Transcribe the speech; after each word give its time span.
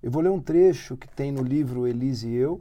Eu 0.00 0.12
vou 0.12 0.22
ler 0.22 0.30
um 0.30 0.40
trecho 0.40 0.96
que 0.96 1.08
tem 1.08 1.32
no 1.32 1.42
livro 1.42 1.84
Elise 1.84 2.28
e 2.28 2.34
Eu, 2.36 2.60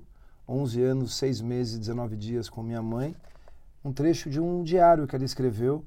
11 0.49 0.81
anos, 0.81 1.15
6 1.15 1.41
meses 1.41 1.75
e 1.75 1.79
19 1.79 2.15
dias 2.15 2.49
com 2.49 2.63
minha 2.63 2.81
mãe, 2.81 3.15
um 3.85 3.93
trecho 3.93 4.27
de 4.27 4.39
um 4.39 4.63
diário 4.63 5.05
que 5.05 5.15
ela 5.15 5.23
escreveu. 5.23 5.85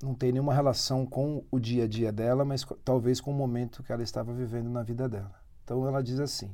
Não 0.00 0.14
tem 0.14 0.30
nenhuma 0.30 0.54
relação 0.54 1.04
com 1.04 1.42
o 1.50 1.58
dia 1.58 1.84
a 1.84 1.88
dia 1.88 2.12
dela, 2.12 2.44
mas 2.44 2.64
talvez 2.84 3.20
com 3.20 3.32
o 3.32 3.34
momento 3.34 3.82
que 3.82 3.92
ela 3.92 4.04
estava 4.04 4.32
vivendo 4.32 4.70
na 4.70 4.84
vida 4.84 5.08
dela. 5.08 5.34
Então 5.64 5.84
ela 5.84 6.00
diz 6.00 6.20
assim: 6.20 6.50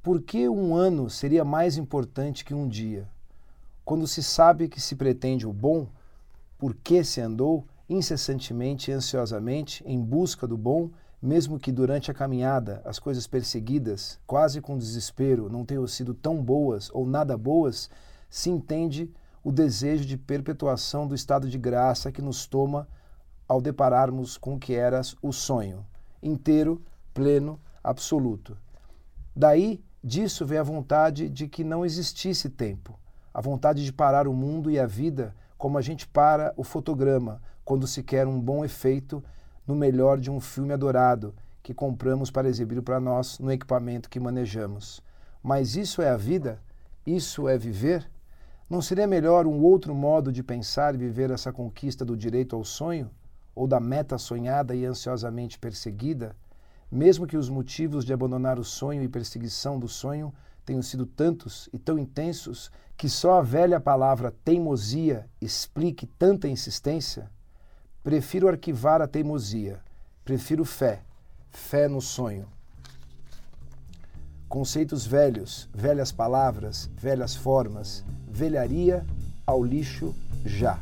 Por 0.00 0.22
que 0.22 0.48
um 0.48 0.76
ano 0.76 1.10
seria 1.10 1.44
mais 1.44 1.76
importante 1.76 2.44
que 2.44 2.54
um 2.54 2.68
dia? 2.68 3.08
Quando 3.84 4.06
se 4.06 4.22
sabe 4.22 4.68
que 4.68 4.80
se 4.80 4.94
pretende 4.94 5.44
o 5.44 5.52
bom, 5.52 5.88
por 6.56 6.72
que 6.72 7.02
se 7.02 7.20
andou 7.20 7.66
incessantemente 7.88 8.92
e 8.92 8.94
ansiosamente 8.94 9.82
em 9.84 10.00
busca 10.00 10.46
do 10.46 10.56
bom 10.56 10.90
mesmo 11.20 11.58
que 11.58 11.72
durante 11.72 12.10
a 12.10 12.14
caminhada 12.14 12.80
as 12.84 12.98
coisas 12.98 13.26
perseguidas, 13.26 14.18
quase 14.26 14.60
com 14.60 14.78
desespero, 14.78 15.48
não 15.50 15.64
tenham 15.64 15.86
sido 15.86 16.14
tão 16.14 16.42
boas 16.42 16.90
ou 16.92 17.04
nada 17.04 17.36
boas, 17.36 17.90
se 18.30 18.50
entende 18.50 19.10
o 19.42 19.50
desejo 19.50 20.04
de 20.04 20.16
perpetuação 20.16 21.06
do 21.06 21.14
estado 21.14 21.48
de 21.48 21.58
graça 21.58 22.12
que 22.12 22.22
nos 22.22 22.46
toma 22.46 22.88
ao 23.48 23.60
depararmos 23.60 24.36
com 24.36 24.54
o 24.54 24.58
que 24.58 24.74
era 24.74 25.00
o 25.22 25.32
sonho, 25.32 25.84
inteiro, 26.22 26.82
pleno, 27.14 27.58
absoluto. 27.82 28.56
Daí, 29.34 29.82
disso 30.04 30.44
vem 30.44 30.58
a 30.58 30.62
vontade 30.62 31.28
de 31.28 31.48
que 31.48 31.64
não 31.64 31.84
existisse 31.84 32.50
tempo, 32.50 32.98
a 33.32 33.40
vontade 33.40 33.84
de 33.84 33.92
parar 33.92 34.28
o 34.28 34.34
mundo 34.34 34.70
e 34.70 34.78
a 34.78 34.86
vida 34.86 35.34
como 35.56 35.78
a 35.78 35.82
gente 35.82 36.06
para 36.06 36.52
o 36.56 36.62
fotograma 36.62 37.40
quando 37.64 37.86
se 37.86 38.02
quer 38.02 38.26
um 38.26 38.40
bom 38.40 38.64
efeito 38.64 39.22
no 39.68 39.76
melhor 39.76 40.18
de 40.18 40.30
um 40.30 40.40
filme 40.40 40.72
adorado 40.72 41.34
que 41.62 41.74
compramos 41.74 42.30
para 42.30 42.48
exibir 42.48 42.80
para 42.80 42.98
nós 42.98 43.38
no 43.38 43.52
equipamento 43.52 44.08
que 44.08 44.18
manejamos. 44.18 45.02
Mas 45.42 45.76
isso 45.76 46.00
é 46.00 46.08
a 46.08 46.16
vida? 46.16 46.58
Isso 47.04 47.46
é 47.46 47.58
viver? 47.58 48.10
Não 48.68 48.80
seria 48.80 49.06
melhor 49.06 49.46
um 49.46 49.60
outro 49.60 49.94
modo 49.94 50.32
de 50.32 50.42
pensar 50.42 50.94
e 50.94 50.98
viver 50.98 51.30
essa 51.30 51.52
conquista 51.52 52.02
do 52.02 52.16
direito 52.16 52.56
ao 52.56 52.64
sonho? 52.64 53.10
Ou 53.54 53.66
da 53.66 53.78
meta 53.78 54.16
sonhada 54.16 54.74
e 54.74 54.86
ansiosamente 54.86 55.58
perseguida? 55.58 56.34
Mesmo 56.90 57.26
que 57.26 57.36
os 57.36 57.50
motivos 57.50 58.06
de 58.06 58.12
abandonar 58.14 58.58
o 58.58 58.64
sonho 58.64 59.02
e 59.02 59.08
perseguição 59.08 59.78
do 59.78 59.86
sonho 59.86 60.32
tenham 60.64 60.80
sido 60.80 61.04
tantos 61.04 61.68
e 61.74 61.78
tão 61.78 61.98
intensos 61.98 62.70
que 62.96 63.08
só 63.08 63.38
a 63.38 63.42
velha 63.42 63.78
palavra 63.78 64.34
teimosia 64.42 65.28
explique 65.42 66.06
tanta 66.06 66.48
insistência? 66.48 67.30
Prefiro 68.02 68.48
arquivar 68.48 69.02
a 69.02 69.06
teimosia. 69.06 69.80
Prefiro 70.24 70.64
fé. 70.64 71.02
Fé 71.50 71.88
no 71.88 72.00
sonho. 72.00 72.46
Conceitos 74.48 75.06
velhos, 75.06 75.68
velhas 75.74 76.10
palavras, 76.10 76.88
velhas 76.96 77.36
formas, 77.36 78.04
velharia 78.26 79.04
ao 79.46 79.62
lixo 79.62 80.14
já. 80.44 80.80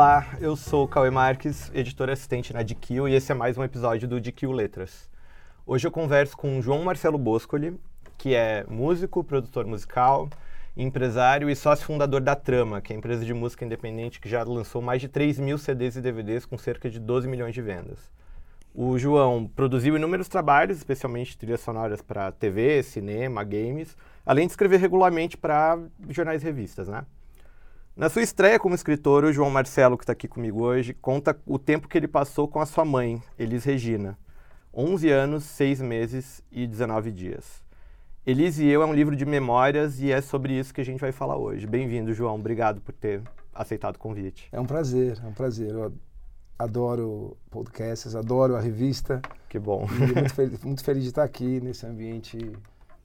Olá, 0.00 0.26
eu 0.40 0.56
sou 0.56 0.88
Cauê 0.88 1.10
Marques, 1.10 1.70
editor 1.74 2.08
assistente 2.08 2.54
na 2.54 2.62
DQ 2.62 3.06
e 3.06 3.14
esse 3.14 3.32
é 3.32 3.34
mais 3.34 3.58
um 3.58 3.62
episódio 3.62 4.08
do 4.08 4.18
DQ 4.18 4.46
Letras. 4.46 5.10
Hoje 5.66 5.86
eu 5.86 5.92
converso 5.92 6.34
com 6.38 6.62
João 6.62 6.82
Marcelo 6.82 7.18
Boscoli, 7.18 7.78
que 8.16 8.34
é 8.34 8.64
músico, 8.66 9.22
produtor 9.22 9.66
musical, 9.66 10.30
empresário 10.74 11.50
e 11.50 11.54
sócio 11.54 11.84
fundador 11.84 12.22
da 12.22 12.34
Trama, 12.34 12.80
que 12.80 12.94
é 12.94 12.96
a 12.96 12.98
empresa 12.98 13.26
de 13.26 13.34
música 13.34 13.62
independente 13.62 14.20
que 14.20 14.26
já 14.26 14.42
lançou 14.42 14.80
mais 14.80 15.02
de 15.02 15.08
3 15.08 15.38
mil 15.38 15.58
CDs 15.58 15.96
e 15.96 16.00
DVDs 16.00 16.46
com 16.46 16.56
cerca 16.56 16.88
de 16.88 16.98
12 16.98 17.28
milhões 17.28 17.52
de 17.52 17.60
vendas. 17.60 18.10
O 18.74 18.98
João 18.98 19.46
produziu 19.46 19.96
inúmeros 19.96 20.28
trabalhos, 20.28 20.78
especialmente 20.78 21.36
trilhas 21.36 21.60
sonoras 21.60 22.00
para 22.00 22.32
TV, 22.32 22.82
cinema, 22.82 23.44
games, 23.44 23.94
além 24.24 24.46
de 24.46 24.52
escrever 24.54 24.80
regularmente 24.80 25.36
para 25.36 25.78
jornais 26.08 26.40
e 26.40 26.46
revistas, 26.46 26.88
né? 26.88 27.04
Na 27.96 28.08
sua 28.08 28.22
estreia 28.22 28.58
como 28.58 28.74
escritor, 28.74 29.24
o 29.24 29.32
João 29.32 29.50
Marcelo, 29.50 29.98
que 29.98 30.04
está 30.04 30.12
aqui 30.12 30.28
comigo 30.28 30.62
hoje, 30.62 30.94
conta 30.94 31.38
o 31.44 31.58
tempo 31.58 31.88
que 31.88 31.98
ele 31.98 32.08
passou 32.08 32.46
com 32.46 32.60
a 32.60 32.66
sua 32.66 32.84
mãe, 32.84 33.22
Elis 33.38 33.64
Regina. 33.64 34.16
11 34.72 35.10
anos, 35.10 35.44
6 35.44 35.80
meses 35.80 36.42
e 36.52 36.66
19 36.66 37.10
dias. 37.10 37.62
Elis 38.24 38.58
e 38.58 38.66
Eu 38.66 38.82
é 38.82 38.86
um 38.86 38.94
livro 38.94 39.16
de 39.16 39.26
memórias 39.26 40.00
e 40.00 40.12
é 40.12 40.20
sobre 40.20 40.56
isso 40.56 40.72
que 40.72 40.80
a 40.80 40.84
gente 40.84 41.00
vai 41.00 41.10
falar 41.10 41.36
hoje. 41.36 41.66
Bem-vindo, 41.66 42.14
João. 42.14 42.36
Obrigado 42.36 42.80
por 42.80 42.94
ter 42.94 43.22
aceitado 43.52 43.96
o 43.96 43.98
convite. 43.98 44.48
É 44.52 44.60
um 44.60 44.66
prazer, 44.66 45.18
é 45.22 45.26
um 45.26 45.32
prazer. 45.32 45.70
Eu 45.70 45.92
adoro 46.56 47.36
podcasts, 47.50 48.14
adoro 48.14 48.54
a 48.54 48.60
revista. 48.60 49.20
Que 49.48 49.58
bom. 49.58 49.86
muito, 49.88 50.30
feliz, 50.32 50.62
muito 50.62 50.84
feliz 50.84 51.02
de 51.02 51.08
estar 51.08 51.24
aqui 51.24 51.60
nesse 51.60 51.84
ambiente 51.84 52.38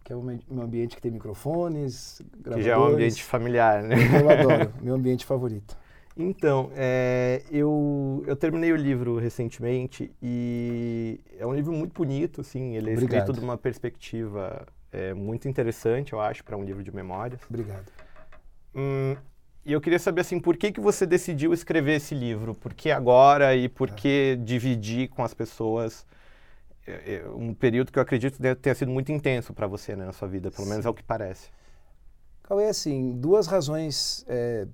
que 0.05 0.13
é 0.13 0.16
um 0.16 0.61
ambiente 0.61 0.95
que 0.95 1.01
tem 1.01 1.11
microfones, 1.11 2.21
gravadores. 2.39 2.57
Que 2.57 2.69
já 2.69 2.75
é 2.75 2.77
um 2.77 2.85
ambiente 2.85 3.23
familiar, 3.23 3.81
né? 3.81 3.95
Eu 4.21 4.29
adoro, 4.29 4.71
meu 4.79 4.93
ambiente 4.93 5.25
favorito. 5.25 5.75
Então, 6.16 6.71
é, 6.75 7.41
eu, 7.51 8.23
eu 8.27 8.35
terminei 8.35 8.71
o 8.71 8.75
livro 8.75 9.17
recentemente 9.17 10.11
e 10.21 11.19
é 11.39 11.45
um 11.45 11.53
livro 11.53 11.73
muito 11.73 11.91
bonito, 11.91 12.41
assim, 12.41 12.75
ele 12.75 12.91
é 12.91 12.94
Obrigado. 12.94 13.21
escrito 13.21 13.39
de 13.39 13.44
uma 13.44 13.57
perspectiva 13.57 14.65
é, 14.91 15.11
muito 15.15 15.49
interessante, 15.49 16.13
eu 16.13 16.21
acho, 16.21 16.44
para 16.44 16.55
um 16.55 16.63
livro 16.63 16.83
de 16.83 16.95
memórias. 16.95 17.41
Obrigado. 17.49 17.91
Hum, 18.75 19.17
e 19.65 19.73
eu 19.73 19.81
queria 19.81 19.99
saber, 19.99 20.21
assim, 20.21 20.39
por 20.39 20.55
que, 20.55 20.71
que 20.71 20.79
você 20.79 21.07
decidiu 21.07 21.51
escrever 21.51 21.95
esse 21.95 22.13
livro? 22.13 22.53
Por 22.53 22.75
que 22.75 22.91
agora 22.91 23.55
e 23.55 23.67
por 23.67 23.89
é. 23.89 23.94
que 23.94 24.39
dividir 24.41 25.09
com 25.09 25.23
as 25.23 25.33
pessoas 25.33 26.05
um 27.35 27.53
período 27.53 27.91
que 27.91 28.00
eu 28.00 28.03
acredito 28.03 28.41
deve 28.41 28.59
ter 28.59 28.75
sido 28.75 28.91
muito 28.91 29.12
intenso 29.12 29.53
para 29.53 29.68
você 29.68 29.96
né, 29.96 30.06
na 30.06 30.13
sua 30.13 30.28
vida, 30.28 30.51
pelo 30.51 30.63
Sim. 30.63 30.69
menos 30.69 30.85
é 30.85 30.90
o 30.90 30.94
que 30.94 31.03
parece. 31.03 31.50
Cauê, 32.44 32.68
assim, 32.68 33.13
duas 33.13 33.47
razões 33.47 34.23
é, 34.28 34.68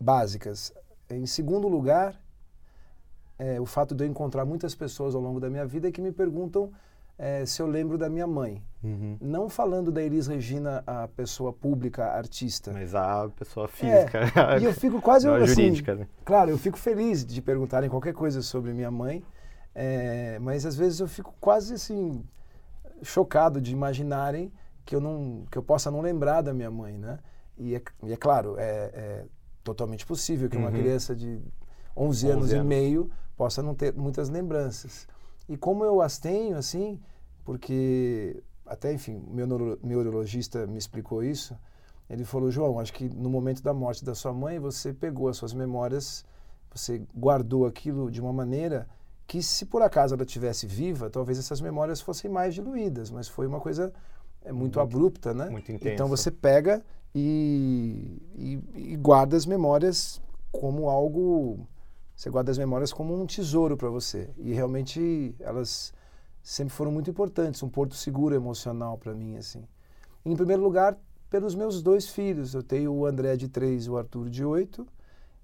básicas. 0.00 0.72
Em 1.10 1.26
segundo 1.26 1.68
lugar, 1.68 2.18
é, 3.38 3.60
o 3.60 3.66
fato 3.66 3.94
de 3.94 4.04
eu 4.04 4.08
encontrar 4.08 4.44
muitas 4.44 4.74
pessoas 4.74 5.14
ao 5.14 5.20
longo 5.20 5.38
da 5.38 5.50
minha 5.50 5.66
vida 5.66 5.92
que 5.92 6.00
me 6.00 6.12
perguntam 6.12 6.72
é, 7.18 7.44
se 7.44 7.60
eu 7.60 7.66
lembro 7.66 7.98
da 7.98 8.08
minha 8.08 8.26
mãe. 8.26 8.62
Uhum. 8.82 9.16
Não 9.20 9.48
falando 9.48 9.90
da 9.90 10.02
Elis 10.02 10.28
Regina, 10.28 10.82
a 10.86 11.08
pessoa 11.08 11.52
pública, 11.52 12.04
a 12.04 12.16
artista. 12.16 12.72
Mas 12.72 12.94
a 12.94 13.28
pessoa 13.28 13.66
física. 13.66 14.20
É, 14.56 14.60
e 14.60 14.64
eu 14.64 14.72
fico 14.72 15.00
quase... 15.02 15.26
Não, 15.28 15.34
assim, 15.34 15.54
jurídica, 15.54 15.94
né? 15.94 16.06
Claro, 16.24 16.50
eu 16.50 16.58
fico 16.58 16.78
feliz 16.78 17.24
de 17.24 17.42
perguntarem 17.42 17.90
qualquer 17.90 18.14
coisa 18.14 18.40
sobre 18.40 18.72
minha 18.72 18.90
mãe, 18.90 19.22
é, 19.80 20.40
mas 20.40 20.66
às 20.66 20.74
vezes 20.74 20.98
eu 20.98 21.06
fico 21.06 21.32
quase 21.40 21.74
assim 21.74 22.24
chocado 23.00 23.60
de 23.60 23.70
imaginarem 23.70 24.52
que 24.84 24.92
eu 24.92 25.00
não 25.00 25.44
que 25.48 25.56
eu 25.56 25.62
possa 25.62 25.88
não 25.88 26.00
lembrar 26.00 26.42
da 26.42 26.52
minha 26.52 26.68
mãe, 26.68 26.98
né? 26.98 27.20
E 27.56 27.76
é, 27.76 27.82
e 28.02 28.12
é 28.12 28.16
claro, 28.16 28.56
é, 28.58 28.90
é, 28.92 29.24
totalmente 29.62 30.04
possível 30.04 30.48
que 30.48 30.56
uhum. 30.56 30.64
uma 30.64 30.72
criança 30.72 31.14
de 31.14 31.40
11, 31.96 32.26
11 32.26 32.26
anos, 32.26 32.52
anos, 32.52 32.64
e 32.64 32.66
meio 32.66 33.08
possa 33.36 33.62
não 33.62 33.72
ter 33.72 33.94
muitas 33.94 34.28
lembranças. 34.28 35.06
E 35.48 35.56
como 35.56 35.84
eu 35.84 36.02
as 36.02 36.18
tenho, 36.18 36.56
assim, 36.56 37.00
porque 37.44 38.42
até, 38.66 38.92
enfim, 38.92 39.22
meu 39.30 39.46
neurologista 39.80 40.66
me 40.66 40.78
explicou 40.78 41.22
isso, 41.22 41.56
ele 42.10 42.24
falou, 42.24 42.50
João, 42.50 42.80
acho 42.80 42.92
que 42.92 43.08
no 43.08 43.30
momento 43.30 43.62
da 43.62 43.72
morte 43.72 44.04
da 44.04 44.14
sua 44.14 44.32
mãe, 44.32 44.58
você 44.58 44.92
pegou 44.92 45.28
as 45.28 45.36
suas 45.36 45.54
memórias, 45.54 46.24
você 46.74 47.00
guardou 47.14 47.64
aquilo 47.64 48.10
de 48.10 48.20
uma 48.20 48.32
maneira 48.32 48.88
que 49.28 49.42
se 49.42 49.66
por 49.66 49.82
acaso 49.82 50.14
ela 50.14 50.24
tivesse 50.24 50.66
viva, 50.66 51.10
talvez 51.10 51.38
essas 51.38 51.60
memórias 51.60 52.00
fossem 52.00 52.30
mais 52.30 52.54
diluídas, 52.54 53.10
mas 53.10 53.28
foi 53.28 53.46
uma 53.46 53.60
coisa 53.60 53.92
é, 54.42 54.50
muito, 54.50 54.60
muito 54.60 54.80
abrupta, 54.80 55.34
né? 55.34 55.50
Muito 55.50 55.70
intensa. 55.70 55.94
Então 55.94 56.08
você 56.08 56.30
pega 56.30 56.82
e, 57.14 58.22
e, 58.34 58.58
e, 58.74 58.96
guarda 58.96 59.36
as 59.36 59.44
memórias 59.44 60.18
como 60.50 60.88
algo, 60.88 61.68
você 62.16 62.30
guarda 62.30 62.50
as 62.50 62.56
memórias 62.56 62.90
como 62.90 63.14
um 63.14 63.26
tesouro 63.26 63.76
para 63.76 63.90
você. 63.90 64.30
E 64.38 64.54
realmente 64.54 65.34
elas 65.40 65.92
sempre 66.42 66.72
foram 66.72 66.90
muito 66.90 67.10
importantes, 67.10 67.62
um 67.62 67.68
porto 67.68 67.94
seguro 67.94 68.34
emocional 68.34 68.96
para 68.96 69.12
mim, 69.12 69.36
assim. 69.36 69.62
Em 70.24 70.34
primeiro 70.34 70.62
lugar, 70.62 70.96
pelos 71.28 71.54
meus 71.54 71.82
dois 71.82 72.08
filhos. 72.08 72.54
Eu 72.54 72.62
tenho 72.62 72.92
o 72.92 73.04
André 73.04 73.36
de 73.36 73.46
3 73.46 73.84
e 73.84 73.90
o 73.90 73.98
Arthur 73.98 74.30
de 74.30 74.42
8, 74.42 74.86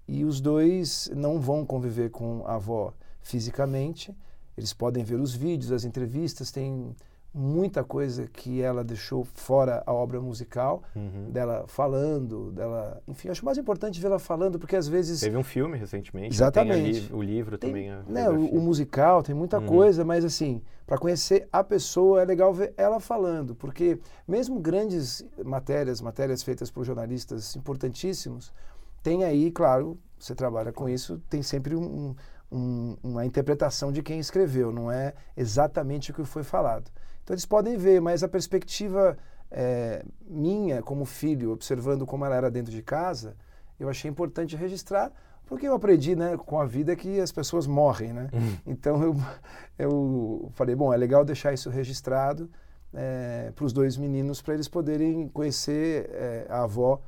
e 0.09 0.25
os 0.25 0.41
dois 0.41 1.11
não 1.15 1.39
vão 1.39 1.67
conviver 1.67 2.11
com 2.11 2.43
a 2.47 2.55
avó 2.55 2.95
fisicamente. 3.25 4.17
Eles 4.57 4.73
podem 4.73 5.03
ver 5.03 5.17
os 5.19 5.35
vídeos, 5.35 5.73
as 5.73 5.85
entrevistas, 5.85 6.53
tem 6.53 6.95
muita 7.37 7.83
coisa 7.83 8.29
que 8.29 8.63
ela 8.63 8.85
deixou 8.85 9.25
fora 9.25 9.83
a 9.85 9.93
obra 9.93 10.21
musical, 10.21 10.85
Uhum. 10.95 11.31
dela 11.33 11.65
falando, 11.67 12.53
dela. 12.53 13.03
Enfim, 13.09 13.29
acho 13.29 13.45
mais 13.45 13.59
importante 13.59 14.01
vê-la 14.01 14.21
falando, 14.21 14.57
porque 14.57 14.77
às 14.77 14.87
vezes. 14.87 15.19
Teve 15.19 15.37
um 15.37 15.43
filme 15.43 15.77
recentemente. 15.77 16.33
Exatamente. 16.33 16.83
Tem 16.93 17.01
a 17.01 17.09
li- 17.09 17.13
o 17.13 17.21
livro 17.21 17.59
tem, 17.59 17.71
também. 17.71 17.91
A 17.91 18.03
né, 18.05 18.31
o, 18.31 18.39
o 18.59 18.61
musical 18.61 19.21
tem 19.21 19.35
muita 19.35 19.59
Uhum. 19.59 19.67
coisa, 19.67 20.05
mas 20.05 20.25
assim, 20.25 20.63
para 20.87 20.97
conhecer 20.97 21.49
a 21.51 21.65
pessoa 21.65 22.23
é 22.23 22.25
legal 22.25 22.55
ver 22.55 22.73
ela 22.77 23.01
falando, 23.01 23.53
porque 23.57 23.99
mesmo 24.29 24.61
grandes 24.61 25.27
matérias, 25.45 26.01
matérias 26.01 26.41
feitas 26.45 26.71
por 26.71 26.85
jornalistas 26.85 27.57
importantíssimos, 27.57 28.53
tem 29.03 29.25
aí, 29.25 29.51
claro, 29.51 29.99
você 30.17 30.37
trabalha 30.37 30.73
com 30.73 30.89
isso, 30.89 31.21
tem 31.29 31.43
sempre 31.43 31.75
um- 31.75 31.83
um- 32.11 32.15
uma 33.03 33.27
interpretação 33.27 33.91
de 33.91 34.03
quem 34.03 34.19
escreveu, 34.19 34.71
não 34.71 34.91
é 34.91 35.15
exatamente 35.37 36.11
o 36.11 36.15
que 36.15 36.25
foi 36.25 36.45
falado. 36.45 36.91
Então 37.23 37.35
eles 37.35 37.47
podem 37.47 37.77
ver, 37.77 38.01
mas 38.01 38.23
a 38.23 38.29
perspectiva 38.29 39.17
eh, 39.51 40.05
minha 40.27 40.83
como 40.83 41.05
filho, 41.05 41.53
observando 41.53 42.07
como 42.07 42.25
ela 42.25 42.37
era 42.37 42.51
dentro 42.51 42.71
de 42.71 42.83
casa, 42.83 43.37
eu 43.79 43.89
achei 43.89 44.11
importante 44.11 44.55
registrar, 44.55 45.11
porque 45.47 45.67
eu 45.67 45.75
aprendi 45.75 46.15
né, 46.15 46.37
com 46.37 46.61
a 46.61 46.65
vida 46.65 46.95
que 46.95 47.21
as 47.21 47.33
pessoas 47.33 47.67
morrem, 47.67 48.13
né? 48.13 48.29
Então 48.67 49.03
eu, 49.03 49.17
eu 49.79 50.49
falei, 50.53 50.75
bom, 50.75 50.93
é 50.93 50.97
legal 50.97 51.25
deixar 51.25 51.53
isso 51.53 51.69
registrado 51.71 52.49
para 53.55 53.65
os 53.65 53.73
dois 53.73 53.97
meninos, 53.97 54.41
para 54.41 54.55
eles 54.55 54.69
poderem 54.69 55.29
conhecer 55.29 56.09
eh, 56.13 56.47
a 56.49 56.63
avó 56.63 57.03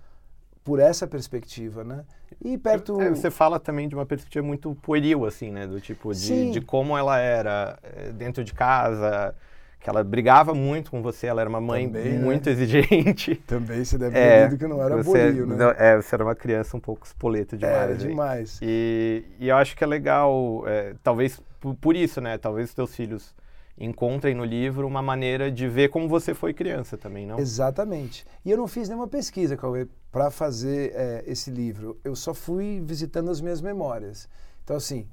por 0.67 0.81
essa 0.81 1.07
perspectiva, 1.07 1.85
né? 1.85 2.05
E 2.45 2.59
perto... 2.59 3.01
É, 3.01 3.11
você 3.11 3.31
fala 3.31 3.61
também 3.61 3.89
de 3.89 3.95
uma 3.95 4.05
perspectiva 4.05 4.45
muito 4.45 4.75
pueril, 4.83 5.25
assim, 5.25 5.53
né? 5.53 5.65
Do 5.65 5.81
tipo, 5.81 6.13
de, 6.13 6.51
de 6.51 6.61
como 6.61 6.99
ela 6.99 7.21
era 7.21 7.79
eh, 7.85 8.11
dentro 8.13 8.43
de 8.43 8.53
casa, 8.53 9.33
que 9.79 9.89
ela 9.89 10.03
brigava 10.03 10.53
muito 10.53 10.91
com 10.91 11.01
você, 11.01 11.29
ela 11.29 11.41
era 11.41 11.49
uma 11.49 11.61
mãe 11.61 11.87
Também, 11.87 12.15
né? 12.15 12.19
muito 12.19 12.51
exigente. 12.51 13.37
Também 13.47 13.85
você 13.85 13.97
deve 13.97 14.13
ter 14.13 14.19
É, 14.19 14.57
que 14.57 14.67
não 14.67 14.83
era 14.83 14.97
você, 14.97 15.31
borio, 15.31 15.47
né? 15.47 15.55
não, 15.57 15.71
é, 15.71 16.03
você 16.03 16.17
era 16.17 16.25
uma 16.25 16.35
criança 16.35 16.77
um 16.77 16.81
pouco 16.81 17.07
espoleta 17.07 17.57
demais. 17.57 17.77
Era 17.83 17.95
demais. 17.95 18.59
E, 18.61 19.25
e 19.39 19.49
eu 19.49 19.57
acho 19.57 19.77
que 19.77 19.85
é 19.85 19.87
legal, 19.87 20.65
é, 20.67 20.95
talvez 21.01 21.41
por, 21.61 21.77
por 21.77 21.95
isso, 21.95 22.21
né? 22.21 22.37
Talvez 22.39 22.71
os 22.71 22.75
teus 22.75 22.93
filhos 22.93 23.33
encontrem 23.79 24.35
no 24.35 24.45
livro 24.45 24.87
uma 24.87 25.03
maneira 25.03 25.51
de 25.51 25.69
ver 25.69 25.89
como 25.91 26.09
você 26.09 26.33
foi 26.35 26.55
criança 26.55 26.97
também, 26.97 27.27
não? 27.27 27.39
Exatamente. 27.39 28.25
E 28.45 28.51
eu 28.51 28.57
não 28.57 28.67
fiz 28.67 28.89
nenhuma 28.89 29.07
pesquisa, 29.09 29.57
Cauê, 29.57 29.87
para 30.11 30.31
fazer 30.31 30.93
eh, 30.95 31.25
esse 31.27 31.51
livro. 31.51 31.99
Eu 32.03 32.17
só 32.17 32.33
fui 32.33 32.83
visitando 32.85 33.31
as 33.31 33.41
minhas 33.41 33.61
memórias. 33.61 34.29
Então, 34.65 34.77
assim, 34.77 35.07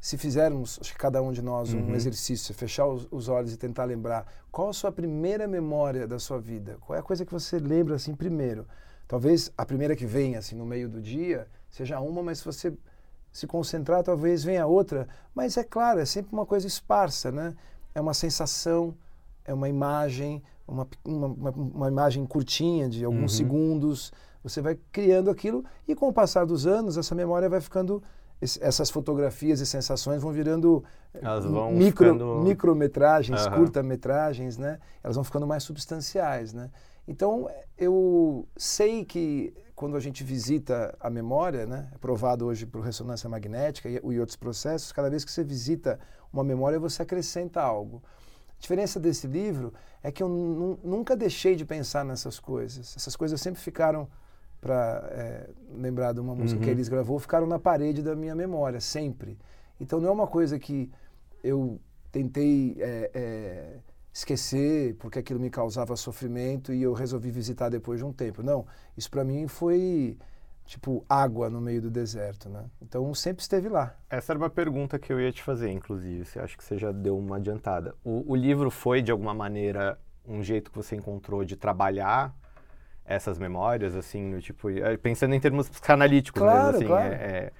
se 0.00 0.18
fizermos, 0.18 0.78
acho 0.80 0.92
que 0.92 0.98
cada 0.98 1.22
um 1.22 1.32
de 1.32 1.40
nós, 1.40 1.72
um 1.72 1.78
Uhum. 1.88 1.94
exercício, 1.94 2.54
fechar 2.54 2.86
os, 2.86 3.08
os 3.10 3.28
olhos 3.28 3.52
e 3.52 3.56
tentar 3.56 3.84
lembrar 3.84 4.26
qual 4.50 4.68
a 4.68 4.72
sua 4.72 4.92
primeira 4.92 5.46
memória 5.48 6.06
da 6.06 6.18
sua 6.18 6.38
vida, 6.38 6.76
qual 6.80 6.96
é 6.96 7.00
a 7.00 7.02
coisa 7.02 7.24
que 7.24 7.32
você 7.32 7.58
lembra 7.58 7.94
assim 7.94 8.14
primeiro. 8.14 8.66
Talvez 9.08 9.50
a 9.56 9.64
primeira 9.64 9.94
que 9.96 10.04
vem 10.06 10.36
assim 10.36 10.54
no 10.56 10.66
meio 10.66 10.88
do 10.88 11.00
dia 11.00 11.46
seja 11.70 12.00
uma, 12.00 12.22
mas 12.22 12.38
se 12.38 12.44
você 12.44 12.72
se 13.32 13.46
concentrar, 13.46 14.02
talvez 14.02 14.44
venha 14.44 14.66
outra. 14.66 15.08
Mas 15.34 15.56
é 15.56 15.64
claro, 15.64 16.00
é 16.00 16.04
sempre 16.04 16.32
uma 16.32 16.44
coisa 16.44 16.66
esparsa, 16.66 17.30
né? 17.32 17.54
É 17.94 18.00
uma 18.00 18.14
sensação, 18.14 18.94
é 19.44 19.52
uma 19.52 19.68
imagem, 19.68 20.42
uma, 20.66 20.86
uma, 21.04 21.50
uma- 21.50 21.88
imagem 21.88 22.24
curtinha 22.26 22.88
de 22.88 23.04
alguns 23.04 23.32
Uhum. 23.32 23.38
segundos. 23.38 24.12
Você 24.42 24.60
vai 24.60 24.78
criando 24.90 25.30
aquilo 25.30 25.64
e 25.86 25.94
com 25.94 26.08
o 26.08 26.12
passar 26.12 26.44
dos 26.46 26.66
anos, 26.66 26.96
essa 26.96 27.14
memória 27.14 27.48
vai 27.48 27.60
ficando. 27.60 28.02
Essas 28.60 28.90
fotografias 28.90 29.60
e 29.60 29.66
sensações 29.66 30.20
vão 30.20 30.32
virando 30.32 30.82
eh, 31.14 31.20
Elas 31.22 31.44
vão 31.44 31.70
micro, 31.70 32.06
ficando- 32.08 32.40
micrometragens, 32.42 33.46
Aham. 33.46 33.56
curta-metragens, 33.56 34.58
né? 34.58 34.80
Elas 35.00 35.14
vão 35.14 35.22
ficando 35.22 35.46
mais 35.46 35.62
substanciais, 35.62 36.52
né? 36.52 36.68
Então, 37.06 37.48
eu 37.78 38.44
sei 38.56 39.04
que 39.04 39.54
quando 39.76 39.96
a 39.96 40.00
gente 40.00 40.24
visita 40.24 40.92
a 40.98 41.08
memória, 41.08 41.66
né? 41.66 41.88
É 41.94 41.98
provado 41.98 42.44
hoje 42.46 42.66
por 42.66 42.80
ressonância 42.82 43.28
magnética 43.28 43.88
e, 43.88 44.00
e 44.02 44.18
outros 44.18 44.34
processos, 44.36 44.90
cada 44.90 45.08
vez 45.08 45.24
que 45.24 45.30
você 45.30 45.44
visita 45.44 46.00
uma 46.32 46.42
memória, 46.44 46.78
você 46.78 47.02
acrescenta 47.02 47.60
algo. 47.60 48.02
A 48.50 48.60
diferença 48.60 48.98
desse 48.98 49.26
livro 49.26 49.72
é 50.02 50.10
que 50.10 50.22
eu 50.22 50.28
nu- 50.28 50.78
nunca 50.82 51.16
deixei 51.16 51.54
de 51.56 51.64
pensar 51.64 52.04
nessas 52.04 52.38
coisas. 52.40 52.94
Essas 52.96 53.16
coisas 53.16 53.40
sempre 53.40 53.60
ficaram, 53.60 54.08
para 54.60 55.46
lembrar 55.74 56.12
de 56.12 56.20
uma 56.20 56.34
música 56.34 56.60
que 56.60 56.66
Uhum. 56.66 56.70
a 56.70 56.72
Elis 56.72 56.88
gravou, 56.88 57.18
ficaram 57.18 57.46
na 57.46 57.58
parede 57.58 58.00
da 58.02 58.14
minha 58.14 58.34
memória, 58.34 58.80
sempre. 58.80 59.36
Então 59.80 60.00
não 60.00 60.08
é 60.08 60.12
uma 60.12 60.26
coisa 60.28 60.58
que 60.58 60.88
eu 61.42 61.80
tentei 62.12 62.76
é, 62.78 63.10
é, 63.12 63.76
esquecer 64.12 64.94
porque 65.00 65.18
aquilo 65.18 65.40
me 65.40 65.50
causava 65.50 65.96
sofrimento 65.96 66.72
e 66.72 66.80
eu 66.82 66.92
resolvi 66.92 67.30
visitar 67.32 67.68
depois 67.70 67.98
de 67.98 68.04
um 68.04 68.12
tempo. 68.12 68.42
Não, 68.42 68.64
isso 68.96 69.10
para 69.10 69.24
mim 69.24 69.48
foi 69.48 70.16
tipo 70.66 71.04
água 71.08 71.50
no 71.50 71.60
meio 71.60 71.82
do 71.82 71.90
deserto, 71.90 72.48
né? 72.48 72.64
Então 72.80 73.12
sempre 73.14 73.42
esteve 73.42 73.68
lá. 73.68 73.94
Essa 74.08 74.32
era 74.32 74.38
uma 74.38 74.50
pergunta 74.50 74.98
que 74.98 75.12
eu 75.12 75.20
ia 75.20 75.32
te 75.32 75.42
fazer, 75.42 75.70
inclusive. 75.70 76.24
Você 76.24 76.38
acha 76.38 76.56
que 76.56 76.64
você 76.64 76.78
já 76.78 76.92
deu 76.92 77.18
uma 77.18 77.36
adiantada? 77.36 77.94
O, 78.04 78.32
o 78.32 78.36
livro 78.36 78.70
foi, 78.70 79.02
de 79.02 79.10
alguma 79.10 79.34
maneira, 79.34 79.98
um 80.26 80.42
jeito 80.42 80.70
que 80.70 80.76
você 80.76 80.96
encontrou 80.96 81.44
de 81.44 81.56
trabalhar 81.56 82.34
essas 83.04 83.38
memórias, 83.38 83.94
assim, 83.96 84.22
no 84.22 84.40
tipo, 84.40 84.70
eh, 84.70 84.96
pensando 84.96 85.34
em 85.34 85.40
termos 85.40 85.68
psicanalíticos 85.68 86.40
Claro, 86.40 86.56
mesmo, 86.64 86.76
assim, 86.76 86.86
claro. 86.86 87.12
é- 87.14 87.16
é, 87.16 87.52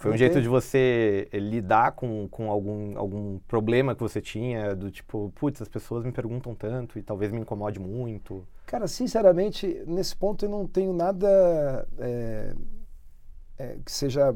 foi 0.00 0.12
um 0.12 0.16
jeito 0.16 0.40
de 0.40 0.48
você 0.48 1.28
eh, 1.30 1.38
lidar 1.38 1.92
com, 1.92 2.26
com 2.28 2.50
algum, 2.50 2.98
algum 2.98 3.38
problema 3.40 3.94
que 3.94 4.00
você 4.02 4.20
tinha, 4.20 4.74
do 4.74 4.90
tipo, 4.90 5.30
putz, 5.34 5.60
as 5.60 5.68
pessoas 5.68 6.04
me 6.04 6.10
perguntam 6.10 6.54
tanto 6.54 6.98
e 6.98 7.02
talvez 7.02 7.30
me 7.30 7.38
incomode 7.40 7.78
muito. 7.78 8.42
Cara, 8.64 8.88
sinceramente, 8.88 9.82
nesse 9.86 10.16
ponto 10.16 10.44
eu 10.44 10.48
não 10.48 10.66
tenho 10.66 10.92
nada 10.94 11.86
é, 11.98 12.54
é, 13.58 13.76
que 13.84 13.92
seja 13.92 14.34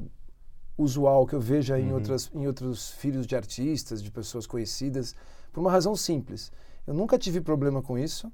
usual 0.77 1.27
que 1.27 1.35
eu 1.35 1.41
veja 1.41 1.79
em, 1.79 1.89
Uhum. 1.89 1.95
outras, 1.95 2.31
em 2.35 2.47
outros 2.47 2.91
filhos 2.91 3.27
de 3.27 3.35
artistas, 3.35 4.03
de 4.03 4.11
pessoas 4.11 4.47
conhecidas, 4.47 5.15
por 5.53 5.61
uma 5.61 5.71
razão 5.71 5.97
simples. 5.97 6.53
Eu 6.87 6.93
nunca 6.93 7.17
tive 7.17 7.41
problema 7.41 7.81
com 7.81 7.97
isso, 7.99 8.31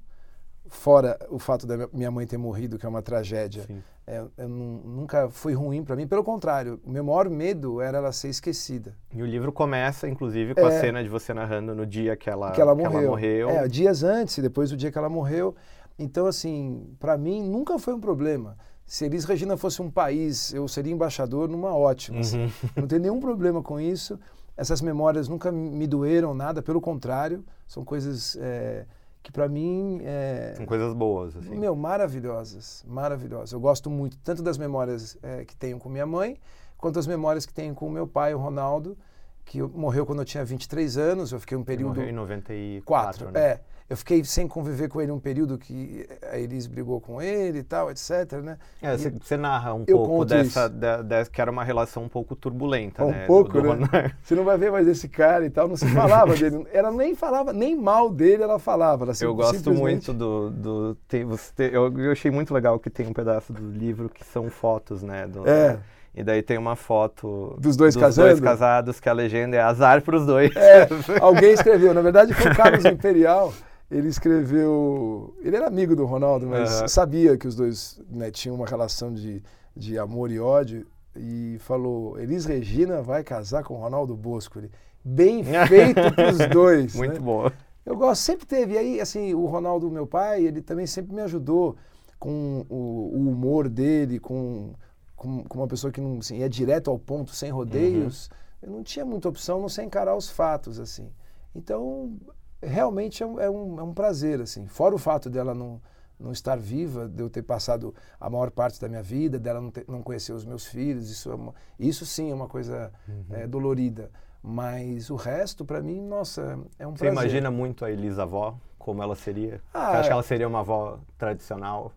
fora 0.71 1.19
o 1.29 1.37
fato 1.37 1.67
da 1.67 1.87
minha 1.93 2.09
mãe 2.09 2.25
ter 2.25 2.37
morrido, 2.37 2.79
que 2.79 2.85
é 2.85 2.89
uma 2.89 3.01
tragédia. 3.01 3.63
Assim. 3.63 3.83
É, 4.07 4.23
eu 4.37 4.49
nu- 4.49 4.81
nunca 4.85 5.29
foi 5.29 5.53
ruim 5.53 5.83
para 5.83 5.95
mim, 5.95 6.07
pelo 6.07 6.23
contrário, 6.23 6.79
o 6.83 6.89
meu 6.89 7.03
maior 7.03 7.29
medo 7.29 7.79
era 7.81 7.97
ela 7.99 8.11
ser 8.11 8.29
esquecida. 8.29 8.95
E 9.13 9.21
o 9.21 9.25
livro 9.25 9.51
começa, 9.51 10.07
inclusive, 10.07 10.55
com 10.55 10.65
a 10.65 10.71
É. 10.73 10.79
cena 10.79 11.03
de 11.03 11.09
você 11.09 11.33
narrando 11.33 11.75
no 11.75 11.85
dia 11.85 12.15
que 12.15 12.29
ela, 12.29 12.51
que 12.51 12.59
ela 12.61 12.73
morreu. 12.73 13.09
morreu. 13.11 13.49
É, 13.49 13.67
dias 13.67 14.01
antes 14.01 14.37
e 14.37 14.41
depois 14.41 14.69
do 14.71 14.77
dia 14.77 14.91
que 14.91 14.97
ela 14.97 15.09
morreu. 15.09 15.53
Então, 15.99 16.25
assim, 16.25 16.95
para 16.99 17.17
mim 17.17 17.43
nunca 17.43 17.77
foi 17.77 17.93
um 17.93 17.99
problema. 17.99 18.57
Se 18.85 19.05
Elis 19.05 19.23
Regina 19.25 19.55
fosse 19.57 19.81
um 19.81 19.89
país, 19.91 20.53
eu 20.53 20.67
seria 20.67 20.91
embaixador 20.91 21.47
numa 21.49 21.75
ótima. 21.75 22.19
assim. 22.21 22.45
Uhum. 22.45 22.49
Não 22.83 22.87
tem 22.87 22.97
nenhum 22.97 23.19
problema 23.19 23.61
com 23.61 23.79
isso. 23.79 24.19
Essas 24.57 24.81
memórias 24.81 25.27
nunca 25.27 25.51
me 25.51 25.85
doeram 25.87 26.33
nada, 26.33 26.61
pelo 26.61 26.81
contrário, 26.81 27.43
são 27.67 27.85
coisas 27.85 28.37
é, 28.41 28.85
que 29.23 29.31
para 29.31 29.47
mim 29.47 29.99
é, 30.03 30.53
São 30.57 30.65
coisas 30.65 30.93
boas, 30.93 31.35
assim. 31.35 31.55
meu, 31.55 31.75
maravilhosas, 31.75 32.83
maravilhosas. 32.87 33.51
Eu 33.51 33.59
gosto 33.59 33.89
muito 33.89 34.17
tanto 34.19 34.41
das 34.41 34.57
memórias 34.57 35.17
eh, 35.21 35.45
que 35.45 35.55
tenho 35.55 35.77
com 35.77 35.89
minha 35.89 36.05
mãe, 36.05 36.37
quanto 36.77 36.97
as 36.99 37.05
memórias 37.07 37.45
que 37.45 37.53
tenho 37.53 37.73
com 37.75 37.89
meu 37.89 38.07
pai, 38.07 38.33
o 38.33 38.37
Ronaldo, 38.39 38.97
que 39.45 39.59
eu- 39.59 39.69
morreu 39.69 40.05
quando 40.05 40.19
eu 40.19 40.25
tinha 40.25 40.43
23 40.43 40.97
anos. 40.97 41.31
Eu 41.31 41.39
fiquei 41.39 41.55
um 41.55 41.61
Ele 41.61 41.65
período 41.65 41.95
morreu 41.97 42.09
em 42.09 42.13
94, 42.13 42.83
quatro, 43.25 43.31
né? 43.31 43.39
é. 43.39 43.61
Eu 43.91 43.97
fiquei 43.97 44.23
sem 44.23 44.47
conviver 44.47 44.87
com 44.87 45.01
ele 45.01 45.11
um 45.11 45.19
período 45.19 45.57
que 45.57 46.07
a 46.31 46.37
Elis 46.37 46.65
brigou 46.65 47.01
com 47.01 47.21
ele 47.21 47.59
e 47.59 47.63
tal, 47.63 47.91
etc, 47.91 48.39
né? 48.41 48.57
É, 48.81 48.95
você, 48.95 49.09
você 49.09 49.35
narra 49.35 49.73
um 49.73 49.83
Eu 49.85 49.97
pouco 49.97 50.23
dessa, 50.23 50.69
da- 50.69 51.01
dessa- 51.01 51.29
que 51.29 51.41
era 51.41 51.51
uma 51.51 51.61
relação 51.61 52.03
um 52.03 52.07
pouco 52.07 52.33
turbulenta, 52.33 53.03
Um 53.03 53.11
né? 53.11 53.23
do- 53.23 53.27
pouco, 53.27 53.51
do 53.51 53.61
né? 53.61 53.67
Ronaldo. 53.69 53.89
Você 54.23 54.33
não 54.33 54.45
vai 54.45 54.57
ver 54.57 54.71
mais 54.71 54.87
esse 54.87 55.09
cara 55.09 55.45
e 55.45 55.49
tal, 55.49 55.67
não 55.67 55.75
se 55.75 55.85
falava 55.89 56.33
dele. 56.37 56.65
Ela 56.71 56.89
nem 56.89 57.13
falava, 57.15 57.51
nem 57.51 57.75
mal 57.75 58.09
dele 58.09 58.43
ela 58.43 58.57
falava. 58.59 59.03
Ela 59.03 59.11
Eu 59.11 59.15
sim- 59.15 59.25
gosto 59.35 59.55
simplesmente- 59.57 59.81
muito 59.81 60.13
do. 60.13 60.49
do 60.51 60.95
tem, 61.09 61.27
tem- 61.53 61.71
eu, 61.73 61.93
eu 61.99 62.11
achei 62.13 62.31
muito 62.31 62.53
legal 62.53 62.79
que 62.79 62.89
tem 62.89 63.05
um 63.05 63.13
pedaço 63.13 63.51
do 63.51 63.69
livro 63.71 64.07
que 64.07 64.23
são 64.23 64.49
fotos, 64.49 65.03
né? 65.03 65.27
do- 65.27 65.45
É. 65.45 65.77
E 66.15 66.23
daí 66.23 66.41
tem 66.41 66.57
uma 66.57 66.77
foto 66.77 67.55
Dos 67.59 67.75
dois 67.75 67.93
dois 67.95 67.97
casando? 67.97 68.41
casados 68.41 69.01
que 69.01 69.09
a 69.09 69.13
legenda 69.13 69.57
é 69.57 69.61
azar 69.61 70.01
pros 70.01 70.25
dois. 70.25 70.55
É, 70.55 70.87
alguém 71.21 71.51
escreveu. 71.51 71.93
Na 71.93 72.01
verdade, 72.01 72.33
foi 72.33 72.51
o 72.51 72.55
Carlos 72.55 72.83
Imperial. 72.85 73.53
Ele 73.91 74.07
escreveu. 74.07 75.35
Ele 75.41 75.57
era 75.57 75.67
amigo 75.67 75.95
do 75.95 76.05
Ronaldo, 76.05 76.47
mas 76.47 76.79
Aham. 76.79 76.87
sabia 76.87 77.37
que 77.37 77.45
os 77.45 77.55
dois 77.55 78.01
né, 78.09 78.31
tinham 78.31 78.55
uma 78.55 78.65
relação 78.65 79.13
de, 79.13 79.43
de 79.75 79.99
amor 79.99 80.31
e 80.31 80.39
ódio. 80.39 80.87
E 81.13 81.57
falou: 81.59 82.17
Elis 82.17 82.45
Regina 82.45 83.01
vai 83.01 83.21
casar 83.21 83.65
com 83.65 83.73
o 83.73 83.77
Ronaldo 83.77 84.15
Boscoli. 84.15 84.71
Bem 85.03 85.43
feito 85.67 86.15
pros 86.15 86.37
dois. 86.49 86.95
Muito 86.95 87.15
né? 87.15 87.19
boa. 87.19 87.51
Eu 87.85 87.97
gosto, 87.97 88.21
sempre 88.21 88.45
teve. 88.45 88.75
E 88.75 88.77
aí, 88.77 89.01
assim, 89.01 89.33
o 89.33 89.45
Ronaldo, 89.45 89.91
meu 89.91 90.07
pai, 90.07 90.45
ele 90.45 90.61
também 90.61 90.87
sempre 90.87 91.13
me 91.13 91.21
ajudou 91.21 91.75
com 92.17 92.65
o, 92.69 93.11
o 93.13 93.29
humor 93.29 93.67
dele, 93.67 94.19
com, 94.19 94.73
com, 95.17 95.43
com 95.43 95.59
uma 95.59 95.67
pessoa 95.67 95.91
que 95.91 95.99
não 95.99 96.19
assim, 96.19 96.37
ia 96.37 96.47
direto 96.47 96.89
ao 96.89 96.97
ponto, 96.97 97.31
sem 97.31 97.51
rodeios. 97.51 98.29
Eu 98.61 98.71
não 98.71 98.83
tinha 98.83 99.03
muita 99.03 99.27
opção, 99.27 99.59
não 99.59 99.67
sei 99.67 99.83
encarar 99.83 100.15
os 100.15 100.29
fatos, 100.29 100.79
assim. 100.79 101.11
Então, 101.53 102.15
realmente 102.61 103.23
é 103.23 103.25
um, 103.25 103.39
é 103.39 103.49
um, 103.49 103.79
é 103.79 103.83
um 103.83 103.93
prazer, 103.93 104.41
assim. 104.41 104.67
Fora 104.67 104.95
o 104.95 104.97
fato 104.97 105.29
dela 105.29 105.53
não, 105.53 105.81
não 106.19 106.31
estar 106.31 106.57
viva, 106.57 107.07
de 107.07 107.21
eu 107.21 107.29
ter 107.29 107.41
passado 107.41 107.93
a 108.19 108.29
maior 108.29 108.51
parte 108.51 108.79
da 108.79 108.87
minha 108.87 109.01
vida, 109.03 109.39
dela 109.39 109.59
não, 109.59 109.71
ter, 109.71 109.85
não 109.87 110.01
conhecer 110.01 110.33
os 110.33 110.45
meus 110.45 110.65
filhos, 110.65 111.09
isso, 111.09 111.31
é 111.31 111.35
uma, 111.35 111.53
isso 111.79 112.05
sim 112.05 112.31
é 112.31 112.33
uma 112.33 112.47
coisa 112.47 112.91
uhum. 113.07 113.25
é, 113.31 113.47
dolorida. 113.47 114.11
Mas 114.43 115.09
o 115.09 115.15
resto, 115.15 115.63
para 115.63 115.81
mim, 115.81 116.01
nossa, 116.01 116.59
é 116.79 116.87
um 116.87 116.91
Você 116.91 116.97
prazer. 116.97 116.97
Você 116.97 117.05
imagina 117.07 117.51
muito 117.51 117.85
a 117.85 117.91
Elisa 117.91 118.23
avó, 118.23 118.57
como 118.77 119.03
ela 119.03 119.15
seria? 119.15 119.61
Ah, 119.73 119.91
Você 119.91 119.97
acha 119.97 120.07
que 120.07 120.13
ela 120.13 120.23
seria 120.23 120.47
uma 120.47 120.59
avó 120.61 120.99
tradicional? 121.17 121.91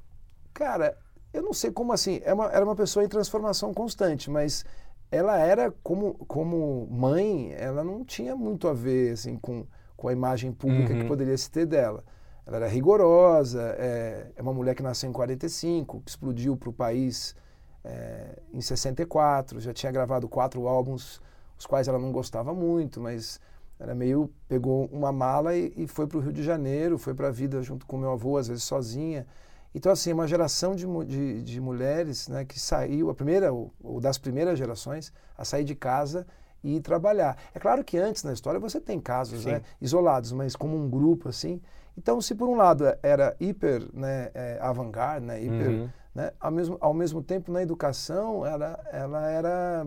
Cara, 0.52 0.96
eu 1.32 1.42
não 1.42 1.52
sei 1.52 1.70
como 1.70 1.92
assim, 1.92 2.20
é 2.24 2.32
uma, 2.34 2.50
era 2.52 2.64
uma 2.64 2.76
pessoa 2.76 3.04
em 3.04 3.08
transformação 3.08 3.72
constante, 3.72 4.30
mas 4.30 4.64
ela 5.10 5.38
era 5.38 5.72
como, 5.82 6.14
como 6.26 6.86
mãe, 6.90 7.52
ela 7.52 7.82
não 7.82 8.04
tinha 8.04 8.36
muito 8.36 8.68
a 8.68 8.72
ver 8.72 9.12
assim 9.12 9.36
com, 9.36 9.66
com 10.04 10.08
a 10.08 10.12
imagem 10.12 10.52
pública 10.52 10.92
uhum. 10.92 11.00
que 11.00 11.04
poderia 11.06 11.34
se 11.38 11.50
ter 11.50 11.64
dela. 11.64 12.04
Ela 12.44 12.58
era 12.58 12.68
rigorosa, 12.68 13.74
é, 13.78 14.32
é 14.36 14.42
uma 14.42 14.52
mulher 14.52 14.74
que 14.74 14.82
nasceu 14.82 15.08
em 15.08 15.12
45, 15.14 16.02
que 16.02 16.10
explodiu 16.10 16.58
para 16.58 16.68
o 16.68 16.72
país 16.74 17.34
é, 17.82 18.38
em 18.52 18.60
64, 18.60 19.60
já 19.60 19.72
tinha 19.72 19.90
gravado 19.90 20.28
quatro 20.28 20.68
álbuns, 20.68 21.22
os 21.58 21.64
quais 21.64 21.88
ela 21.88 21.98
não 21.98 22.12
gostava 22.12 22.52
muito, 22.52 23.00
mas 23.00 23.40
ela 23.80 23.94
meio 23.94 24.30
pegou 24.46 24.90
uma 24.92 25.10
mala 25.10 25.56
e, 25.56 25.72
e 25.74 25.86
foi 25.86 26.06
para 26.06 26.18
o 26.18 26.20
Rio 26.20 26.34
de 26.34 26.42
Janeiro, 26.42 26.98
foi 26.98 27.14
para 27.14 27.28
a 27.28 27.30
vida 27.30 27.62
junto 27.62 27.86
com 27.86 27.96
meu 27.96 28.10
avô, 28.10 28.36
às 28.36 28.46
vezes 28.46 28.62
sozinha. 28.62 29.26
Então, 29.74 29.90
assim, 29.90 30.12
uma 30.12 30.28
geração 30.28 30.76
de, 30.76 30.86
de, 31.06 31.42
de 31.42 31.60
mulheres 31.62 32.28
né, 32.28 32.44
que 32.44 32.60
saiu, 32.60 33.08
a 33.08 33.14
primeira, 33.14 33.54
ou, 33.54 33.72
ou, 33.82 34.02
das 34.02 34.18
primeiras 34.18 34.58
gerações, 34.58 35.14
a 35.34 35.46
sair 35.46 35.64
de 35.64 35.74
casa 35.74 36.26
e 36.64 36.80
trabalhar. 36.80 37.36
É 37.54 37.60
claro 37.60 37.84
que 37.84 37.98
antes 37.98 38.24
na 38.24 38.32
história 38.32 38.58
você 38.58 38.80
tem 38.80 38.98
casos 38.98 39.44
né, 39.44 39.60
isolados, 39.80 40.32
mas 40.32 40.56
como 40.56 40.74
um 40.76 40.88
grupo, 40.88 41.28
assim. 41.28 41.60
Então, 41.96 42.20
se 42.20 42.34
por 42.34 42.48
um 42.48 42.56
lado 42.56 42.84
era 43.02 43.36
hiper 43.38 43.86
né, 43.92 44.30
é, 44.34 44.58
avant-garde, 44.60 45.26
né, 45.26 45.40
hiper, 45.40 45.68
uhum. 45.68 45.88
né, 46.14 46.32
ao, 46.40 46.50
mesmo, 46.50 46.78
ao 46.80 46.94
mesmo 46.94 47.22
tempo 47.22 47.52
na 47.52 47.62
educação, 47.62 48.44
ela, 48.44 48.82
ela 48.90 49.30
era 49.30 49.86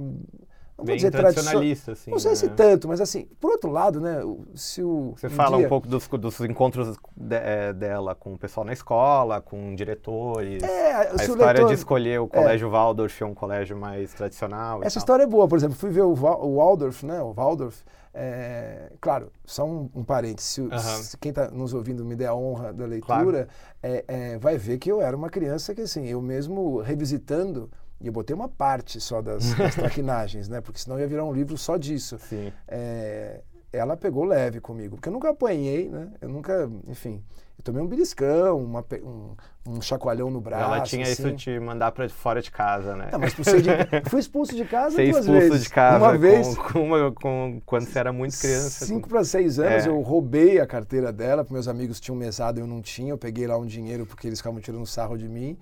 não 0.77 0.85
Bem 0.85 0.95
dizer 0.95 1.09
tradicionalista, 1.09 1.93
assim. 1.93 2.11
Não 2.11 2.19
sei 2.19 2.31
né? 2.31 2.35
se 2.35 2.49
tanto, 2.49 2.87
mas 2.87 3.01
assim, 3.01 3.27
por 3.39 3.51
outro 3.51 3.71
lado, 3.71 3.99
né, 3.99 4.19
se 4.53 4.83
o... 4.83 5.13
Você 5.17 5.25
um 5.25 5.31
fala 5.31 5.57
dia... 5.57 5.65
um 5.65 5.69
pouco 5.69 5.87
dos, 5.87 6.07
dos 6.07 6.39
encontros 6.41 6.95
de, 7.15 7.35
é, 7.35 7.73
dela 7.73 8.13
com 8.13 8.33
o 8.35 8.37
pessoal 8.37 8.63
na 8.63 8.73
escola, 8.73 9.41
com 9.41 9.73
diretores, 9.73 10.61
é, 10.61 10.93
a 10.93 11.15
história 11.15 11.45
leitor... 11.45 11.67
de 11.69 11.73
escolher 11.73 12.19
o 12.21 12.25
é. 12.25 12.27
colégio 12.27 12.67
é. 12.67 12.71
Waldorf 12.71 13.23
um 13.23 13.33
colégio 13.33 13.75
mais 13.75 14.13
tradicional 14.13 14.83
Essa 14.83 14.99
história 14.99 15.23
é 15.23 15.27
boa, 15.27 15.47
por 15.47 15.57
exemplo, 15.57 15.75
fui 15.75 15.89
ver 15.89 16.03
o, 16.03 16.11
o 16.11 16.57
Waldorf, 16.57 17.03
né, 17.03 17.19
o 17.23 17.33
Waldorf, 17.33 17.81
é, 18.13 18.91
claro, 19.01 19.31
só 19.45 19.65
um, 19.65 19.89
um 19.95 20.03
parênteses, 20.03 20.51
se, 20.51 20.61
uhum. 20.61 20.77
se 20.77 21.17
quem 21.17 21.29
está 21.29 21.49
nos 21.49 21.73
ouvindo 21.73 22.05
me 22.05 22.15
der 22.15 22.27
a 22.27 22.35
honra 22.35 22.71
da 22.71 22.85
leitura, 22.85 23.47
claro. 23.47 23.47
é, 23.81 24.05
é, 24.07 24.37
vai 24.37 24.57
ver 24.59 24.77
que 24.77 24.91
eu 24.91 25.01
era 25.01 25.17
uma 25.17 25.29
criança 25.29 25.73
que, 25.73 25.81
assim, 25.81 26.05
eu 26.07 26.21
mesmo 26.21 26.81
revisitando 26.81 27.69
e 27.99 28.07
eu 28.07 28.13
botei 28.13 28.35
uma 28.35 28.47
parte 28.47 28.99
só 28.99 29.21
das, 29.21 29.53
das 29.53 29.75
traquinagens, 29.75 30.47
né? 30.47 30.61
Porque 30.61 30.79
senão 30.79 30.99
ia 30.99 31.07
virar 31.07 31.25
um 31.25 31.33
livro 31.33 31.57
só 31.57 31.77
disso. 31.77 32.17
Sim. 32.19 32.51
É, 32.67 33.41
ela 33.71 33.97
pegou 33.97 34.23
leve 34.23 34.59
comigo, 34.59 34.95
porque 34.95 35.09
eu 35.09 35.13
nunca 35.13 35.29
apanhei, 35.29 35.89
né? 35.89 36.09
Eu 36.21 36.29
nunca, 36.29 36.69
enfim, 36.87 37.23
eu 37.57 37.63
tomei 37.63 37.81
um 37.81 37.87
beliscão, 37.87 38.59
uma, 38.59 38.85
um, 39.03 39.35
um 39.67 39.81
chacoalhão 39.81 40.29
no 40.29 40.39
braço. 40.39 40.63
Ela 40.63 40.81
tinha 40.81 41.03
assim. 41.03 41.11
isso 41.13 41.31
de 41.33 41.59
mandar 41.59 41.91
para 41.91 42.07
fora 42.07 42.39
de 42.39 42.51
casa, 42.51 42.95
né? 42.95 43.09
Não, 43.11 43.19
mas 43.19 43.33
você 43.33 43.61
de, 43.61 43.69
fui 44.09 44.19
expulso 44.19 44.55
de 44.55 44.63
casa 44.63 44.95
Ser 44.95 45.11
duas 45.11 45.25
expulso 45.25 45.49
vezes. 45.49 45.63
de 45.63 45.69
casa 45.69 45.97
uma 45.97 46.17
vez, 46.17 46.55
com, 46.71 46.83
uma, 46.83 47.11
com, 47.11 47.59
quando 47.65 47.87
você 47.87 47.97
era 47.97 48.13
muito 48.13 48.37
criança. 48.37 48.85
Cinco 48.85 49.09
para 49.09 49.23
seis 49.23 49.59
anos, 49.59 49.85
é. 49.85 49.89
eu 49.89 49.99
roubei 50.01 50.59
a 50.59 50.67
carteira 50.67 51.11
dela, 51.11 51.43
porque 51.43 51.53
meus 51.53 51.67
amigos 51.67 51.99
tinham 51.99 52.15
mesado, 52.15 52.59
eu 52.59 52.67
não 52.67 52.81
tinha, 52.81 53.09
eu 53.09 53.17
peguei 53.17 53.47
lá 53.47 53.57
um 53.57 53.65
dinheiro 53.65 54.05
porque 54.05 54.27
eles 54.27 54.39
ficavam 54.39 54.61
tirando 54.61 54.85
sarro 54.85 55.17
de 55.17 55.27
mim. 55.27 55.57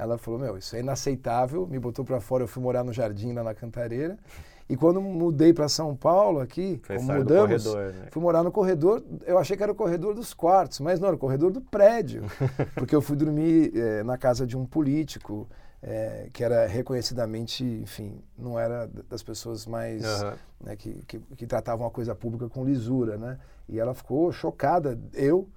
Ela 0.00 0.16
falou: 0.16 0.40
Meu, 0.40 0.56
isso 0.56 0.74
é 0.74 0.80
inaceitável. 0.80 1.66
Me 1.66 1.78
botou 1.78 2.04
para 2.04 2.20
fora. 2.20 2.44
Eu 2.44 2.48
fui 2.48 2.62
morar 2.62 2.82
no 2.82 2.92
jardim, 2.92 3.32
lá 3.32 3.44
na 3.44 3.54
Cantareira. 3.54 4.18
E 4.66 4.76
quando 4.76 5.00
mudei 5.00 5.52
para 5.52 5.68
São 5.68 5.96
Paulo, 5.96 6.40
aqui, 6.40 6.80
mudamos, 7.02 7.64
corredor, 7.64 7.92
né? 7.92 8.06
fui 8.10 8.22
morar 8.22 8.42
no 8.42 8.52
corredor. 8.52 9.02
Eu 9.26 9.36
achei 9.36 9.56
que 9.56 9.62
era 9.62 9.72
o 9.72 9.74
corredor 9.74 10.14
dos 10.14 10.32
quartos, 10.32 10.78
mas 10.80 11.00
não, 11.00 11.08
era 11.08 11.16
o 11.16 11.18
corredor 11.18 11.50
do 11.50 11.60
prédio. 11.60 12.22
porque 12.74 12.94
eu 12.94 13.02
fui 13.02 13.16
dormir 13.16 13.72
é, 13.74 14.02
na 14.04 14.16
casa 14.16 14.46
de 14.46 14.56
um 14.56 14.64
político. 14.64 15.48
É, 15.82 16.28
que 16.30 16.44
era 16.44 16.66
reconhecidamente, 16.66 17.64
enfim, 17.64 18.22
não 18.36 18.58
era 18.58 18.86
das 19.08 19.22
pessoas 19.22 19.64
mais 19.64 20.04
uhum. 20.04 20.32
né, 20.62 20.76
que, 20.76 20.92
que, 21.06 21.18
que, 21.18 21.46
tratavam 21.46 21.86
a 21.86 21.90
coisa 21.90 22.14
pública 22.14 22.50
com 22.50 22.62
lisura, 22.62 23.16
né? 23.16 23.38
E 23.66 23.80
ela 23.80 23.94
ficou 23.94 24.30
chocada. 24.30 25.00
Eu, 25.14 25.48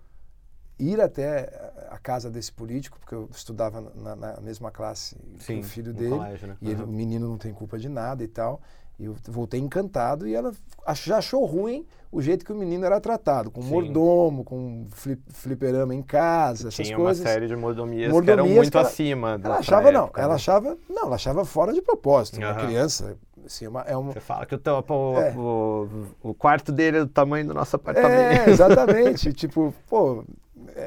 ir 0.79 0.99
até 0.99 1.71
a 1.89 1.97
casa 1.97 2.29
desse 2.29 2.51
político, 2.51 2.99
porque 2.99 3.15
eu 3.15 3.29
estudava 3.31 3.81
na, 3.95 4.15
na 4.15 4.41
mesma 4.41 4.71
classe 4.71 5.15
Sim, 5.39 5.55
que 5.55 5.59
o 5.61 5.63
filho 5.63 5.93
dele, 5.93 6.09
colégio, 6.09 6.47
né? 6.47 6.57
e 6.61 6.71
ele, 6.71 6.83
o 6.83 6.87
menino 6.87 7.27
não 7.27 7.37
tem 7.37 7.53
culpa 7.53 7.77
de 7.77 7.89
nada 7.89 8.23
e 8.23 8.27
tal. 8.27 8.61
E 8.99 9.05
eu 9.05 9.15
voltei 9.27 9.59
encantado 9.59 10.27
e 10.27 10.35
ela 10.35 10.53
já 10.93 11.17
achou 11.17 11.43
ruim 11.45 11.85
o 12.11 12.21
jeito 12.21 12.45
que 12.45 12.53
o 12.53 12.55
menino 12.55 12.85
era 12.85 13.01
tratado, 13.01 13.49
com 13.49 13.59
Sim. 13.59 13.69
mordomo, 13.69 14.43
com 14.43 14.85
flip, 14.91 15.19
fliperama 15.29 15.95
em 15.95 16.03
casa, 16.03 16.67
essas 16.67 16.85
Tinha 16.85 16.95
coisas. 16.95 17.25
uma 17.25 17.31
série 17.31 17.47
de 17.47 17.55
mordomias, 17.55 18.11
mordomias 18.11 18.23
que 18.23 18.31
eram 18.31 18.47
muito 18.47 18.77
ela, 18.77 18.87
acima. 18.87 19.41
Ela 19.43 19.57
achava 19.57 19.91
não, 19.91 20.03
época, 20.03 20.21
ela 20.21 20.29
né? 20.29 20.35
achava 20.35 20.77
não, 20.87 21.03
ela 21.05 21.15
achava 21.15 21.43
fora 21.43 21.73
de 21.73 21.81
propósito. 21.81 22.39
Uhum. 22.39 22.43
Uma 22.43 22.53
criança 22.53 23.17
Assim, 23.45 23.65
é 23.65 23.69
uma, 23.69 23.81
é 23.81 23.97
uma... 23.97 24.13
Você 24.13 24.19
fala 24.21 24.45
que 24.45 24.55
o, 24.55 24.59
é. 25.19 25.33
o, 25.35 26.07
o, 26.21 26.33
quarto 26.33 26.71
dele 26.71 26.97
é 26.97 26.99
do 27.01 27.07
tamanho 27.07 27.45
do 27.45 27.53
nosso 27.53 27.75
apartamento. 27.75 28.47
É, 28.47 28.49
exatamente. 28.49 29.33
tipo, 29.33 29.73
pô, 29.89 30.23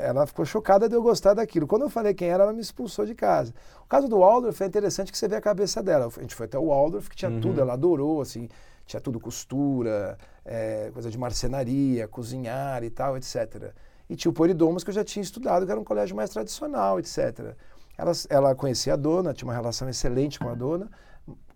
ela 0.02 0.26
ficou 0.26 0.44
chocada 0.44 0.88
de 0.88 0.94
eu 0.94 1.02
gostar 1.02 1.34
daquilo. 1.34 1.66
Quando 1.66 1.82
eu 1.82 1.90
falei 1.90 2.14
quem 2.14 2.28
era, 2.28 2.44
ela 2.44 2.52
me 2.52 2.60
expulsou 2.60 3.04
de 3.04 3.14
casa. 3.14 3.52
O 3.84 3.88
caso 3.88 4.08
do 4.08 4.18
Waldorf 4.18 4.62
é 4.62 4.66
interessante 4.66 5.10
que 5.10 5.18
você 5.18 5.28
vê 5.28 5.36
a 5.36 5.40
cabeça 5.40 5.82
dela. 5.82 6.08
A 6.16 6.20
gente 6.20 6.34
foi 6.34 6.46
até 6.46 6.58
o 6.58 6.66
Waldorf, 6.66 7.08
que 7.08 7.16
tinha 7.16 7.30
uhum. 7.30 7.40
tudo, 7.40 7.60
ela 7.60 7.72
adorou, 7.72 8.20
assim, 8.20 8.48
tinha 8.86 9.00
tudo 9.00 9.18
costura, 9.18 10.16
é, 10.44 10.90
coisa 10.92 11.10
de 11.10 11.18
marcenaria, 11.18 12.06
cozinhar 12.06 12.82
e 12.84 12.90
tal, 12.90 13.16
etc. 13.16 13.72
E 14.08 14.14
tinha 14.14 14.30
o 14.30 14.34
Poridomos, 14.34 14.84
que 14.84 14.90
eu 14.90 14.94
já 14.94 15.04
tinha 15.04 15.22
estudado, 15.22 15.66
que 15.66 15.72
era 15.72 15.80
um 15.80 15.84
colégio 15.84 16.14
mais 16.14 16.30
tradicional, 16.30 16.98
etc. 17.00 17.54
Ela, 17.98 18.12
ela 18.28 18.54
conhecia 18.54 18.94
a 18.94 18.96
dona, 18.96 19.32
tinha 19.32 19.48
uma 19.48 19.54
relação 19.54 19.88
excelente 19.88 20.38
com 20.38 20.48
a 20.48 20.54
dona. 20.54 20.88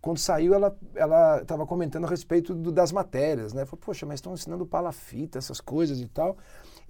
Quando 0.00 0.18
saiu, 0.18 0.54
ela 0.54 0.74
estava 1.42 1.66
comentando 1.66 2.06
a 2.06 2.08
respeito 2.08 2.54
do, 2.54 2.72
das 2.72 2.90
matérias, 2.90 3.52
né? 3.52 3.66
Falou, 3.66 3.80
poxa, 3.84 4.06
mas 4.06 4.16
estão 4.16 4.32
ensinando 4.32 4.64
palafita, 4.66 5.38
essas 5.38 5.60
coisas 5.60 6.00
e 6.00 6.08
tal. 6.08 6.38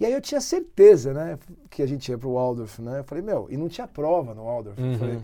E 0.00 0.07
aí 0.07 0.12
eu 0.12 0.21
tinha 0.21 0.40
certeza, 0.40 1.12
né, 1.12 1.38
que 1.69 1.83
a 1.83 1.87
gente 1.87 2.09
ia 2.11 2.16
para 2.16 2.26
o 2.26 2.33
Waldorf, 2.33 2.80
né? 2.80 3.00
Eu 3.00 3.04
falei, 3.04 3.23
meu, 3.23 3.47
e 3.50 3.57
não 3.59 3.69
tinha 3.69 3.87
prova 3.87 4.35
no 4.35 4.45
Waldorf. 4.45 4.80
Uhum. 4.80 4.99
Falei, 4.99 5.21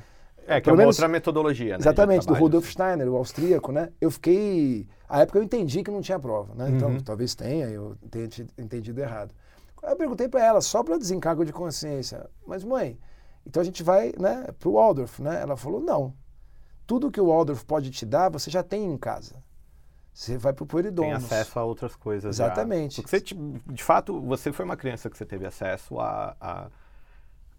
é, 0.46 0.60
que 0.60 0.68
é 0.68 0.72
uma 0.72 0.76
menos, 0.76 0.96
outra 0.96 1.08
metodologia, 1.08 1.72
né? 1.72 1.78
Exatamente, 1.80 2.26
do 2.26 2.34
Rudolf 2.34 2.70
Steiner, 2.70 3.08
o 3.08 3.16
austríaco, 3.16 3.72
né? 3.72 3.90
Eu 3.98 4.10
fiquei... 4.10 4.86
A 5.08 5.22
época 5.22 5.38
eu 5.38 5.42
entendi 5.42 5.82
que 5.82 5.90
não 5.90 6.02
tinha 6.02 6.18
prova, 6.18 6.54
né? 6.54 6.68
Então, 6.70 6.90
uhum. 6.90 7.00
talvez 7.00 7.34
tenha, 7.34 7.68
eu 7.68 7.96
tenha 8.10 8.28
entendido 8.58 9.00
errado. 9.00 9.34
Eu 9.82 9.96
perguntei 9.96 10.28
para 10.28 10.44
ela, 10.44 10.60
só 10.60 10.82
para 10.82 10.98
desencargo 10.98 11.44
de 11.44 11.52
consciência, 11.52 12.28
mas 12.46 12.62
mãe, 12.62 12.98
então 13.46 13.62
a 13.62 13.64
gente 13.64 13.82
vai 13.82 14.12
né, 14.18 14.46
para 14.58 14.68
o 14.68 14.72
Waldorf, 14.72 15.22
né? 15.22 15.40
Ela 15.40 15.56
falou, 15.56 15.80
não. 15.80 16.12
Tudo 16.86 17.10
que 17.10 17.20
o 17.20 17.28
Waldorf 17.28 17.64
pode 17.64 17.90
te 17.90 18.04
dar, 18.04 18.28
você 18.28 18.50
já 18.50 18.62
tem 18.62 18.84
em 18.84 18.98
casa. 18.98 19.42
Você 20.16 20.38
vai 20.38 20.50
para 20.54 20.64
o 20.64 20.66
Pueridomus. 20.66 21.10
Tem 21.10 21.12
acesso 21.12 21.58
a 21.58 21.62
outras 21.62 21.94
coisas. 21.94 22.36
Exatamente. 22.36 22.96
Já. 22.96 23.02
Porque 23.02 23.18
você, 23.18 23.34
de 23.66 23.84
fato, 23.84 24.18
você 24.18 24.50
foi 24.50 24.64
uma 24.64 24.74
criança 24.74 25.10
que 25.10 25.18
você 25.18 25.26
teve 25.26 25.44
acesso 25.44 26.00
a, 26.00 26.34
a, 26.40 26.66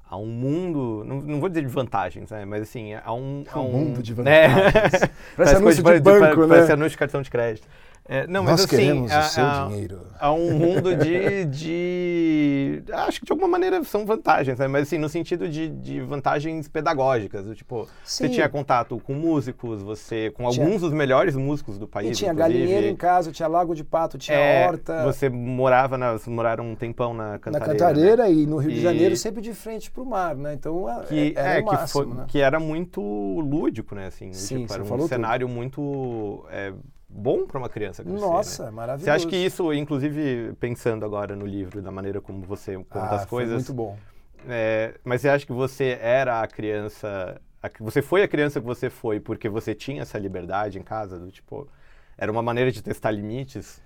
a 0.10 0.18
um 0.18 0.26
mundo, 0.26 1.04
não, 1.06 1.22
não, 1.22 1.40
vou 1.40 1.50
dizer 1.50 1.62
de 1.62 1.68
vantagens, 1.68 2.32
né? 2.32 2.46
Mas 2.46 2.64
assim, 2.64 2.96
a 2.96 3.14
um... 3.14 3.44
A 3.52 3.60
um, 3.60 3.68
um 3.68 3.72
mundo 3.72 4.02
de 4.02 4.16
né? 4.24 4.48
vantagens. 4.74 5.02
Né? 5.06 5.10
parece 5.38 5.56
anúncio 5.56 5.84
de, 5.84 5.94
de 5.94 6.00
banco, 6.00 6.20
parece, 6.20 6.40
né? 6.40 6.48
Parece 6.48 6.72
anúncio 6.72 6.90
de 6.90 6.98
cartão 6.98 7.22
de 7.22 7.30
crédito. 7.30 7.68
É, 8.10 8.26
não, 8.26 8.44
Nós 8.44 8.52
mas, 8.52 8.60
assim, 8.62 8.70
queremos 8.70 9.12
a, 9.12 9.20
o 9.20 9.24
seu 9.24 9.46
a, 9.46 9.66
dinheiro. 9.68 10.02
Há 10.18 10.32
um 10.32 10.54
mundo 10.54 10.96
de, 10.96 11.46
de, 11.46 12.84
Acho 12.94 13.20
que 13.20 13.26
de 13.26 13.32
alguma 13.34 13.50
maneira 13.50 13.84
são 13.84 14.06
vantagens, 14.06 14.58
né? 14.58 14.68
mas 14.68 14.84
assim, 14.84 14.98
no 14.98 15.10
sentido 15.10 15.48
de, 15.50 15.68
de 15.68 16.00
vantagens 16.00 16.70
pedagógicas. 16.70 17.46
Tipo, 17.58 17.86
Sim. 18.06 18.28
você 18.28 18.30
tinha 18.30 18.48
contato 18.48 18.98
com 19.00 19.14
músicos, 19.14 19.82
você. 19.84 20.32
com 20.32 20.50
tinha. 20.50 20.64
alguns 20.64 20.82
dos 20.82 20.94
melhores 20.94 21.36
músicos 21.36 21.78
do 21.78 21.86
país. 21.86 22.12
E 22.12 22.14
tinha 22.14 22.32
inclusive. 22.32 22.60
galinheiro 22.60 22.88
em 22.88 22.96
casa, 22.96 23.32
tinha 23.32 23.48
lago 23.48 23.76
de 23.76 23.84
pato, 23.84 24.18
tinha 24.18 24.38
é, 24.38 24.66
horta. 24.66 25.04
Você 25.04 25.28
morava 25.28 25.98
na. 25.98 26.14
Vocês 26.14 26.34
moraram 26.34 26.72
um 26.72 26.76
tempão 26.76 27.14
na 27.14 27.38
Cantareira. 27.38 27.60
Na 27.60 27.74
Cantareira 27.74 28.24
né? 28.24 28.32
e 28.32 28.46
no 28.46 28.58
Rio 28.58 28.72
de 28.72 28.82
Janeiro, 28.82 29.18
sempre 29.18 29.42
de 29.42 29.54
frente 29.54 29.92
para 29.92 30.02
o 30.02 30.06
mar, 30.06 30.36
né? 30.36 30.54
Então 30.54 30.86
que, 31.08 31.34
era 31.36 31.60
é, 31.60 31.62
o 31.62 31.66
máximo, 31.66 31.86
que, 31.86 31.92
foi, 31.92 32.06
né? 32.06 32.26
que 32.30 32.40
era 32.40 32.60
muito 32.60 33.02
lúdico, 33.02 33.94
né? 33.94 34.08
Assim, 34.08 34.32
Sim, 34.32 34.62
tipo, 34.62 34.74
era 34.74 34.84
um 34.84 34.86
falou 34.86 35.08
cenário 35.10 35.46
tudo. 35.46 35.56
muito. 35.56 36.46
Bom 37.10 37.46
para 37.46 37.58
uma 37.58 37.70
criança 37.70 38.04
crescer. 38.04 38.20
Nossa, 38.20 38.66
né? 38.66 38.72
maravilhoso. 38.72 39.06
Você 39.06 39.12
acha 39.12 39.28
que 39.28 39.36
isso, 39.36 39.74
inclusive 39.74 40.54
pensando 40.60 41.06
agora 41.06 41.36
no 41.36 41.46
livro, 41.46 41.82
da 41.82 41.92
maneira 41.92 42.20
como 42.20 42.42
você 42.42 42.76
conta 42.76 43.00
ah, 43.00 43.16
as 43.16 43.26
coisas, 43.26 43.56
muito 43.56 43.74
bom. 43.74 43.98
É, 44.48 44.96
mas 45.04 45.22
você 45.22 45.30
acha 45.30 45.46
que 45.46 45.54
você 45.54 45.98
era 46.02 46.42
a 46.42 46.48
criança, 46.48 47.42
a, 47.64 47.70
você 47.80 48.02
foi 48.02 48.24
a 48.24 48.28
criança 48.28 48.60
que 48.60 48.66
você 48.66 48.90
foi 48.90 49.20
porque 49.20 49.48
você 49.48 49.74
tinha 49.74 50.02
essa 50.02 50.18
liberdade 50.18 50.78
em 50.78 50.84
casa, 50.84 51.18
do 51.18 51.32
tipo, 51.32 51.68
era 52.18 52.32
uma 52.32 52.42
maneira 52.42 52.72
de 52.72 52.82
testar 52.82 53.12
limites? 53.12 53.82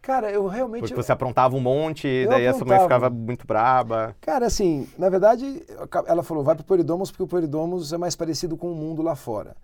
Cara, 0.00 0.30
eu 0.30 0.46
realmente. 0.46 0.80
Porque 0.80 0.94
você 0.94 1.12
aprontava 1.12 1.54
um 1.54 1.60
monte, 1.60 2.06
e 2.08 2.26
daí 2.26 2.46
a 2.46 2.54
sua 2.54 2.64
mãe 2.64 2.76
aprontava. 2.76 3.06
ficava 3.06 3.10
muito 3.10 3.46
braba. 3.46 4.16
Cara, 4.20 4.46
assim, 4.46 4.88
na 4.96 5.10
verdade, 5.10 5.62
ela 6.06 6.22
falou, 6.22 6.42
vai 6.42 6.54
pro 6.54 6.64
Polidomos 6.64 7.10
porque 7.10 7.22
o 7.22 7.28
Polidomos 7.28 7.92
é 7.92 7.98
mais 7.98 8.16
parecido 8.16 8.56
com 8.56 8.72
o 8.72 8.74
mundo 8.74 9.02
lá 9.02 9.14
fora. 9.14 9.54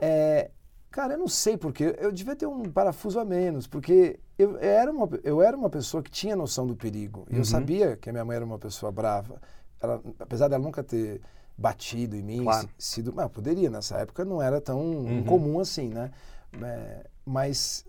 É, 0.00 0.50
cara, 0.92 1.14
eu 1.14 1.18
não 1.18 1.26
sei 1.28 1.56
porque, 1.56 1.96
eu 1.98 2.12
devia 2.12 2.36
ter 2.36 2.46
um 2.46 2.62
parafuso 2.70 3.18
a 3.18 3.24
menos, 3.24 3.66
porque 3.66 4.20
eu 4.38 4.56
era 4.58 4.90
uma, 4.92 5.08
eu 5.24 5.42
era 5.42 5.56
uma 5.56 5.70
pessoa 5.70 6.02
que 6.02 6.10
tinha 6.10 6.36
noção 6.36 6.66
do 6.66 6.76
perigo. 6.76 7.26
E 7.28 7.32
Uhum. 7.32 7.38
eu 7.40 7.44
sabia 7.44 7.96
que 7.96 8.08
a 8.10 8.12
minha 8.12 8.24
mãe 8.24 8.36
era 8.36 8.44
uma 8.44 8.58
pessoa 8.58 8.92
brava. 8.92 9.40
Ela, 9.80 10.00
apesar 10.20 10.48
dela 10.48 10.62
nunca 10.62 10.84
ter 10.84 11.20
batido 11.58 12.14
em 12.16 12.22
mim, 12.22 12.44
Claro. 12.44 12.68
sido, 12.78 13.12
mas 13.12 13.28
poderia, 13.30 13.68
nessa 13.70 13.98
época 13.98 14.24
não 14.24 14.40
era 14.40 14.60
tão 14.60 15.18
incomum 15.18 15.58
assim, 15.60 15.88
né? 15.88 16.10
É, 16.62 17.06
mas 17.24 17.84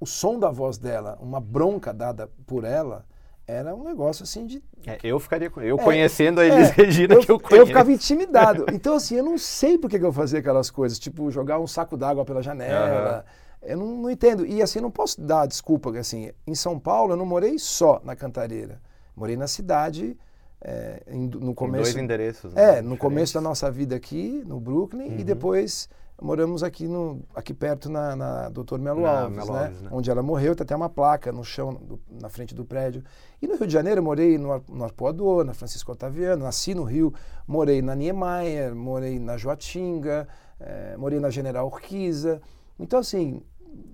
o 0.00 0.06
som 0.06 0.38
da 0.38 0.50
voz 0.50 0.78
dela, 0.78 1.18
uma 1.20 1.40
bronca 1.40 1.92
dada 1.92 2.28
por 2.46 2.64
ela, 2.64 3.04
era 3.48 3.74
um 3.74 3.82
negócio 3.82 4.22
assim 4.22 4.46
de 4.46 4.62
É, 4.86 4.98
eu 5.02 5.18
ficaria 5.18 5.48
com. 5.48 5.60
Eu 5.62 5.76
É, 5.78 5.82
conhecendo 5.82 6.40
a 6.40 6.44
é, 6.44 6.48
Elis 6.48 6.70
Regina, 6.70 7.14
eu, 7.14 7.20
que 7.20 7.32
eu 7.32 7.40
conheço. 7.40 7.66
ficava 7.66 7.90
intimidado. 7.90 8.66
Então, 8.72 8.94
assim, 8.94 9.16
eu 9.16 9.24
não 9.24 9.38
sei 9.38 9.78
por 9.78 9.88
que 9.88 9.98
que 9.98 10.04
eu 10.04 10.12
fazia 10.12 10.38
aquelas 10.38 10.70
coisas, 10.70 10.98
tipo 10.98 11.30
jogar 11.30 11.58
um 11.58 11.66
saco 11.66 11.96
d'água 11.96 12.24
pela 12.24 12.42
janela. 12.42 13.24
Eu 13.62 13.76
não, 13.78 13.86
não 14.02 14.10
entendo. 14.10 14.44
E 14.46 14.62
assim, 14.62 14.80
não 14.80 14.90
posso 14.90 15.20
dar 15.20 15.46
desculpa, 15.46 15.90
assim, 15.98 16.30
em 16.46 16.54
São 16.54 16.78
Paulo 16.78 17.14
eu 17.14 17.16
não 17.16 17.26
morei 17.26 17.58
só 17.58 18.00
na 18.04 18.14
Cantareira. 18.14 18.80
Morei 19.16 19.36
na 19.36 19.48
cidade, 19.48 20.16
é, 20.60 21.02
em- 21.08 21.26
no 21.28 21.54
começo. 21.54 21.84
dois 21.84 21.96
endereços. 21.96 22.52
né, 22.54 22.62
É, 22.62 22.66
no 22.66 22.72
diferentes. 22.74 22.98
começo 23.00 23.34
da 23.34 23.40
nossa 23.40 23.70
vida 23.70 23.96
aqui, 23.96 24.44
no 24.46 24.60
Brooklyn, 24.60 25.08
Uhum. 25.08 25.18
e 25.18 25.24
depois 25.24 25.88
moramos 26.20 26.62
aqui, 26.62 26.86
no, 26.88 27.22
aqui 27.34 27.54
perto 27.54 27.88
na, 27.88 28.16
na 28.16 28.48
Dr. 28.48 28.78
Melo 28.78 29.02
Na 29.02 29.20
Alves, 29.22 29.36
Melo 29.36 29.52
né? 29.52 29.64
Alves, 29.66 29.82
né? 29.82 29.88
Onde 29.92 30.10
ela 30.10 30.22
morreu, 30.22 30.54
tem 30.54 30.64
até 30.64 30.74
uma 30.74 30.88
placa 30.88 31.30
no 31.32 31.44
chão, 31.44 31.74
do- 31.74 32.00
na 32.20 32.28
frente 32.28 32.54
do 32.54 32.64
prédio. 32.64 33.02
E 33.40 33.46
no 33.46 33.56
Rio 33.56 33.66
de 33.66 33.72
Janeiro 33.72 34.02
morei 34.02 34.36
no, 34.38 34.62
no 34.68 34.84
Arpoador, 34.84 35.44
na 35.44 35.54
Francisco 35.54 35.92
Otaviano, 35.92 36.44
nasci 36.44 36.74
no 36.74 36.82
Rio, 36.84 37.12
morei 37.46 37.80
na 37.82 37.94
Niemeyer, 37.94 38.74
morei 38.74 39.18
na 39.18 39.36
Joatinga, 39.36 40.26
eh, 40.58 40.96
morei 40.98 41.20
na 41.20 41.30
General 41.30 41.66
Urquiza. 41.66 42.40
Então, 42.78 42.98
assim, 42.98 43.40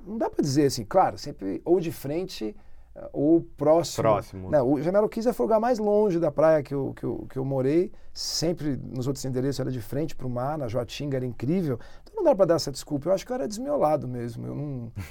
não 0.07 0.17
dá 0.19 0.31
para 0.31 0.43
dizer 0.43 0.67
assim, 0.67 0.85
claro, 0.85 1.19
sempre 1.19 1.61
ou 1.65 1.79
de 1.81 1.93
frente 1.93 2.57
ou 3.13 3.41
próximo. 3.57 4.03
Próximo. 4.03 4.51
Não, 4.51 4.73
o 4.73 4.81
General 4.81 5.05
Urquiza 5.05 5.33
foi 5.33 5.45
o 5.45 5.47
lugar 5.49 5.61
mais 5.61 5.79
longe 5.79 6.19
da 6.21 6.31
praia 6.31 6.63
que 6.63 6.73
eu, 6.75 6.93
que 6.95 7.05
eu, 7.05 7.27
que 7.29 7.39
eu 7.39 7.45
morei. 7.45 7.91
Sempre 8.13 8.77
nos 8.77 9.07
outros 9.07 9.25
endereços 9.25 9.59
era 9.61 9.71
de 9.71 9.81
frente 9.81 10.15
para 10.15 10.27
o 10.27 10.31
mar, 10.31 10.57
na 10.57 10.69
Joatinga 10.69 11.17
era 11.17 11.27
incrível. 11.27 11.79
Então 12.03 12.15
não 12.17 12.23
dá 12.25 12.35
para 12.35 12.47
dar 12.47 12.55
essa 12.55 12.71
desculpa. 12.71 13.09
Eu 13.09 13.13
acho 13.13 13.27
que 13.27 13.33
eu 13.33 13.35
era 13.35 13.49
desmiolado 13.49 14.07
mesmo. 14.07 14.47
Eu 14.47 14.55
não. 14.55 14.93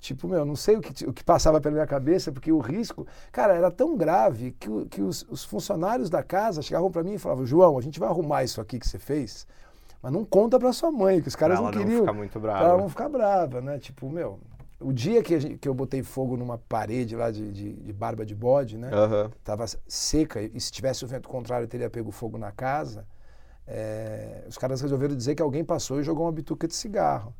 Tipo, 0.00 0.26
meu, 0.26 0.46
não 0.46 0.56
sei 0.56 0.76
o 0.78 0.80
que, 0.80 1.04
o 1.04 1.12
que 1.12 1.22
passava 1.22 1.60
pela 1.60 1.74
minha 1.74 1.86
cabeça, 1.86 2.32
porque 2.32 2.50
o 2.50 2.58
risco, 2.58 3.06
cara, 3.30 3.52
era 3.54 3.70
tão 3.70 3.98
grave 3.98 4.52
que, 4.58 4.86
que 4.86 5.02
os, 5.02 5.26
os 5.28 5.44
funcionários 5.44 6.08
da 6.08 6.22
casa 6.22 6.62
chegavam 6.62 6.90
para 6.90 7.02
mim 7.02 7.12
e 7.12 7.18
falavam: 7.18 7.44
João, 7.44 7.76
a 7.76 7.82
gente 7.82 8.00
vai 8.00 8.08
arrumar 8.08 8.42
isso 8.42 8.62
aqui 8.62 8.78
que 8.78 8.88
você 8.88 8.98
fez, 8.98 9.46
mas 10.02 10.10
não 10.10 10.24
conta 10.24 10.58
para 10.58 10.72
sua 10.72 10.90
mãe, 10.90 11.20
que 11.20 11.28
os 11.28 11.36
caras 11.36 11.58
Pra 11.58 11.64
não 11.64 11.68
ela 11.68 11.76
não 11.76 11.84
queriam. 11.84 12.00
ficar 12.00 12.12
muito 12.14 12.30
pra 12.32 12.40
brava. 12.40 12.64
ela 12.64 12.78
não 12.78 12.88
ficar 12.88 13.08
brava, 13.10 13.60
né? 13.60 13.78
Tipo, 13.78 14.08
meu, 14.08 14.40
o 14.80 14.92
dia 14.92 15.22
que, 15.22 15.38
gente- 15.40 15.58
que 15.58 15.68
eu 15.68 15.74
botei 15.74 16.02
fogo 16.02 16.36
numa 16.36 16.58
parede 16.58 17.14
lá 17.16 17.30
de, 17.30 17.52
de, 17.52 17.72
de 17.74 17.92
barba 17.92 18.24
de 18.24 18.34
bode, 18.34 18.78
né? 18.78 18.90
Aham. 18.92 19.30
Estava 19.38 19.64
seca 19.86 20.42
e 20.42 20.60
se 20.60 20.72
tivesse 20.72 21.04
o 21.04 21.08
vento 21.08 21.28
contrário 21.28 21.68
teria 21.68 21.90
pego 21.90 22.10
fogo 22.10 22.38
na 22.38 22.50
casa. 22.52 23.06
é, 23.66 24.44
os 24.48 24.58
caras 24.58 24.80
resolveram 24.80 25.14
dizer 25.16 25.34
que 25.34 25.42
alguém 25.42 25.64
passou 25.64 26.00
e 26.00 26.04
jogou 26.04 26.26
uma 26.26 26.32
bituca 26.32 26.66
de 26.68 26.74
cigarro. 26.74 27.34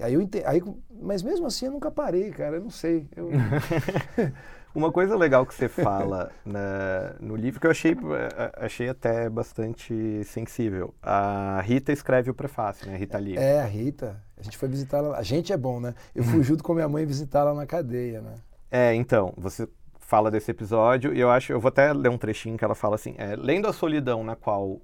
Aí 0.00 0.14
eu 0.14 0.22
ente- 0.22 0.42
aí, 0.46 0.62
mas 1.00 1.22
mesmo 1.22 1.46
assim 1.46 1.66
eu 1.66 1.72
nunca 1.72 1.90
parei, 1.90 2.30
cara. 2.30 2.56
Eu 2.56 2.62
não 2.62 2.70
sei. 2.70 3.06
Eu, 3.14 3.30
Uma 4.74 4.90
coisa 4.90 5.14
legal 5.16 5.44
que 5.44 5.54
você 5.54 5.68
fala 5.68 6.32
na- 6.46 7.14
no 7.20 7.36
livro 7.36 7.60
que 7.60 7.66
eu 7.66 7.70
achei, 7.70 7.92
eh, 7.92 8.52
achei 8.56 8.88
até 8.88 9.28
bastante 9.28 10.24
sensível. 10.24 10.94
A 11.02 11.60
Rita 11.62 11.92
escreve 11.92 12.30
o 12.30 12.34
prefácio, 12.34 12.86
né? 12.90 12.96
Rita 12.96 13.18
Lee. 13.18 13.36
é 13.36 13.60
a 13.60 13.66
Rita. 13.66 14.16
A 14.38 14.42
gente 14.42 14.56
foi 14.56 14.68
visitá-la. 14.70 15.18
A 15.18 15.22
gente 15.22 15.52
é 15.52 15.56
bom, 15.58 15.78
né? 15.78 15.94
Eu 16.14 16.24
fui 16.24 16.42
junto 16.42 16.64
com 16.64 16.72
minha 16.72 16.88
mãe 16.88 17.04
visitá-la 17.04 17.52
na 17.52 17.66
cadeia, 17.66 18.22
né? 18.22 18.34
É, 18.70 18.94
então, 18.94 19.34
você 19.36 19.68
fala 20.00 20.30
desse 20.30 20.50
episódio 20.50 21.14
e 21.14 21.20
eu 21.20 21.30
acho, 21.30 21.52
eu 21.52 21.60
vou 21.60 21.68
até 21.68 21.92
ler 21.92 22.08
um 22.08 22.16
trechinho 22.18 22.56
que 22.56 22.64
ela 22.64 22.74
fala 22.74 22.94
assim, 22.94 23.14
é, 23.18 23.36
lendo 23.36 23.68
a 23.68 23.72
solidão 23.74 24.24
na 24.24 24.34
qual 24.36 24.80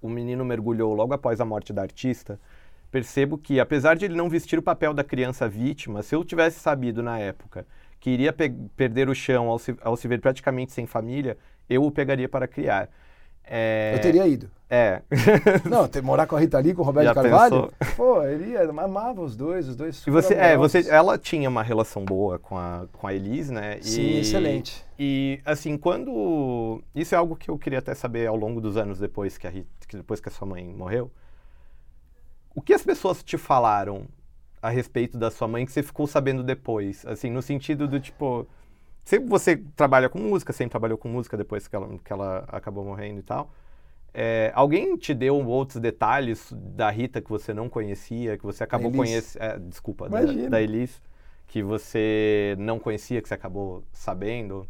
o 0.00 0.08
menino 0.08 0.44
mergulhou 0.44 0.94
logo 0.94 1.12
após 1.12 1.40
a 1.40 1.44
morte 1.44 1.72
da 1.72 1.82
artista, 1.82 2.38
percebo 2.98 3.36
que, 3.36 3.58
apesar 3.58 3.96
de 3.96 4.04
ele 4.04 4.14
não 4.14 4.28
vestir 4.28 4.56
o 4.56 4.62
papel 4.62 4.94
da 4.94 5.02
criança 5.02 5.48
vítima, 5.48 6.00
se 6.00 6.14
eu 6.14 6.22
tivesse 6.24 6.60
sabido 6.60 7.02
na 7.02 7.18
época 7.18 7.66
que 7.98 8.08
iria 8.08 8.32
pe- 8.32 8.54
perder 8.76 9.08
o 9.08 9.14
chão 9.16 9.48
ao 9.48 9.58
se, 9.58 9.74
ao 9.82 9.96
se 9.96 10.06
ver 10.06 10.20
praticamente 10.20 10.70
sem 10.70 10.86
família, 10.86 11.36
eu 11.68 11.82
o 11.82 11.90
pegaria 11.90 12.28
para 12.28 12.46
criar. 12.46 12.88
É, 13.44 13.94
Eu 13.96 14.00
teria 14.00 14.28
ido. 14.28 14.48
É. 14.70 15.02
Não, 15.68 15.88
ter, 15.88 16.02
morar 16.02 16.28
com 16.28 16.36
a 16.36 16.40
Rita 16.40 16.56
Lee, 16.60 16.72
com 16.72 16.82
o 16.82 16.84
Roberto 16.84 17.06
Já 17.06 17.14
Carvalho? 17.14 17.68
pensou? 17.80 17.96
Pô, 17.96 18.22
ele 18.22 18.52
ia, 18.52 18.62
amava 18.70 19.20
os 19.22 19.34
dois, 19.34 19.68
os 19.68 19.74
dois 19.74 20.06
E 20.06 20.10
você, 20.12 20.34
é, 20.34 20.56
você, 20.56 20.88
ela 20.88 21.18
tinha 21.18 21.48
uma 21.48 21.64
relação 21.64 22.04
boa 22.04 22.38
com 22.38 22.56
a, 22.56 22.86
com 22.92 23.08
a 23.08 23.12
Elise, 23.12 23.52
né? 23.52 23.78
Sim, 23.80 24.02
E- 24.02 24.20
excelente. 24.20 24.84
E 24.96 25.40
assim, 25.44 25.76
quando 25.76 26.80
isso 26.94 27.12
é 27.12 27.18
algo 27.18 27.34
que 27.34 27.50
eu 27.50 27.58
queria 27.58 27.80
até 27.80 27.92
saber 27.92 28.28
ao 28.28 28.36
longo 28.36 28.60
dos 28.60 28.76
anos 28.76 29.00
depois 29.00 29.36
que 29.36 29.48
a 29.48 29.50
Rita, 29.50 29.68
depois 29.94 30.20
que 30.20 30.28
a 30.28 30.32
sua 30.32 30.46
mãe 30.46 30.64
morreu, 30.72 31.10
o 32.54 32.62
que 32.62 32.72
as 32.72 32.82
pessoas 32.82 33.22
te 33.22 33.36
falaram 33.36 34.06
a 34.62 34.70
respeito 34.70 35.18
da 35.18 35.30
sua 35.30 35.46
mãe 35.46 35.66
que 35.66 35.72
você 35.72 35.82
ficou 35.82 36.06
sabendo 36.06 36.42
depois, 36.42 37.04
assim, 37.04 37.30
no 37.30 37.42
sentido 37.42 37.86
do 37.86 38.00
tipo, 38.00 38.46
sempre 39.04 39.28
você 39.28 39.56
trabalha 39.76 40.08
com 40.08 40.18
música, 40.18 40.52
sempre 40.52 40.70
trabalhou 40.70 40.96
com 40.96 41.08
música 41.08 41.36
depois 41.36 41.68
que 41.68 41.76
ela, 41.76 41.98
que 42.02 42.12
ela 42.12 42.44
acabou 42.48 42.84
morrendo 42.84 43.20
e 43.20 43.22
tal. 43.22 43.50
É, 44.16 44.52
alguém 44.54 44.96
te 44.96 45.12
deu 45.12 45.44
outros 45.46 45.80
detalhes 45.80 46.52
da 46.52 46.88
Rita 46.88 47.20
que 47.20 47.28
você 47.28 47.52
não 47.52 47.68
conhecia, 47.68 48.38
que 48.38 48.44
você 48.44 48.62
acabou 48.62 48.92
conhecendo, 48.92 49.68
desculpa, 49.68 50.08
da, 50.08 50.22
da 50.48 50.62
Elis, 50.62 51.02
que 51.48 51.62
você 51.62 52.54
não 52.58 52.78
conhecia, 52.78 53.20
que 53.20 53.28
você 53.28 53.34
acabou 53.34 53.82
sabendo? 53.92 54.66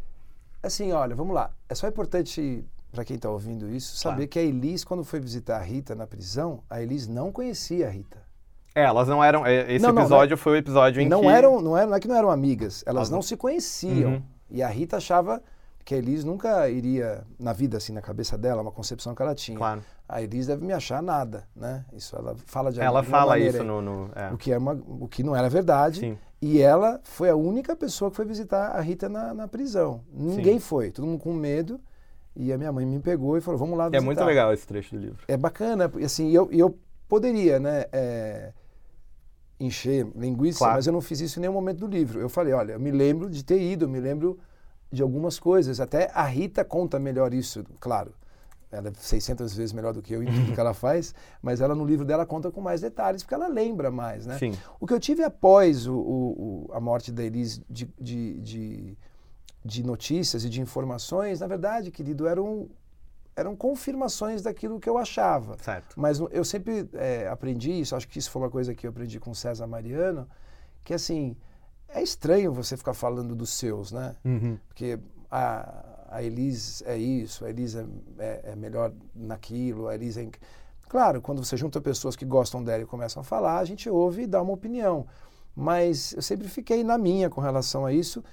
Assim, 0.63 0.91
olha, 0.91 1.15
vamos 1.15 1.35
lá. 1.35 1.51
É 1.69 1.75
só 1.75 1.87
importante 1.87 2.65
para 2.95 3.03
quem 3.05 3.17
está 3.17 3.29
ouvindo 3.29 3.69
isso 3.69 3.97
saber 3.97 4.15
Claro. 4.15 4.29
que 4.29 4.39
a 4.39 4.41
Elis, 4.41 4.83
quando 4.85 5.03
foi 5.03 5.19
visitar 5.19 5.57
a 5.57 5.61
Rita 5.61 5.93
na 5.93 6.07
prisão, 6.07 6.63
a 6.69 6.81
Elis 6.81 7.07
não 7.07 7.31
conhecia 7.31 7.87
a 7.87 7.89
Rita. 7.89 8.17
É, 8.73 8.83
elas 8.83 9.07
não 9.07 9.23
eram. 9.23 9.45
é, 9.45 9.73
Esse 9.73 9.85
Não, 9.85 9.93
não, 9.93 10.01
episódio 10.01 10.37
foi 10.37 10.53
o 10.53 10.55
episódio 10.55 11.01
em 11.01 11.07
não 11.07 11.21
que. 11.21 11.27
eram, 11.27 11.61
não 11.61 11.77
eram, 11.77 11.89
não 11.89 11.95
é 11.95 11.99
que 11.99 12.07
não 12.07 12.15
eram 12.15 12.31
amigas, 12.31 12.83
elas 12.85 12.97
Elas 13.01 13.09
não 13.09 13.21
se 13.21 13.37
conheciam. 13.37 14.13
Uhum. 14.13 14.21
E 14.49 14.61
a 14.63 14.67
Rita 14.67 14.97
achava 14.97 15.41
que 15.83 15.93
a 15.93 15.97
Elis 15.97 16.23
nunca 16.23 16.67
iria 16.69 17.23
na 17.39 17.53
vida 17.53 17.77
assim 17.77 17.93
na 17.93 18.01
cabeça 18.01 18.37
dela, 18.37 18.61
uma 18.61 18.71
concepção 18.71 19.13
que 19.13 19.21
ela 19.21 19.35
tinha. 19.35 19.57
Claro. 19.57 19.81
A 20.09 20.21
Elis 20.21 20.47
deve 20.47 20.65
me 20.65 20.73
achar 20.73 21.01
nada, 21.01 21.47
né? 21.55 21.85
Isso 21.93 22.15
ela 22.15 22.35
fala 22.45 22.71
de 22.71 22.79
Ela 22.81 23.01
fala 23.03 23.31
maneira 23.33 23.57
isso 23.57 23.63
no. 23.63 23.81
no- 23.81 24.09
é. 24.15 24.31
o 24.33 24.37
que 24.37 24.51
é 24.51 24.57
uma, 24.57 24.73
o 24.87 25.07
que 25.07 25.23
não 25.23 25.35
era 25.35 25.49
verdade. 25.49 25.99
Sim. 26.01 26.17
E 26.41 26.59
ela 26.61 26.99
foi 27.03 27.29
a 27.29 27.35
única 27.35 27.75
pessoa 27.75 28.11
que 28.11 28.17
foi 28.17 28.25
visitar 28.25 28.71
a 28.75 28.81
Rita 28.81 29.07
na, 29.09 29.33
na 29.33 29.47
prisão. 29.47 30.01
Ninguém 30.11 30.59
foi, 30.59 30.91
todo 30.91 31.05
mundo 31.07 31.19
com 31.19 31.33
medo. 31.33 31.79
E 32.35 32.51
a 32.51 32.57
minha 32.57 32.71
mãe 32.71 32.85
me 32.85 32.99
pegou 32.99 33.37
e 33.37 33.41
falou: 33.41 33.57
"Vamos 33.59 33.77
lá 33.77 33.85
É 33.85 33.89
visitar". 33.91 34.05
muito 34.05 34.23
legal 34.23 34.53
esse 34.53 34.67
trecho 34.67 34.95
do 34.95 35.01
livro. 35.01 35.23
é 35.27 35.37
bacana, 35.37 35.91
assim, 36.03 36.31
eu, 36.31 36.49
eu 36.51 36.77
poderia, 37.07 37.59
né, 37.59 37.85
é, 37.93 38.51
encher 39.59 40.05
linguiça, 40.15 40.59
Claro. 40.59 40.73
mas 40.75 40.87
eu 40.87 40.93
não 40.93 41.01
fiz 41.01 41.21
isso 41.21 41.39
em 41.39 41.41
nenhum 41.41 41.53
momento 41.53 41.79
do 41.79 41.87
livro. 41.87 42.19
Eu 42.19 42.27
falei, 42.29 42.53
olha, 42.53 42.73
eu 42.73 42.79
me 42.79 42.91
lembro 42.91 43.29
de 43.29 43.43
ter 43.43 43.61
ido, 43.61 43.85
eu 43.85 43.89
me 43.89 43.99
lembro 43.99 44.37
de 44.91 45.01
algumas 45.01 45.39
coisas. 45.39 45.79
Até 45.79 46.11
a 46.13 46.23
Rita 46.23 46.63
conta 46.65 46.99
melhor 46.99 47.33
isso, 47.33 47.63
claro. 47.79 48.13
Ela 48.71 48.89
é 48.89 48.91
600 48.93 49.55
vezes 49.55 49.71
melhor 49.71 49.93
do 49.93 50.01
que 50.01 50.13
eu 50.13 50.21
em 50.21 50.25
tudo 50.25 50.51
que 50.53 50.59
ela 50.59 50.73
faz, 50.75 51.15
mas 51.41 51.61
ela 51.61 51.73
no 51.73 51.85
livro 51.85 52.03
dela 52.03 52.25
conta 52.25 52.51
com 52.51 52.59
mais 52.59 52.81
detalhes, 52.81 53.23
porque 53.23 53.33
ela 53.33 53.47
lembra 53.47 53.89
mais, 53.89 54.25
né? 54.25 54.37
Sim. 54.37 54.51
O 54.79 54.85
que 54.85 54.93
eu 54.93 54.99
tive 54.99 55.23
após 55.23 55.87
o, 55.87 55.95
o- 55.95 56.67
o- 56.67 56.73
a 56.73 56.79
morte 56.81 57.11
da 57.11 57.23
Elis 57.23 57.61
de, 57.69 57.87
de, 57.99 58.39
de, 58.41 58.97
de 59.65 59.81
notícias 59.83 60.45
e 60.45 60.49
de 60.49 60.61
informações, 60.61 61.39
na 61.39 61.47
verdade, 61.47 61.89
querido, 61.89 62.27
eram, 62.27 62.69
eram 63.35 63.55
confirmações 63.55 64.43
daquilo 64.43 64.79
que 64.79 64.87
eu 64.87 64.95
achava. 64.97 65.57
Certo. 65.59 65.99
Mas 65.99 66.19
eu 66.31 66.45
sempre 66.45 66.87
é, 66.93 67.27
aprendi 67.27 67.71
isso, 67.71 67.95
acho 67.95 68.07
que 68.07 68.19
isso 68.19 68.29
foi 68.29 68.43
uma 68.43 68.51
coisa 68.51 68.75
que 68.75 68.85
eu 68.85 68.91
aprendi 68.91 69.19
com 69.19 69.33
César 69.33 69.65
Mariano, 69.65 70.29
que 70.83 70.93
assim, 70.93 71.35
é 71.89 72.03
estranho 72.03 72.53
você 72.53 72.77
ficar 72.77 72.93
falando 72.93 73.35
dos 73.35 73.49
seus, 73.49 73.91
né? 73.91 74.15
Uhum. 74.23 74.59
Porque 74.67 74.99
a, 75.31 75.83
a 76.09 76.21
Elis 76.21 76.83
é 76.85 76.95
isso, 76.95 77.43
a 77.43 77.49
Elis 77.49 77.73
é, 77.75 77.85
é- 78.19 78.41
é 78.51 78.55
melhor 78.55 78.93
naquilo, 79.15 79.87
a 79.87 79.95
Elis 79.95 80.15
é... 80.17 80.23
inc- 80.23 80.37
Claro, 80.87 81.19
quando 81.23 81.43
você 81.43 81.57
junta 81.57 81.81
pessoas 81.81 82.15
que 82.15 82.23
gostam 82.23 82.63
dela 82.63 82.83
e 82.83 82.85
começam 82.85 83.19
a 83.21 83.23
falar, 83.23 83.57
a 83.57 83.65
gente 83.65 83.89
ouve 83.89 84.21
e 84.21 84.27
dá 84.27 84.39
uma 84.43 84.53
opinião. 84.53 85.07
Mas 85.55 86.13
eu 86.13 86.21
sempre 86.21 86.47
fiquei 86.47 86.83
na 86.83 86.95
minha 86.97 87.27
com 87.29 87.41
relação 87.41 87.83
a 87.85 87.91
isso 87.91 88.23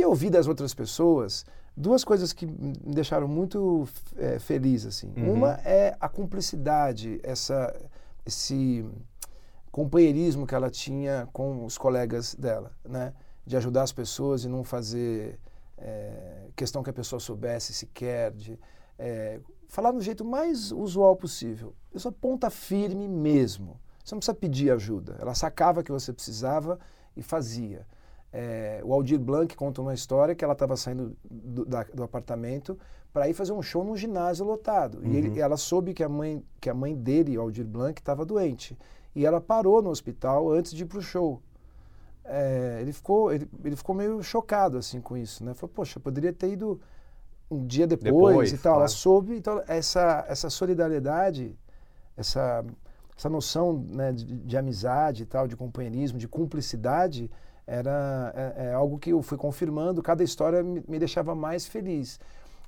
e 0.00 0.04
ouvi 0.04 0.30
das 0.30 0.46
outras 0.46 0.74
pessoas 0.74 1.44
duas 1.76 2.04
coisas 2.04 2.32
que 2.32 2.46
me 2.46 2.74
deixaram 2.94 3.28
muito 3.28 3.88
eh, 4.16 4.38
feliz 4.38 4.84
assim. 4.84 5.12
Uhum. 5.16 5.34
Uma 5.34 5.52
é 5.64 5.96
a 6.00 6.08
cumplicidade, 6.08 7.20
essa 7.22 7.74
esse 8.26 8.84
companheirismo 9.70 10.46
que 10.46 10.54
ela 10.54 10.68
tinha 10.68 11.28
com 11.32 11.64
os 11.64 11.78
colegas 11.78 12.34
dela, 12.34 12.72
né? 12.84 13.14
de 13.46 13.56
ajudar 13.56 13.82
as 13.82 13.92
pessoas 13.92 14.44
e 14.44 14.48
não 14.48 14.62
fazer 14.62 15.38
é, 15.78 16.48
questão 16.54 16.82
que 16.82 16.90
a 16.90 16.92
pessoa 16.92 17.18
soubesse 17.18 17.72
sequer, 17.72 18.32
de 18.32 18.58
é, 18.98 19.40
falar 19.68 19.92
do 19.92 20.00
jeito 20.00 20.24
mais 20.24 20.70
usual 20.70 21.16
possível. 21.16 21.74
Eu 21.92 21.98
sou 21.98 22.12
ponta 22.12 22.50
firme 22.50 23.08
mesmo. 23.08 23.80
Você 24.04 24.14
não 24.14 24.20
precisa 24.20 24.34
pedir 24.34 24.70
ajuda. 24.70 25.16
Ela 25.18 25.34
sacava 25.34 25.82
que 25.82 25.90
você 25.90 26.12
precisava 26.12 26.78
e 27.16 27.22
fazia. 27.22 27.86
É, 28.32 28.80
o 28.84 28.92
Aldir 28.92 29.18
Blanc 29.18 29.54
conta 29.56 29.82
uma 29.82 29.92
história 29.92 30.34
que 30.34 30.44
ela 30.44 30.52
estava 30.52 30.76
saindo 30.76 31.16
do, 31.28 31.64
da, 31.64 31.82
do 31.82 32.02
apartamento 32.02 32.78
para 33.12 33.28
ir 33.28 33.34
fazer 33.34 33.52
um 33.52 33.62
show 33.62 33.84
num 33.84 33.96
ginásio 33.96 34.44
lotado. 34.44 34.98
Uhum. 34.98 35.12
E 35.12 35.16
ele, 35.16 35.40
ela 35.40 35.56
soube 35.56 35.92
que 35.92 36.02
a 36.02 36.08
mãe, 36.08 36.44
que 36.60 36.70
a 36.70 36.74
mãe 36.74 36.94
dele, 36.94 37.36
Aldir 37.36 37.66
Blanc, 37.66 38.00
estava 38.00 38.24
doente. 38.24 38.78
E 39.14 39.26
ela 39.26 39.40
parou 39.40 39.82
no 39.82 39.90
hospital 39.90 40.50
antes 40.52 40.72
de 40.72 40.84
ir 40.84 40.86
para 40.86 40.98
o 40.98 41.02
show. 41.02 41.42
É, 42.24 42.78
ele, 42.80 42.92
ficou, 42.92 43.32
ele, 43.32 43.48
ele 43.64 43.74
ficou 43.74 43.94
meio 43.94 44.22
chocado 44.22 44.78
assim 44.78 45.00
com 45.00 45.16
isso. 45.16 45.44
Né? 45.44 45.52
Falou, 45.54 45.72
poxa, 45.74 45.98
poderia 45.98 46.32
ter 46.32 46.52
ido 46.52 46.80
um 47.50 47.66
dia 47.66 47.86
depois, 47.86 48.12
depois 48.12 48.52
e 48.52 48.58
tal. 48.58 48.74
Claro. 48.74 48.78
Ela 48.78 48.88
soube, 48.88 49.34
então, 49.34 49.60
essa, 49.66 50.24
essa 50.28 50.48
solidariedade, 50.48 51.58
essa, 52.16 52.64
essa 53.16 53.28
noção 53.28 53.84
né, 53.88 54.12
de, 54.12 54.24
de 54.24 54.56
amizade 54.56 55.24
e 55.24 55.26
tal, 55.26 55.48
de 55.48 55.56
companheirismo, 55.56 56.16
de 56.16 56.28
cumplicidade, 56.28 57.28
era 57.66 58.32
é, 58.34 58.66
é, 58.66 58.72
algo 58.72 58.98
que 58.98 59.10
eu 59.10 59.22
fui 59.22 59.38
confirmando. 59.38 60.02
Cada 60.02 60.22
história 60.22 60.62
me, 60.62 60.82
me 60.86 60.98
deixava 60.98 61.34
mais 61.34 61.66
feliz. 61.66 62.18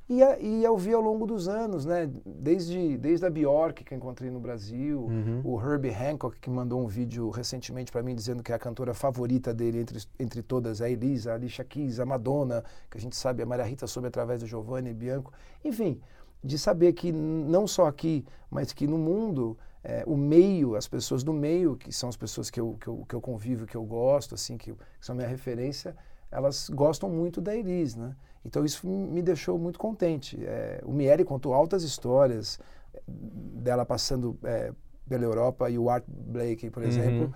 E, 0.09 0.23
a, 0.23 0.39
e 0.39 0.65
eu 0.65 0.77
vi 0.77 0.93
ao 0.93 1.01
longo 1.01 1.27
dos 1.27 1.49
anos, 1.49 1.87
né? 1.87 2.11
Desde, 2.27 2.99
desde 2.99 3.25
a 3.25 3.31
Bjork, 3.31 3.85
que 3.85 3.95
eu 3.95 3.99
encontrei 3.99 4.31
no 4.31 4.41
Brasil, 4.41 5.01
uhum. 5.01 5.41
o 5.45 5.61
Herbie 5.61 5.91
Hancock, 5.91 6.39
que 6.39 6.51
mandou 6.51 6.83
um 6.83 6.87
vídeo 6.87 7.31
recentemente 7.31 7.91
para 7.91 8.03
mim 8.03 8.15
dizendo 8.15 8.43
que 8.43 8.53
é 8.53 8.55
a 8.55 8.59
cantora 8.59 8.93
favorita 8.93 9.55
dele 9.55 9.81
entre, 9.81 9.99
entre 10.19 10.43
todas, 10.43 10.83
a 10.83 10.91
Elisa, 10.91 11.33
a 11.33 11.35
Alicia 11.35 11.65
Keys, 11.65 12.01
a 12.01 12.05
Madonna, 12.05 12.65
que 12.91 12.99
a 12.99 13.01
gente 13.01 13.17
sabe, 13.17 13.43
a 13.43 13.47
Maria 13.47 13.65
Rita 13.65 13.87
soube 13.87 14.09
através 14.09 14.41
do 14.41 14.47
Giovanni 14.47 14.91
e 14.91 14.95
Bianco. 14.95 15.33
Enfim, 15.65 16.01
de 16.43 16.59
saber 16.59 16.93
que 16.93 17.13
não 17.13 17.67
só 17.67 17.87
aqui, 17.87 18.25
mas 18.51 18.73
que 18.73 18.87
no 18.87 18.99
mundo, 18.99 19.57
é, 19.85 20.05
o 20.07 20.17
meio, 20.17 20.77
as 20.77 20.87
pessoas 20.87 21.25
do 21.25 21.33
meio, 21.33 21.77
que 21.77 21.93
são 21.93 22.09
as 22.09 22.17
pessoas 22.17 22.51
que 22.51 22.61
eu, 22.61 22.77
que 22.81 22.87
eu, 22.87 23.05
que 23.09 23.15
eu 23.15 23.21
convivo, 23.21 23.67
que 23.67 23.77
eu 23.77 23.85
gosto, 23.85 24.35
assim, 24.35 24.57
que, 24.57 24.73
que 24.73 24.79
são 25.01 25.15
minha 25.15 25.29
referência, 25.29 25.97
elas 26.31 26.71
gostam 26.71 27.11
muito 27.11 27.41
da 27.41 27.55
Elis, 27.55 27.95
né? 27.95 28.15
Então 28.45 28.65
isso 28.65 28.87
me 28.87 29.23
deixou 29.23 29.59
muito 29.59 29.79
contente. 29.79 30.43
É, 30.45 30.81
o 30.85 30.93
Miele 30.93 31.25
contou 31.25 31.53
altas 31.55 31.83
histórias 31.83 32.59
dela 33.07 33.85
passando 33.85 34.39
é, 34.45 34.73
pela 35.09 35.25
Europa 35.25 35.69
e 35.71 35.79
o 35.79 35.91
Art 35.91 36.05
Blakey, 36.07 36.71
por 36.71 36.83
uhum. 36.83 36.89
exemplo, 36.89 37.35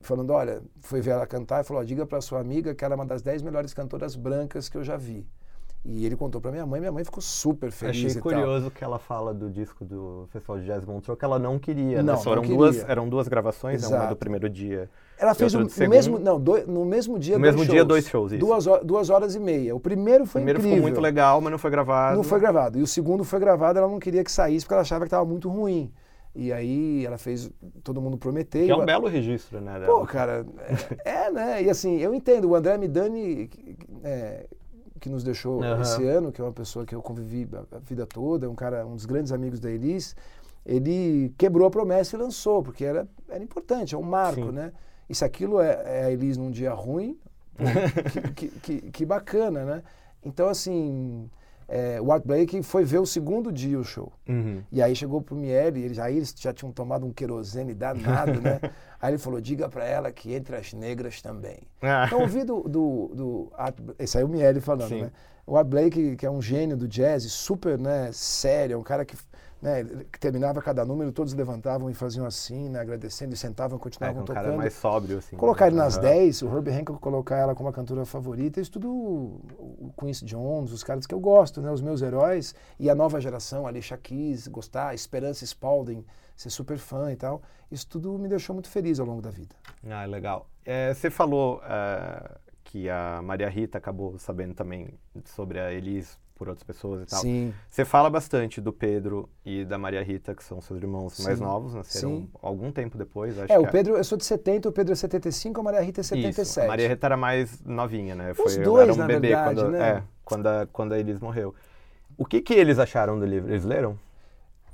falando, 0.00 0.30
olha, 0.30 0.62
foi 0.80 1.00
ver 1.00 1.10
ela 1.10 1.26
cantar 1.26 1.62
e 1.62 1.64
falou, 1.64 1.84
diga 1.84 2.06
para 2.06 2.20
sua 2.20 2.40
amiga 2.40 2.74
que 2.74 2.84
ela 2.84 2.94
é 2.94 2.96
uma 2.96 3.06
das 3.06 3.22
dez 3.22 3.42
melhores 3.42 3.74
cantoras 3.74 4.14
brancas 4.14 4.68
que 4.68 4.76
eu 4.76 4.84
já 4.84 4.96
vi. 4.96 5.26
E 5.88 6.04
ele 6.04 6.16
contou 6.16 6.40
para 6.40 6.50
minha 6.50 6.66
mãe, 6.66 6.80
minha 6.80 6.90
mãe 6.90 7.04
ficou 7.04 7.22
super 7.22 7.70
feliz. 7.70 8.06
Achei 8.06 8.20
curioso 8.20 8.72
que 8.72 8.82
ela 8.82 8.98
fala 8.98 9.32
do 9.32 9.48
disco 9.48 9.84
do 9.84 10.26
Festival 10.32 10.58
de 10.58 10.66
Jazz 10.66 10.84
Montreux 10.84 11.16
que 11.16 11.24
ela 11.24 11.38
não 11.38 11.60
queria, 11.60 11.98
né? 11.98 12.02
não, 12.02 12.14
né? 12.14 12.20
Só 12.20 12.32
eram 12.32 12.42
queria. 12.42 12.56
duas, 12.56 12.88
eram 12.88 13.08
duas 13.08 13.28
gravações, 13.28 13.88
né? 13.88 13.96
uma 13.96 14.06
do 14.06 14.16
primeiro 14.16 14.50
dia. 14.50 14.90
Ela 15.16 15.32
fez 15.32 15.54
o, 15.54 15.60
no 15.60 15.88
mesmo, 15.88 16.18
não, 16.18 16.40
no 16.40 16.84
mesmo 16.84 17.20
dia 17.20 17.38
no 17.38 17.42
dois 17.42 17.54
mesmo 17.54 17.64
shows, 17.64 17.74
dia 17.74 17.84
dois 17.84 18.08
shows, 18.08 18.32
isso. 18.32 18.40
Duas, 18.40 18.64
duas 18.84 19.10
horas 19.10 19.36
e 19.36 19.38
meia. 19.38 19.76
O 19.76 19.80
primeiro 19.80 20.26
foi 20.26 20.40
o 20.40 20.44
primeiro 20.44 20.58
incrível. 20.58 20.76
ficou 20.76 20.90
muito 20.90 21.00
legal, 21.00 21.40
mas 21.40 21.52
não 21.52 21.58
foi 21.58 21.70
gravado. 21.70 22.16
Não 22.16 22.24
foi 22.24 22.40
gravado. 22.40 22.78
E 22.80 22.82
o 22.82 22.86
segundo 22.86 23.22
foi 23.22 23.38
gravado, 23.38 23.78
ela 23.78 23.88
não 23.88 24.00
queria 24.00 24.24
que 24.24 24.32
saísse 24.32 24.66
porque 24.66 24.74
ela 24.74 24.82
achava 24.82 25.04
que 25.04 25.06
estava 25.06 25.24
muito 25.24 25.48
ruim. 25.48 25.92
E 26.34 26.52
aí 26.52 27.06
ela 27.06 27.16
fez 27.16 27.50
todo 27.82 28.00
mundo 28.00 28.18
prometer. 28.18 28.66
Que 28.66 28.70
é 28.70 28.76
um 28.76 28.84
belo 28.84 29.06
registro, 29.06 29.58
né? 29.58 29.80
Dela. 29.80 29.86
Pô, 29.86 30.04
cara, 30.04 30.44
é, 31.04 31.26
é, 31.26 31.30
né? 31.30 31.62
E 31.62 31.70
assim, 31.70 31.96
eu 31.96 32.12
entendo, 32.12 32.50
o 32.50 32.54
André 32.54 32.76
Midani, 32.76 33.48
é, 34.04 34.46
que 35.00 35.08
nos 35.08 35.22
deixou 35.22 35.60
uhum. 35.60 35.80
esse 35.80 36.04
ano, 36.06 36.32
que 36.32 36.40
é 36.40 36.44
uma 36.44 36.52
pessoa 36.52 36.84
que 36.84 36.94
eu 36.94 37.02
convivi 37.02 37.48
a 37.72 37.78
vida 37.78 38.06
toda, 38.06 38.48
um 38.48 38.54
cara, 38.54 38.86
um 38.86 38.94
dos 38.94 39.06
grandes 39.06 39.32
amigos 39.32 39.60
da 39.60 39.70
Elis, 39.70 40.16
ele 40.64 41.32
quebrou 41.38 41.66
a 41.66 41.70
promessa 41.70 42.16
e 42.16 42.18
lançou, 42.18 42.62
porque 42.62 42.84
era, 42.84 43.08
era 43.28 43.42
importante, 43.42 43.94
é 43.94 43.98
um 43.98 44.02
marco, 44.02 44.46
Sim. 44.46 44.52
né? 44.52 44.72
E 45.08 45.14
se 45.14 45.24
aquilo 45.24 45.60
é, 45.60 45.82
é 45.84 46.04
a 46.06 46.10
Elis 46.10 46.36
num 46.36 46.50
dia 46.50 46.72
ruim, 46.72 47.18
que, 48.34 48.48
que, 48.48 48.48
que, 48.60 48.90
que, 48.90 49.06
bacana, 49.06 49.64
né? 49.64 49.82
Então, 50.24 50.48
assim, 50.48 51.30
é, 51.68 52.00
o 52.00 52.12
Art 52.12 52.24
Blake 52.24 52.62
foi 52.62 52.84
ver 52.84 52.98
o 52.98 53.06
segundo 53.06 53.50
dia 53.50 53.78
o 53.78 53.84
show. 53.84 54.12
Uhum. 54.28 54.62
E 54.70 54.80
aí 54.80 54.94
chegou 54.94 55.20
pro 55.20 55.34
Miele, 55.34 55.82
eles, 55.82 55.98
aí 55.98 56.16
eles 56.16 56.34
já 56.36 56.52
tinham 56.52 56.70
tomado 56.70 57.04
um 57.04 57.12
querosene 57.12 57.74
danado, 57.74 58.40
né? 58.40 58.60
Aí 58.98 59.10
ele 59.10 59.18
falou, 59.18 59.38
diga 59.42 59.68
para 59.68 59.84
ela 59.84 60.10
que 60.10 60.32
entre 60.32 60.56
as 60.56 60.72
negras 60.72 61.20
também. 61.20 61.58
Ah. 61.82 62.04
Então 62.06 62.22
ouvi 62.22 62.44
do, 62.44 62.62
do, 62.62 63.12
do 63.14 63.52
Art, 63.54 63.76
esse 63.98 64.16
aí 64.16 64.22
é 64.22 64.26
o 64.26 64.28
Miele 64.28 64.58
falando, 64.58 64.88
Sim. 64.88 65.02
né? 65.02 65.10
O 65.46 65.54
Art 65.54 65.68
Blake, 65.68 66.16
que 66.16 66.24
é 66.24 66.30
um 66.30 66.40
gênio 66.40 66.78
do 66.78 66.88
jazz, 66.88 67.30
super 67.30 67.78
né, 67.78 68.08
sério, 68.10 68.74
é 68.74 68.76
um 68.76 68.82
cara 68.82 69.04
que 69.04 69.14
né, 69.60 69.84
que 70.12 70.18
terminava 70.18 70.60
cada 70.60 70.84
número, 70.84 71.10
todos 71.12 71.32
levantavam 71.32 71.88
e 71.88 71.94
faziam 71.94 72.26
assim, 72.26 72.68
né, 72.68 72.80
agradecendo 72.80 73.34
e 73.34 73.36
sentavam 73.36 73.78
e 73.78 73.80
continuavam 73.80 74.18
é, 74.18 74.22
um 74.22 74.24
tocando. 74.24 74.44
cara 74.44 74.56
mais 74.56 74.74
sóbrio, 74.74 75.18
assim. 75.18 75.36
Colocar 75.36 75.68
ele 75.68 75.76
nas 75.76 75.96
10, 75.96 76.42
o 76.42 76.54
Herbie 76.54 76.72
Hancock 76.72 77.00
colocar 77.00 77.36
ela 77.36 77.54
como 77.54 77.68
a 77.68 77.72
cantora 77.72 78.04
favorita, 78.04 78.60
isso 78.60 78.72
tudo 78.72 78.90
o 78.90 79.92
Quincy 79.98 80.24
Jones, 80.24 80.72
os 80.72 80.82
caras 80.82 81.06
que 81.06 81.14
eu 81.14 81.20
gosto, 81.20 81.60
né, 81.60 81.70
os 81.70 81.80
meus 81.80 82.02
heróis, 82.02 82.54
e 82.78 82.90
a 82.90 82.94
nova 82.94 83.20
geração, 83.20 83.66
Alicia 83.66 83.96
Keys, 83.96 84.46
gostar, 84.48 84.94
Esperança 84.94 85.44
Spalding, 85.44 86.04
ser 86.36 86.50
super 86.50 86.76
fã 86.76 87.10
e 87.10 87.16
tal, 87.16 87.42
isso 87.70 87.88
tudo 87.88 88.18
me 88.18 88.28
deixou 88.28 88.54
muito 88.54 88.68
feliz 88.68 89.00
ao 89.00 89.06
longo 89.06 89.22
da 89.22 89.30
vida. 89.30 89.56
Ah, 89.88 90.04
legal. 90.04 90.48
É, 90.64 90.92
você 90.92 91.08
falou 91.08 91.58
uh, 91.58 92.38
que 92.62 92.90
a 92.90 93.22
Maria 93.22 93.48
Rita 93.48 93.78
acabou 93.78 94.18
sabendo 94.18 94.52
também 94.52 94.98
sobre 95.24 95.58
a 95.58 95.72
Elis 95.72 96.18
por 96.36 96.48
outras 96.48 96.62
pessoas 96.62 97.02
e 97.02 97.06
tal. 97.06 97.20
Sim. 97.20 97.52
Você 97.68 97.84
fala 97.84 98.08
bastante 98.10 98.60
do 98.60 98.72
Pedro 98.72 99.28
e 99.44 99.64
da 99.64 99.78
Maria 99.78 100.02
Rita, 100.02 100.34
que 100.34 100.44
são 100.44 100.60
seus 100.60 100.80
irmãos 100.80 101.14
Sim. 101.14 101.24
mais 101.24 101.40
novos, 101.40 101.74
nasceram 101.74 102.10
Sim. 102.10 102.28
algum 102.42 102.70
tempo 102.70 102.96
depois, 102.96 103.38
acho 103.38 103.52
É, 103.52 103.58
o 103.58 103.66
Pedro, 103.70 103.96
eu 103.96 104.04
sou 104.04 104.16
de 104.16 104.24
70, 104.24 104.68
o 104.68 104.72
Pedro 104.72 104.92
é 104.92 104.96
75, 104.96 105.60
a 105.60 105.64
Maria 105.64 105.80
Rita 105.80 106.02
é 106.02 106.04
77. 106.04 106.46
Isso, 106.46 106.60
a 106.60 106.66
Maria 106.66 106.88
Rita 106.88 107.06
era 107.06 107.16
mais 107.16 107.60
novinha, 107.64 108.14
né? 108.14 108.34
Foi, 108.34 108.46
Os 108.46 108.56
dois, 108.58 108.88
era 108.88 108.92
um 108.92 109.06
bebê 109.06 109.28
verdade, 109.28 109.54
quando, 109.54 109.70
né? 109.70 109.88
é, 109.88 110.02
quando, 110.24 110.46
a, 110.46 110.68
quando 110.70 110.92
a 110.92 110.98
Elis 110.98 111.18
morreu. 111.18 111.54
O 112.18 112.24
que 112.24 112.40
que 112.40 112.54
eles 112.54 112.78
acharam 112.78 113.18
do 113.18 113.24
livro? 113.24 113.50
Eles 113.50 113.64
leram? 113.64 113.98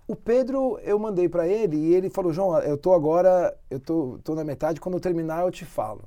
O 0.06 0.16
Pedro, 0.16 0.78
eu 0.82 0.98
mandei 0.98 1.28
para 1.28 1.46
ele 1.46 1.76
e 1.76 1.94
ele 1.94 2.10
falou, 2.10 2.32
João, 2.32 2.58
eu 2.58 2.76
tô 2.76 2.92
agora, 2.92 3.56
eu 3.70 3.78
tô, 3.78 4.18
tô 4.24 4.34
na 4.34 4.44
metade, 4.44 4.80
quando 4.80 4.96
eu 4.96 5.00
terminar 5.00 5.42
eu 5.42 5.50
te 5.50 5.64
falo. 5.64 6.02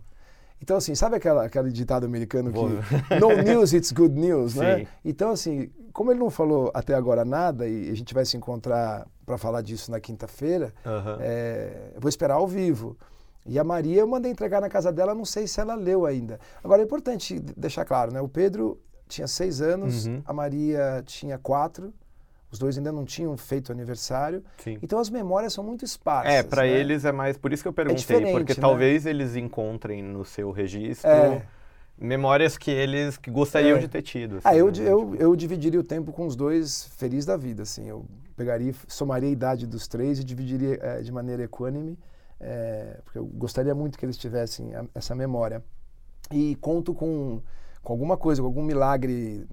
Então, 0.61 0.77
assim, 0.77 0.95
sabe 0.95 1.15
aquela, 1.15 1.45
aquele 1.45 1.71
ditado 1.71 2.05
americano 2.05 2.51
que 2.51 2.59
no 3.19 3.43
news, 3.43 3.73
it's 3.73 3.91
good 3.91 4.17
news, 4.17 4.55
né? 4.55 4.87
Então, 5.03 5.31
assim, 5.31 5.69
como 5.91 6.11
ele 6.11 6.19
não 6.19 6.29
falou 6.29 6.71
até 6.73 6.95
agora 6.95 7.23
nada 7.23 7.67
e 7.67 7.89
a 7.89 7.95
gente 7.95 8.13
vai 8.13 8.25
se 8.25 8.35
encontrar 8.35 9.07
para 9.25 9.37
falar 9.37 9.61
disso 9.61 9.91
na 9.91 9.99
quinta-feira, 9.99 10.73
uhum. 10.85 11.17
é, 11.19 11.91
eu 11.95 12.01
vou 12.01 12.09
esperar 12.09 12.35
ao 12.35 12.47
vivo. 12.47 12.97
E 13.45 13.59
a 13.59 13.63
Maria, 13.63 14.01
eu 14.01 14.07
mandei 14.07 14.31
entregar 14.31 14.59
na 14.59 14.69
casa 14.69 14.91
dela, 14.91 15.13
não 15.13 15.25
sei 15.25 15.45
se 15.45 15.59
ela 15.59 15.75
leu 15.75 16.05
ainda. 16.05 16.39
Agora, 16.63 16.81
é 16.81 16.85
importante 16.85 17.39
deixar 17.39 17.85
claro, 17.85 18.11
né? 18.11 18.19
O 18.19 18.27
Pedro 18.27 18.81
tinha 19.07 19.27
seis 19.27 19.61
anos, 19.61 20.07
uhum. 20.07 20.21
a 20.25 20.33
Maria 20.33 21.03
tinha 21.05 21.37
quatro. 21.37 21.93
Os 22.55 22.59
dois 22.59 22.77
ainda 22.77 22.91
não 22.91 23.03
tinham 23.03 23.35
feito 23.35 23.69
aniversário. 23.69 24.41
Sim. 24.57 24.79
Então 24.81 24.97
as 24.97 25.09
memórias 25.09 25.51
são 25.51 25.61
muito 25.61 25.83
esparsas. 25.83 26.33
É, 26.33 26.41
para 26.41 26.61
né? 26.61 26.69
eles 26.69 27.03
é 27.03 27.11
mais. 27.11 27.37
Por 27.37 27.51
isso 27.51 27.61
que 27.61 27.67
eu 27.67 27.73
perguntei, 27.73 28.15
é 28.15 28.31
porque 28.31 28.53
né? 28.53 28.59
talvez 28.61 29.05
eles 29.05 29.35
encontrem 29.35 30.01
no 30.01 30.23
seu 30.23 30.51
registro 30.51 31.09
é. 31.09 31.45
memórias 31.97 32.57
que 32.57 32.71
eles 32.71 33.17
que 33.17 33.29
gostariam 33.29 33.77
é. 33.77 33.81
de 33.81 33.89
ter 33.89 34.01
tido. 34.01 34.37
Assim, 34.37 34.47
ah, 34.47 34.55
eu, 34.55 34.67
né? 34.67 34.73
eu, 34.79 35.15
eu 35.15 35.35
dividiria 35.35 35.79
o 35.79 35.83
tempo 35.83 36.13
com 36.13 36.25
os 36.25 36.33
dois 36.33 36.85
feliz 36.97 37.25
da 37.25 37.35
vida. 37.35 37.63
Assim, 37.63 37.89
eu 37.89 38.05
pegaria, 38.37 38.73
somaria 38.87 39.27
a 39.27 39.33
idade 39.33 39.67
dos 39.67 39.85
três 39.85 40.17
e 40.17 40.23
dividiria 40.23 40.79
é, 40.81 41.01
de 41.01 41.11
maneira 41.11 41.43
equânime, 41.43 41.99
é, 42.39 43.01
porque 43.03 43.19
eu 43.19 43.25
gostaria 43.25 43.75
muito 43.75 43.97
que 43.97 44.05
eles 44.05 44.17
tivessem 44.17 44.73
a, 44.73 44.85
essa 44.95 45.13
memória. 45.13 45.61
E 46.31 46.55
conto 46.55 46.93
com, 46.93 47.41
com 47.83 47.91
alguma 47.91 48.15
coisa, 48.15 48.41
com 48.41 48.47
algum 48.47 48.63
milagre 48.63 49.45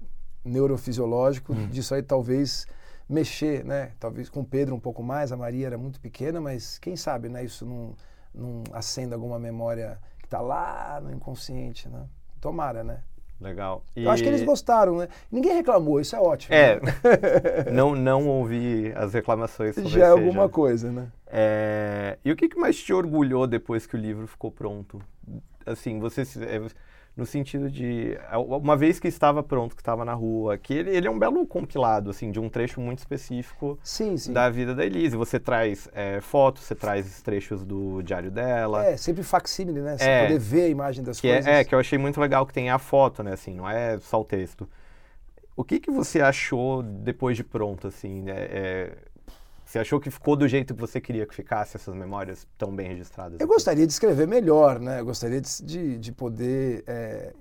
neurofisiológico 0.45 1.51
hum. 1.51 1.67
disso 1.67 1.93
aí 1.93 2.01
talvez 2.01 2.65
mexer, 3.09 3.63
né? 3.63 3.91
Talvez 3.99 4.29
com 4.29 4.43
Pedro 4.43 4.75
um 4.75 4.79
pouco 4.79 5.03
mais, 5.03 5.31
a 5.31 5.37
Maria 5.37 5.67
era 5.67 5.77
muito 5.77 5.99
pequena, 5.99 6.39
mas 6.39 6.77
quem 6.79 6.95
sabe, 6.95 7.29
né? 7.29 7.43
Isso 7.43 7.65
não, 7.65 7.95
não 8.33 8.63
acenda 8.71 9.15
alguma 9.15 9.39
memória 9.39 9.99
que 10.19 10.25
está 10.25 10.41
lá 10.41 10.99
no 11.01 11.11
inconsciente, 11.11 11.87
né? 11.89 12.05
Tomara, 12.39 12.83
né? 12.83 13.01
Legal. 13.39 13.83
E... 13.95 14.05
Eu 14.05 14.11
acho 14.11 14.23
que 14.23 14.29
eles 14.29 14.43
gostaram, 14.43 14.97
né? 14.97 15.09
Ninguém 15.29 15.53
reclamou, 15.53 15.99
isso 15.99 16.15
é 16.15 16.19
ótimo. 16.19 16.55
É, 16.55 16.79
né? 16.79 16.93
não, 17.71 17.93
não 17.93 18.27
ouvi 18.27 18.93
as 18.95 19.13
reclamações 19.13 19.75
sobre 19.75 19.89
Já 19.89 20.05
é 20.05 20.09
alguma 20.09 20.47
coisa, 20.47 20.91
né? 20.91 21.11
É... 21.27 22.17
E 22.23 22.31
o 22.31 22.35
que 22.35 22.55
mais 22.55 22.81
te 22.81 22.93
orgulhou 22.93 23.45
depois 23.45 23.85
que 23.85 23.95
o 23.95 23.99
livro 23.99 24.25
ficou 24.27 24.49
pronto? 24.49 25.01
Assim, 25.65 25.99
você... 25.99 26.23
no 27.15 27.25
sentido 27.25 27.69
de 27.69 28.17
uma 28.59 28.75
vez 28.75 28.99
que 28.99 29.07
estava 29.07 29.43
pronto, 29.43 29.75
que 29.75 29.81
estava 29.81 30.03
na 30.03 30.13
rua, 30.13 30.57
que 30.57 30.73
ele, 30.73 30.95
ele, 30.95 31.07
é 31.07 31.11
um 31.11 31.19
belo 31.19 31.45
compilado 31.45 32.09
assim 32.09 32.31
de 32.31 32.39
um 32.39 32.49
trecho 32.49 32.81
muito 32.81 32.99
específico 32.99 33.77
sim, 33.83 34.17
sim. 34.17 34.33
da 34.33 34.49
vida 34.49 34.73
da 34.73 34.83
Elise. 34.83 35.15
Você 35.15 35.39
traz 35.39 35.87
é, 35.93 36.19
fotos, 36.21 36.63
você 36.63 36.73
traz 36.73 37.21
trechos 37.21 37.63
do 37.63 38.01
diário 38.01 38.31
dela. 38.31 38.85
É 38.85 38.97
sempre 38.97 39.21
facsímile, 39.21 39.81
né? 39.81 39.97
Você 39.97 40.09
é, 40.09 40.23
poder 40.23 40.39
ver 40.39 40.63
a 40.63 40.67
imagem 40.69 41.03
das 41.03 41.19
que 41.19 41.27
coisas. 41.27 41.45
É, 41.45 41.59
é, 41.59 41.63
que 41.63 41.75
eu 41.75 41.79
achei 41.79 41.99
muito 41.99 42.19
legal 42.19 42.47
que 42.47 42.53
tem 42.53 42.71
a 42.71 42.79
foto, 42.79 43.21
né? 43.21 43.33
Assim, 43.33 43.53
não 43.53 43.69
é 43.69 43.99
só 43.99 44.19
o 44.19 44.25
texto. 44.25 44.67
O 45.55 45.63
que 45.63 45.79
que 45.79 45.91
você 45.91 46.19
achou 46.19 46.81
depois 46.81 47.37
de 47.37 47.43
pronto, 47.43 47.87
assim? 47.87 48.23
Né? 48.23 48.33
É, 48.35 48.97
você 49.73 49.79
achou 49.79 49.99
que 49.99 50.11
ficou 50.11 50.35
do 50.35 50.47
jeito 50.47 50.75
que 50.75 50.79
você 50.79 51.01
queria 51.01 51.25
que 51.25 51.33
ficasse 51.33 51.75
essas 51.75 51.95
memórias 51.95 52.47
tão 52.59 52.75
bem 52.75 52.89
registradas? 52.89 53.39
Eu 53.39 53.45
aqui? 53.47 53.55
gostaria 53.55 53.87
de 53.87 53.91
escrever 53.91 54.27
melhor, 54.27 54.79
né? 54.79 54.99
Eu 54.99 55.05
gostaria 55.05 55.41
de, 55.41 55.63
de, 55.63 55.97
de 55.97 56.11
poder 56.11 56.83
é, 56.85 57.33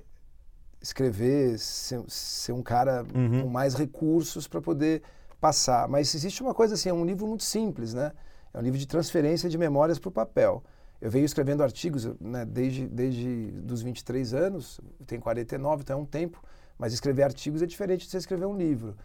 escrever, 0.81 1.59
ser, 1.59 2.03
ser, 2.09 2.53
um 2.53 2.62
cara 2.62 3.05
uhum. 3.14 3.42
com 3.42 3.49
mais 3.49 3.75
recursos 3.75 4.49
para 4.49 4.62
poder 4.62 5.03
passar. 5.38 5.87
Mas 5.88 6.14
existe 6.14 6.42
uma 6.42 6.55
coisa 6.55 6.73
assim, 6.73 6.88
é 6.88 6.92
um 6.95 7.05
livro 7.05 7.27
muito 7.27 7.45
simples, 7.45 7.92
né? 7.92 8.12
É 8.55 8.59
um 8.59 8.62
livro 8.62 8.79
de 8.79 8.87
transferência 8.87 9.47
de 9.47 9.59
memórias 9.59 9.99
para 9.99 10.09
o 10.09 10.12
papel. 10.12 10.64
Eu 11.03 11.11
venho 11.11 11.27
escrevendo 11.27 11.62
artigos 11.62 12.07
né, 12.18 12.47
desde, 12.47 12.87
desde 12.87 13.51
dos 13.61 13.83
23 13.83 14.33
anos, 14.33 14.81
tenho 15.07 15.21
49, 15.21 15.83
então 15.83 15.99
é 15.99 16.03
um 16.03 16.07
tempo, 16.07 16.42
mas 16.79 16.95
escrever 16.95 17.25
artigos 17.25 17.61
é 17.61 17.66
diferente 17.66 18.07
de 18.07 18.11
você 18.11 18.16
escrever 18.16 18.47
um 18.47 18.57
livro. 18.57 18.97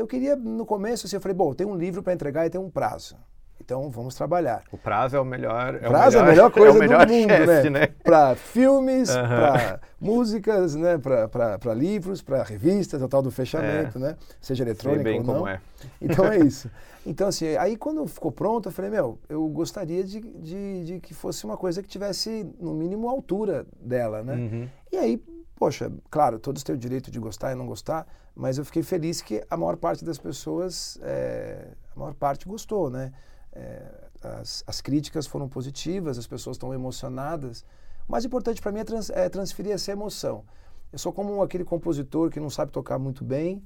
Eu 0.00 0.06
queria, 0.06 0.34
no 0.34 0.64
começo, 0.64 1.06
assim, 1.06 1.16
eu 1.16 1.20
falei, 1.20 1.36
bom, 1.36 1.52
tem 1.52 1.66
um 1.66 1.76
livro 1.76 2.02
para 2.02 2.14
entregar 2.14 2.46
e 2.46 2.50
tem 2.50 2.58
um 2.58 2.70
prazo. 2.70 3.16
Então 3.60 3.90
vamos 3.90 4.14
trabalhar. 4.14 4.64
O 4.72 4.78
prazo 4.78 5.14
é 5.14 5.20
o 5.20 5.24
melhor. 5.26 5.74
É 5.74 5.86
o 5.86 5.90
prazo 5.90 6.16
melhor, 6.16 6.26
é 6.26 6.30
a 6.30 6.32
melhor 6.32 6.50
coisa 6.50 6.72
é 6.72 6.72
o 6.72 6.78
melhor 6.78 7.06
do 7.06 7.12
mundo, 7.12 7.28
chefe, 7.28 7.70
né? 7.70 7.80
né? 7.80 7.88
Para 8.02 8.34
filmes, 8.34 9.10
uhum. 9.10 9.22
para 9.22 9.80
músicas, 10.00 10.74
né? 10.74 10.96
Para 10.96 11.74
livros, 11.74 12.22
para 12.22 12.42
revistas, 12.42 13.02
o 13.02 13.08
tal 13.08 13.20
do 13.20 13.30
fechamento, 13.30 13.98
é. 13.98 14.00
né? 14.00 14.16
Seja 14.40 14.64
eletrônico 14.64 15.04
bem 15.04 15.20
ou 15.20 15.26
não. 15.26 15.34
Como 15.34 15.48
é. 15.48 15.60
Então 16.00 16.24
é 16.24 16.38
isso. 16.40 16.70
Então 17.04 17.28
assim, 17.28 17.54
aí 17.56 17.76
quando 17.76 18.06
ficou 18.06 18.32
pronto, 18.32 18.70
eu 18.70 18.72
falei, 18.72 18.90
meu, 18.90 19.18
eu 19.28 19.46
gostaria 19.48 20.02
de, 20.02 20.18
de, 20.20 20.84
de 20.84 21.00
que 21.00 21.12
fosse 21.12 21.44
uma 21.44 21.58
coisa 21.58 21.82
que 21.82 21.88
tivesse 21.88 22.50
no 22.58 22.72
mínimo 22.72 23.06
a 23.06 23.12
altura 23.12 23.66
dela, 23.78 24.22
né? 24.22 24.34
Uhum. 24.34 24.68
E 24.90 24.96
aí 24.96 25.22
Poxa, 25.60 25.92
claro, 26.10 26.38
todos 26.38 26.62
têm 26.62 26.74
o 26.74 26.78
direito 26.78 27.10
de 27.10 27.20
gostar 27.20 27.52
e 27.52 27.54
não 27.54 27.66
gostar, 27.66 28.06
mas 28.34 28.56
eu 28.56 28.64
fiquei 28.64 28.82
feliz 28.82 29.20
que 29.20 29.44
a 29.50 29.58
maior 29.58 29.76
parte 29.76 30.02
das 30.02 30.16
pessoas, 30.16 30.98
é, 31.02 31.74
a 31.94 32.00
maior 32.00 32.14
parte 32.14 32.48
gostou, 32.48 32.88
né? 32.88 33.12
É, 33.52 33.82
as, 34.22 34.64
as, 34.66 34.80
críticas 34.80 35.26
foram 35.26 35.46
positivas, 35.50 36.16
as 36.16 36.26
pessoas 36.26 36.56
estão 36.56 36.72
emocionadas. 36.72 37.62
O 38.08 38.12
mais 38.12 38.24
importante 38.24 38.62
para 38.62 38.72
mim 38.72 38.78
é, 38.78 38.84
trans, 38.84 39.10
é 39.10 39.28
transferir 39.28 39.72
essa 39.72 39.92
emoção. 39.92 40.44
Eu 40.90 40.98
sou 40.98 41.12
como 41.12 41.42
aquele 41.42 41.64
compositor 41.64 42.30
que 42.30 42.40
não 42.40 42.48
sabe 42.48 42.72
tocar 42.72 42.98
muito 42.98 43.22
bem, 43.22 43.62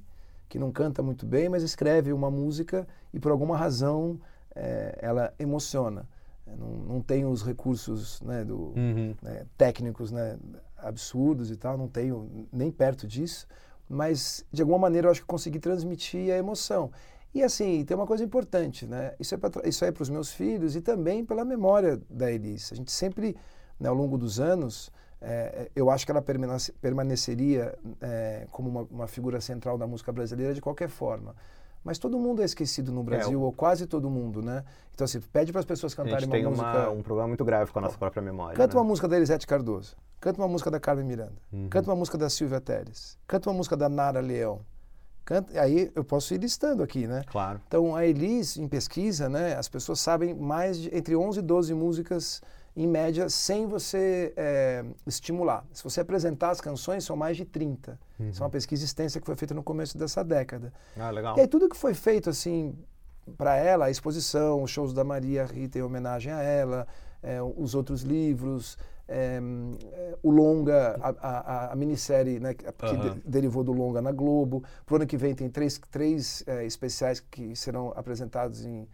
que 0.49 0.59
não 0.59 0.73
canta 0.73 1.01
muito 1.01 1.25
bem, 1.25 1.47
mas 1.47 1.63
escreve 1.63 2.11
uma 2.11 2.29
música 2.29 2.85
e 3.13 3.21
por 3.21 3.31
alguma 3.31 3.55
razão 3.55 4.19
é, 4.53 4.99
ela 5.01 5.33
emociona. 5.39 6.05
Não, 6.45 6.67
não 6.67 7.01
tem 7.01 7.25
os 7.25 7.41
recursos 7.41 8.21
né, 8.21 8.43
do, 8.43 8.73
uhum. 8.75 9.15
né, 9.21 9.45
técnicos 9.57 10.11
né, 10.11 10.37
absurdos 10.85 11.51
e 11.51 11.55
tal, 11.55 11.77
não 11.77 11.87
tenho 11.87 12.47
nem 12.51 12.71
perto 12.71 13.07
disso, 13.07 13.47
mas 13.89 14.45
de 14.51 14.61
alguma 14.61 14.79
maneira 14.79 15.07
eu 15.07 15.11
acho 15.11 15.21
que 15.21 15.27
consegui 15.27 15.59
transmitir 15.59 16.31
a 16.31 16.37
emoção. 16.37 16.91
E 17.33 17.43
assim, 17.43 17.83
tem 17.83 17.97
uma 17.97 18.07
coisa 18.07 18.23
importante, 18.23 18.85
né? 18.85 19.13
Isso 19.19 19.35
é, 19.35 19.37
pra, 19.37 19.67
isso 19.67 19.83
é 19.83 19.91
para 19.91 20.03
os 20.03 20.09
meus 20.09 20.31
filhos 20.31 20.75
e 20.75 20.81
também 20.81 21.25
pela 21.25 21.43
memória 21.43 21.99
da 22.09 22.31
Elise. 22.31 22.73
A 22.73 22.77
gente 22.77 22.91
sempre, 22.91 23.35
né, 23.77 23.89
ao 23.89 23.95
longo 23.95 24.17
dos 24.17 24.39
anos, 24.39 24.89
é, 25.21 25.69
eu 25.75 25.89
acho 25.89 26.05
que 26.05 26.11
ela 26.11 26.21
permaneceria 26.21 27.77
é, 27.99 28.47
como 28.51 28.69
uma, 28.69 28.81
uma, 28.89 29.07
figura 29.07 29.41
central 29.41 29.77
da 29.77 29.85
música 29.85 30.13
brasileira 30.13 30.53
de 30.53 30.61
qualquer 30.61 30.87
forma. 30.87 31.35
Mas 31.83 31.99
todo 31.99 32.17
mundo 32.17 32.41
é 32.41 32.45
esquecido 32.45 32.91
no 32.91 33.03
Brasil, 33.03 33.39
é, 33.39 33.43
ou 33.43 33.51
quase 33.51 33.85
todo 33.85 34.09
mundo, 34.09 34.41
né? 34.41 34.63
Então, 34.93 35.03
assim, 35.05 35.19
pede 35.19 35.51
para 35.51 35.59
as 35.59 35.65
pessoas 35.65 35.93
cantarem 35.93 36.25
uma 36.25 36.49
música... 36.49 36.67
A 36.67 36.73
gente 36.73 36.85
tem 36.85 36.99
um 36.99 37.03
problema 37.03 37.27
muito 37.27 37.43
grave 37.43 37.71
com 37.71 37.79
a 37.79 37.81
nossa 37.81 37.97
própria 37.97 38.23
memória. 38.23 38.55
Canta 38.55 38.75
né? 38.75 38.79
uma 38.79 38.87
música 38.87 39.07
da 39.07 39.17
Elisete 39.17 39.45
Cardoso. 39.45 39.95
Canta 40.25 40.41
uma 40.41 40.47
música 40.47 40.71
da 40.71 40.79
Carmen 40.79 41.05
Miranda. 41.05 41.35
Uhum. 41.53 41.69
Canta 41.69 41.87
uma 41.87 41.95
música 41.95 42.17
da 42.17 42.31
Silvia 42.31 42.59
Teres. 42.59 43.15
Canta 43.27 43.47
uma 43.47 43.57
música 43.57 43.77
da 43.77 43.87
Nara 43.87 44.19
Leão. 44.19 44.61
Canta, 45.23 45.61
aí 45.61 45.91
eu 45.93 46.03
posso 46.03 46.33
ir 46.33 46.39
listando 46.39 46.81
aqui, 46.81 47.05
né? 47.05 47.21
Claro. 47.27 47.61
Então, 47.67 47.95
a 47.95 48.03
Elis, 48.03 48.57
em 48.57 48.67
pesquisa, 48.67 49.29
né, 49.29 49.55
as 49.55 49.69
pessoas 49.69 49.99
sabem 49.99 50.33
mais 50.33 50.79
de 50.79 50.97
entre 50.97 51.15
11 51.15 51.37
e 51.37 51.41
12 51.43 51.73
músicas 51.75 52.41
em 52.75 52.87
média, 52.87 53.29
sem 53.29 53.67
você 53.67 54.33
é, 54.35 54.83
estimular. 55.05 55.63
Se 55.71 55.83
você 55.83 56.01
apresentar 56.01 56.49
as 56.49 56.59
canções, 56.59 57.03
são 57.03 57.15
mais 57.15 57.37
de 57.37 57.45
30. 57.45 57.99
Uhum. 58.19 58.29
Isso 58.29 58.41
é 58.41 58.43
uma 58.43 58.49
pesquisa 58.49 58.83
extensa 58.83 59.19
que 59.19 59.27
foi 59.27 59.35
feita 59.35 59.53
no 59.53 59.61
começo 59.61 59.95
dessa 59.95 60.23
década. 60.23 60.73
Ah, 60.97 61.11
legal. 61.11 61.37
E 61.37 61.41
aí 61.41 61.47
tudo 61.47 61.69
que 61.69 61.77
foi 61.77 61.93
feito, 61.93 62.31
assim, 62.31 62.75
para 63.37 63.55
ela, 63.57 63.85
a 63.85 63.91
exposição, 63.91 64.63
os 64.63 64.71
shows 64.71 64.91
da 64.91 65.03
Maria 65.03 65.45
Rita 65.45 65.77
em 65.77 65.83
homenagem 65.83 66.33
a 66.33 66.41
ela, 66.41 66.87
é, 67.21 67.39
os 67.41 67.75
outros 67.75 68.01
livros, 68.01 68.75
é, 69.07 69.39
o 70.23 70.31
longa, 70.31 70.97
a, 71.01 71.09
a, 71.09 71.71
a 71.73 71.75
minissérie 71.75 72.39
né, 72.39 72.53
que 72.53 72.65
uhum. 72.65 73.13
de, 73.13 73.21
derivou 73.25 73.63
do 73.63 73.71
longa 73.71 74.01
na 74.01 74.11
Globo. 74.11 74.63
Para 74.85 74.93
o 74.93 74.95
ano 74.97 75.07
que 75.07 75.17
vem 75.17 75.35
tem 75.35 75.49
três, 75.49 75.79
três 75.91 76.43
é, 76.47 76.65
especiais 76.65 77.19
que 77.19 77.55
serão 77.55 77.93
apresentados 77.95 78.65
em 78.65 78.87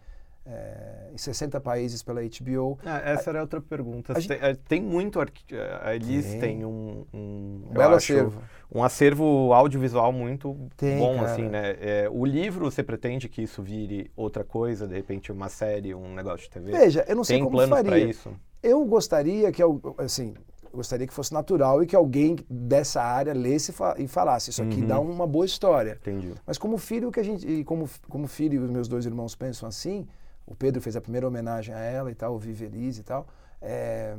é, 0.44 1.10
em 1.12 1.18
60 1.18 1.60
países 1.60 2.02
pela 2.02 2.20
HBO. 2.22 2.78
Ah, 2.84 3.00
essa 3.04 3.30
era 3.30 3.40
outra 3.40 3.60
pergunta. 3.60 4.14
Tem, 4.14 4.22
gente... 4.22 4.56
tem, 4.68 4.82
muito. 4.82 5.20
A 5.20 5.94
Elis 5.94 6.26
tem, 6.26 6.40
tem 6.40 6.64
um, 6.64 7.06
um, 7.12 7.64
um 7.68 7.72
belo 7.72 7.94
acho, 7.94 8.12
acervo. 8.12 8.42
Um 8.74 8.82
acervo 8.82 9.52
audiovisual 9.52 10.12
muito 10.12 10.56
tem, 10.76 10.98
bom, 10.98 11.16
cara. 11.16 11.32
assim, 11.32 11.48
né? 11.48 11.76
É, 11.80 12.08
o 12.10 12.24
livro, 12.24 12.70
você 12.70 12.82
pretende 12.82 13.28
que 13.28 13.42
isso 13.42 13.62
vire 13.62 14.10
outra 14.16 14.42
coisa, 14.42 14.86
de 14.86 14.94
repente 14.94 15.30
uma 15.30 15.48
série, 15.48 15.94
um 15.94 16.14
negócio 16.14 16.46
de 16.46 16.50
TV? 16.50 16.72
Veja, 16.72 17.04
eu 17.06 17.16
não 17.16 17.24
sei 17.24 17.36
tem 17.36 17.44
como 17.44 17.56
planos 17.56 17.82
para 17.82 17.98
isso? 17.98 18.32
Eu 18.62 18.84
gostaria 18.84 19.50
que, 19.50 19.62
assim, 19.98 20.34
gostaria 20.72 21.06
que 21.06 21.12
fosse 21.12 21.32
natural 21.32 21.82
e 21.82 21.86
que 21.86 21.94
alguém 21.94 22.36
dessa 22.48 23.02
área 23.02 23.34
lesse 23.34 23.74
e 23.98 24.08
falasse. 24.08 24.50
Isso 24.50 24.62
aqui 24.62 24.80
uhum. 24.80 24.86
dá 24.86 24.98
uma 24.98 25.26
boa 25.26 25.44
história. 25.44 25.98
Entendi. 26.00 26.32
Mas 26.46 26.58
como 26.58 26.78
filho 26.78 27.12
que 27.12 27.20
a 27.20 27.22
gente, 27.22 27.46
e 27.46 27.64
como, 27.64 27.88
como 28.08 28.26
filho 28.26 28.54
e 28.54 28.58
os 28.58 28.70
meus 28.70 28.88
dois 28.88 29.04
irmãos 29.04 29.34
pensam 29.34 29.68
assim, 29.68 30.06
o 30.52 30.54
Pedro 30.54 30.82
fez 30.82 30.94
a 30.96 31.00
primeira 31.00 31.26
homenagem 31.26 31.74
a 31.74 31.78
ela 31.78 32.10
e 32.10 32.14
tal, 32.14 32.34
o 32.34 32.38
Vive 32.38 32.66
Elise 32.66 33.00
e 33.00 33.04
tal. 33.04 33.26
É, 33.60 34.14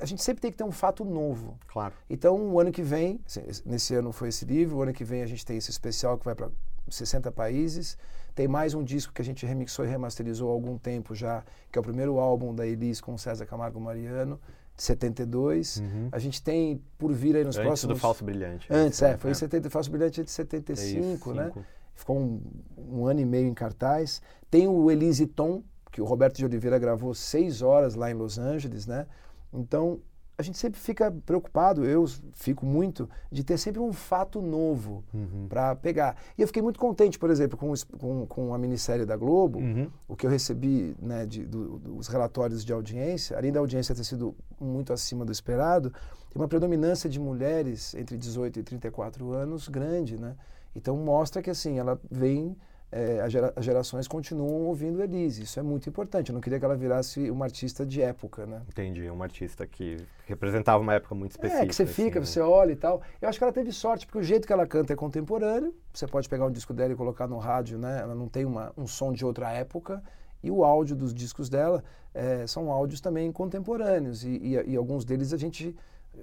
a 0.00 0.04
gente 0.04 0.22
sempre 0.22 0.40
tem 0.40 0.50
que 0.50 0.56
ter 0.56 0.64
um 0.64 0.72
fato 0.72 1.04
novo. 1.04 1.56
Claro. 1.68 1.94
Então, 2.10 2.36
o 2.52 2.58
ano 2.58 2.72
que 2.72 2.82
vem, 2.82 3.20
nesse 3.64 3.94
ano 3.94 4.10
foi 4.10 4.28
esse 4.28 4.44
livro, 4.44 4.78
o 4.78 4.82
ano 4.82 4.92
que 4.92 5.04
vem 5.04 5.22
a 5.22 5.26
gente 5.26 5.46
tem 5.46 5.56
esse 5.56 5.70
especial 5.70 6.18
que 6.18 6.24
vai 6.24 6.34
para 6.34 6.50
60 6.88 7.30
países. 7.30 7.96
Tem 8.34 8.48
mais 8.48 8.74
um 8.74 8.82
disco 8.82 9.12
que 9.12 9.22
a 9.22 9.24
gente 9.24 9.46
remixou 9.46 9.84
e 9.84 9.88
remasterizou 9.88 10.50
há 10.50 10.52
algum 10.52 10.76
tempo 10.76 11.14
já, 11.14 11.44
que 11.70 11.78
é 11.78 11.80
o 11.80 11.84
primeiro 11.84 12.18
álbum 12.18 12.54
da 12.54 12.66
Elis 12.66 13.00
com 13.00 13.16
César 13.16 13.46
Camargo 13.46 13.80
Mariano, 13.80 14.40
de 14.76 14.82
72. 14.82 15.76
Uhum. 15.78 16.08
A 16.10 16.18
gente 16.18 16.42
tem 16.42 16.82
por 16.98 17.12
vir 17.12 17.36
aí 17.36 17.44
nos 17.44 17.56
Antes 17.56 17.66
próximos... 17.66 17.90
Antes 17.90 18.00
do 18.00 18.00
Falso 18.00 18.24
Brilhante. 18.24 18.66
Antes, 18.70 19.00
é. 19.00 19.16
Foi 19.16 19.30
é. 19.30 19.34
70, 19.34 19.70
Falso 19.70 19.90
Brilhante 19.90 20.20
é 20.20 20.24
de 20.24 20.30
75, 20.30 21.30
é 21.30 21.34
né? 21.34 21.52
Ficou 21.96 22.18
um, 22.18 22.40
um, 22.76 23.06
ano 23.06 23.20
e 23.20 23.24
meio 23.24 23.48
em 23.48 23.54
cartaz. 23.54 24.22
Tem 24.50 24.68
o 24.68 24.90
Elise 24.90 25.26
Tom, 25.26 25.62
que 25.90 26.00
o 26.00 26.04
Roberto 26.04 26.36
de 26.36 26.44
Oliveira 26.44 26.78
gravou 26.78 27.14
seis 27.14 27.62
horas 27.62 27.94
lá 27.94 28.10
em 28.10 28.14
Los 28.14 28.38
Angeles, 28.38 28.86
né? 28.86 29.06
Então, 29.52 30.00
a 30.38 30.42
gente 30.42 30.58
sempre 30.58 30.78
fica 30.78 31.10
preocupado, 31.24 31.84
eu 31.84 32.04
fico 32.34 32.66
muito, 32.66 33.08
de 33.32 33.42
ter 33.42 33.56
sempre 33.56 33.80
um 33.80 33.92
fato 33.92 34.42
novo 34.42 35.02
uhum. 35.12 35.46
para 35.48 35.74
pegar. 35.74 36.14
E 36.36 36.42
eu 36.42 36.46
fiquei 36.46 36.62
muito 36.62 36.78
contente, 36.78 37.18
por 37.18 37.30
exemplo, 37.30 37.56
com, 37.56 37.72
com, 37.98 38.26
com 38.26 38.54
a 38.54 38.58
minissérie 38.58 39.06
da 39.06 39.16
Globo, 39.16 39.58
uhum. 39.58 39.90
o 40.06 40.14
que 40.14 40.26
eu 40.26 40.30
recebi 40.30 40.94
né, 41.00 41.24
de, 41.24 41.46
do, 41.46 41.78
dos 41.78 42.08
relatórios 42.08 42.64
de 42.64 42.72
audiência, 42.72 43.36
além 43.36 43.50
da 43.50 43.60
audiência 43.60 43.94
ter 43.94 44.04
sido 44.04 44.36
muito 44.60 44.92
acima 44.92 45.24
do 45.24 45.32
esperado, 45.32 45.90
tem 46.28 46.42
uma 46.42 46.48
predominância 46.48 47.08
de 47.08 47.18
mulheres 47.18 47.94
entre 47.94 48.18
18 48.18 48.60
e 48.60 48.62
34 48.62 49.32
anos 49.32 49.68
grande, 49.68 50.20
né? 50.20 50.36
Então 50.76 50.96
mostra 50.96 51.42
que 51.42 51.48
assim, 51.48 51.78
ela 51.78 51.98
vem, 52.10 52.54
é, 52.92 53.20
as 53.56 53.64
gerações 53.64 54.06
continuam 54.06 54.66
ouvindo 54.66 55.02
Elise. 55.02 55.42
Isso 55.42 55.58
é 55.58 55.62
muito 55.62 55.88
importante. 55.88 56.28
Eu 56.28 56.34
não 56.34 56.40
queria 56.40 56.58
que 56.58 56.64
ela 56.64 56.76
virasse 56.76 57.30
uma 57.30 57.46
artista 57.46 57.84
de 57.84 58.02
época, 58.02 58.46
né? 58.46 58.62
Entendi, 58.68 59.08
uma 59.08 59.24
artista 59.24 59.66
que 59.66 59.96
representava 60.26 60.82
uma 60.82 60.94
época 60.94 61.14
muito 61.14 61.32
específica. 61.32 61.64
É, 61.64 61.66
que 61.66 61.74
você 61.74 61.86
fica, 61.86 62.20
assim, 62.20 62.32
você 62.34 62.40
olha 62.40 62.72
e 62.72 62.76
tal. 62.76 63.00
Eu 63.20 63.28
acho 63.28 63.38
que 63.38 63.44
ela 63.44 63.52
teve 63.52 63.72
sorte, 63.72 64.06
porque 64.06 64.18
o 64.18 64.22
jeito 64.22 64.46
que 64.46 64.52
ela 64.52 64.66
canta 64.66 64.92
é 64.92 64.96
contemporâneo. 64.96 65.74
Você 65.92 66.06
pode 66.06 66.28
pegar 66.28 66.44
um 66.44 66.50
disco 66.50 66.74
dela 66.74 66.92
e 66.92 66.96
colocar 66.96 67.26
no 67.26 67.38
rádio, 67.38 67.78
né? 67.78 68.00
Ela 68.02 68.14
não 68.14 68.28
tem 68.28 68.44
uma, 68.44 68.72
um 68.76 68.86
som 68.86 69.12
de 69.12 69.24
outra 69.24 69.50
época. 69.50 70.02
E 70.42 70.50
o 70.50 70.62
áudio 70.62 70.94
dos 70.94 71.14
discos 71.14 71.48
dela 71.48 71.82
é, 72.12 72.46
são 72.46 72.70
áudios 72.70 73.00
também 73.00 73.32
contemporâneos. 73.32 74.24
E, 74.24 74.28
e, 74.28 74.72
e, 74.72 74.76
alguns 74.76 75.04
deles 75.04 75.32
a 75.32 75.38
gente. 75.38 75.74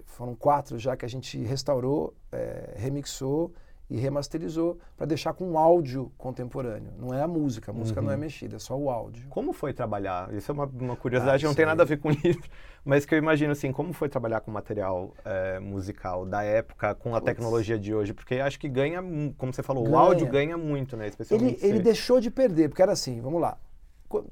Foram 0.05 0.33
quatro 0.33 0.79
já 0.79 0.97
que 0.97 1.05
a 1.05 1.07
gente 1.07 1.37
restaurou, 1.43 2.15
é, 2.31 2.73
remixou 2.77 3.53
e 3.93 3.97
remasterizou 3.97 4.79
para 4.97 5.05
deixar 5.05 5.33
com 5.33 5.51
um 5.51 5.55
áudio 5.55 6.11
contemporâneo. 6.17 6.91
Não 6.97 7.13
é 7.13 7.21
a 7.21 7.27
música, 7.27 7.69
a 7.69 7.73
música 7.73 7.99
uhum. 7.99 8.07
não 8.07 8.11
é 8.11 8.15
uhum. 8.15 8.21
mexida, 8.21 8.55
é 8.55 8.59
só 8.59 8.75
o 8.75 8.89
áudio. 8.89 9.27
Como 9.29 9.53
foi 9.53 9.71
trabalhar? 9.71 10.33
Isso 10.33 10.51
é 10.51 10.53
uma, 10.53 10.65
uma 10.65 10.95
curiosidade, 10.95 11.45
ah, 11.45 11.47
não 11.47 11.53
tem 11.53 11.63
nada 11.63 11.83
a 11.83 11.85
ver 11.85 11.99
com 11.99 12.09
o 12.09 12.11
livro, 12.11 12.41
mas 12.83 13.05
que 13.05 13.13
eu 13.13 13.19
imagino 13.19 13.51
assim, 13.51 13.71
como 13.71 13.93
foi 13.93 14.09
trabalhar 14.09 14.41
com 14.41 14.49
material 14.49 15.13
é, 15.23 15.59
musical 15.59 16.25
da 16.25 16.41
época, 16.41 16.95
com 16.95 17.09
a 17.09 17.19
Puts. 17.19 17.25
tecnologia 17.25 17.77
de 17.77 17.93
hoje? 17.93 18.15
Porque 18.15 18.37
acho 18.37 18.59
que 18.59 18.67
ganha, 18.67 18.99
como 19.37 19.53
você 19.53 19.61
falou, 19.61 19.83
ganha. 19.83 19.95
o 19.95 19.99
áudio 19.99 20.25
ganha 20.25 20.57
muito, 20.57 20.97
né? 20.97 21.07
Especialmente 21.07 21.63
ele, 21.63 21.75
ele 21.75 21.83
deixou 21.83 22.19
de 22.19 22.31
perder, 22.31 22.69
porque 22.69 22.81
era 22.81 22.93
assim, 22.93 23.21
vamos 23.21 23.39
lá. 23.39 23.59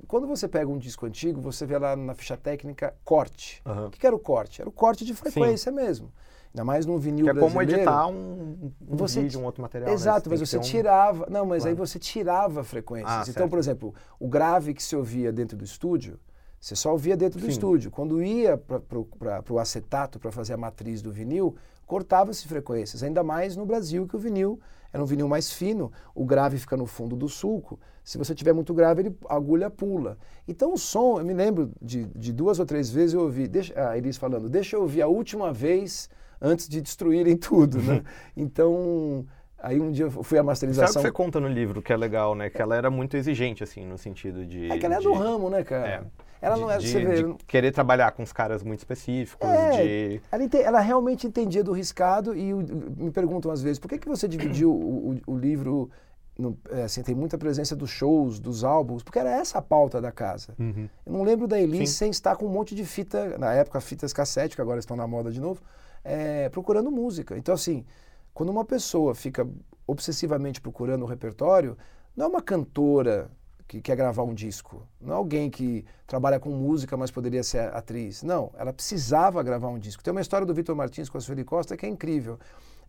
Quando 0.07 0.25
você 0.25 0.47
pega 0.47 0.71
um 0.71 0.79
disco 0.79 1.05
antigo, 1.05 1.39
você 1.39 1.67
vê 1.67 1.77
lá 1.77 1.95
na 1.95 2.15
ficha 2.15 2.35
técnica 2.35 2.95
corte. 3.03 3.61
Uhum. 3.63 3.87
O 3.87 3.91
que 3.91 4.07
era 4.07 4.15
o 4.15 4.19
corte? 4.19 4.59
Era 4.59 4.69
o 4.69 4.73
corte 4.73 5.05
de 5.05 5.13
frequência 5.13 5.71
Sim. 5.71 5.75
mesmo. 5.75 6.11
Ainda 6.53 6.65
mais 6.65 6.85
num 6.85 6.97
vinil 6.97 7.25
que 7.25 7.29
é 7.29 7.33
brasileiro. 7.33 7.71
É 7.71 7.75
como 7.75 7.79
editar 7.79 8.07
um, 8.07 8.71
um 8.89 8.95
você, 8.97 9.21
vídeo, 9.21 9.39
um 9.39 9.45
outro 9.45 9.61
material. 9.61 9.89
Né? 9.89 9.95
Exato, 9.95 10.29
né? 10.29 10.33
mas 10.37 10.49
você 10.49 10.59
tirava. 10.59 11.25
Um... 11.27 11.31
Não, 11.31 11.45
mas 11.45 11.63
claro. 11.63 11.69
aí 11.69 11.75
você 11.75 11.97
tirava 11.97 12.63
frequências. 12.63 13.09
Ah, 13.09 13.21
então, 13.21 13.33
certo. 13.33 13.49
por 13.49 13.59
exemplo, 13.59 13.95
o 14.19 14.27
grave 14.27 14.73
que 14.73 14.83
se 14.83 14.95
ouvia 14.95 15.31
dentro 15.31 15.57
do 15.57 15.63
estúdio, 15.63 16.19
você 16.59 16.75
só 16.75 16.91
ouvia 16.91 17.15
dentro 17.15 17.39
do 17.39 17.45
Sim. 17.45 17.51
estúdio. 17.51 17.89
Quando 17.89 18.21
ia 18.21 18.57
para 18.57 19.53
o 19.53 19.59
acetato 19.59 20.19
para 20.19 20.31
fazer 20.31 20.53
a 20.53 20.57
matriz 20.57 21.01
do 21.01 21.11
vinil, 21.11 21.55
cortava-se 21.87 22.47
frequências. 22.47 23.01
Ainda 23.01 23.23
mais 23.23 23.55
no 23.55 23.65
Brasil, 23.65 24.05
que 24.05 24.15
o 24.15 24.19
vinil 24.19 24.59
era 24.93 25.01
um 25.01 25.05
vinil 25.05 25.27
mais 25.27 25.51
fino, 25.51 25.91
o 26.13 26.25
grave 26.25 26.57
fica 26.57 26.75
no 26.75 26.85
fundo 26.85 27.15
do 27.15 27.29
sulco. 27.29 27.79
Se 28.03 28.17
você 28.17 28.35
tiver 28.35 28.53
muito 28.53 28.73
grave, 28.73 29.03
ele, 29.03 29.17
a 29.29 29.35
agulha 29.35 29.69
pula. 29.69 30.17
Então 30.47 30.73
o 30.73 30.77
som, 30.77 31.19
eu 31.19 31.25
me 31.25 31.33
lembro 31.33 31.71
de, 31.81 32.05
de 32.07 32.33
duas 32.33 32.59
ou 32.59 32.65
três 32.65 32.89
vezes 32.89 33.13
eu 33.13 33.21
ouvi, 33.21 33.47
deixa, 33.47 33.89
a 33.89 33.97
Elis 33.97 34.17
falando, 34.17 34.49
deixa 34.49 34.75
eu 34.75 34.81
ouvir 34.81 35.01
a 35.01 35.07
última 35.07 35.53
vez 35.53 36.09
antes 36.41 36.67
de 36.67 36.81
destruírem 36.81 37.37
tudo, 37.37 37.77
né? 37.81 38.03
Então, 38.35 39.25
aí 39.59 39.79
um 39.79 39.91
dia 39.91 40.05
eu 40.05 40.23
fui 40.23 40.37
a 40.37 40.43
masterização... 40.43 40.87
Sabe 40.87 40.99
o 40.99 41.11
que 41.11 41.17
você 41.17 41.23
conta 41.23 41.39
no 41.39 41.47
livro, 41.47 41.81
que 41.81 41.93
é 41.93 41.97
legal, 41.97 42.33
né? 42.33 42.49
Que 42.49 42.61
ela 42.61 42.75
era 42.75 42.89
muito 42.89 43.15
exigente, 43.15 43.63
assim, 43.63 43.85
no 43.85 43.97
sentido 43.97 44.45
de... 44.45 44.71
É 44.71 44.77
que 44.77 44.85
ela 44.85 44.95
é 44.95 44.99
de... 44.99 45.03
do 45.03 45.13
ramo, 45.13 45.49
né, 45.49 45.63
cara? 45.63 45.87
É. 45.87 46.01
Ela 46.41 46.55
de, 46.55 46.61
não 46.61 46.71
é, 46.71 46.77
de, 46.79 46.91
de 46.91 47.35
querer 47.45 47.71
trabalhar 47.71 48.11
com 48.13 48.23
os 48.23 48.33
caras 48.33 48.63
muito 48.63 48.79
específicos, 48.79 49.47
é, 49.47 49.69
de... 49.83 50.21
Ela, 50.31 50.43
ente, 50.43 50.57
ela, 50.57 50.79
realmente 50.79 51.27
entendia 51.27 51.63
do 51.63 51.71
riscado 51.71 52.35
e 52.35 52.51
o, 52.51 52.65
me 52.97 53.11
perguntam 53.11 53.51
às 53.51 53.61
vezes, 53.61 53.77
por 53.77 53.87
que, 53.87 53.99
que 53.99 54.07
você 54.07 54.27
dividiu 54.27 54.71
o, 54.71 55.11
o, 55.27 55.33
o 55.33 55.37
livro 55.37 55.91
no, 56.37 56.57
é, 56.71 56.83
assim, 56.83 57.03
tem 57.03 57.13
muita 57.13 57.37
presença 57.37 57.75
dos 57.75 57.89
shows, 57.89 58.39
dos 58.39 58.63
álbuns, 58.63 59.03
porque 59.03 59.19
era 59.19 59.29
essa 59.29 59.59
a 59.59 59.61
pauta 59.61 60.01
da 60.01 60.11
casa. 60.11 60.53
Uhum. 60.59 60.89
Eu 61.05 61.13
não 61.13 61.23
lembro 61.23 61.47
da 61.47 61.59
Elise 61.59 61.93
sem 61.93 62.09
estar 62.09 62.35
com 62.35 62.45
um 62.45 62.49
monte 62.49 62.73
de 62.73 62.83
fita, 62.83 63.37
na 63.37 63.53
época 63.53 63.79
fitas 63.79 64.11
cassete, 64.11 64.55
que 64.55 64.61
agora 64.61 64.79
estão 64.79 64.97
na 64.97 65.05
moda 65.05 65.31
de 65.31 65.39
novo, 65.39 65.61
é, 66.03 66.49
procurando 66.49 66.91
música. 66.91 67.37
Então, 67.37 67.53
assim, 67.53 67.85
quando 68.33 68.49
uma 68.49 68.65
pessoa 68.65 69.13
fica 69.13 69.47
obsessivamente 69.85 70.61
procurando 70.61 71.03
o 71.03 71.05
repertório, 71.05 71.77
não 72.15 72.25
é 72.25 72.29
uma 72.29 72.41
cantora 72.41 73.29
que 73.67 73.81
quer 73.81 73.95
gravar 73.95 74.23
um 74.23 74.33
disco, 74.33 74.85
não 74.99 75.13
é 75.13 75.15
alguém 75.15 75.49
que 75.49 75.85
trabalha 76.05 76.39
com 76.39 76.49
música, 76.49 76.97
mas 76.97 77.09
poderia 77.09 77.41
ser 77.41 77.73
atriz. 77.73 78.21
Não, 78.21 78.51
ela 78.57 78.73
precisava 78.73 79.41
gravar 79.41 79.69
um 79.69 79.79
disco. 79.79 80.03
Tem 80.03 80.11
uma 80.11 80.19
história 80.19 80.45
do 80.45 80.53
Vitor 80.53 80.75
Martins 80.75 81.09
com 81.09 81.17
a 81.17 81.21
Sueli 81.21 81.45
Costa 81.45 81.77
que 81.77 81.85
é 81.85 81.89
incrível. 81.89 82.37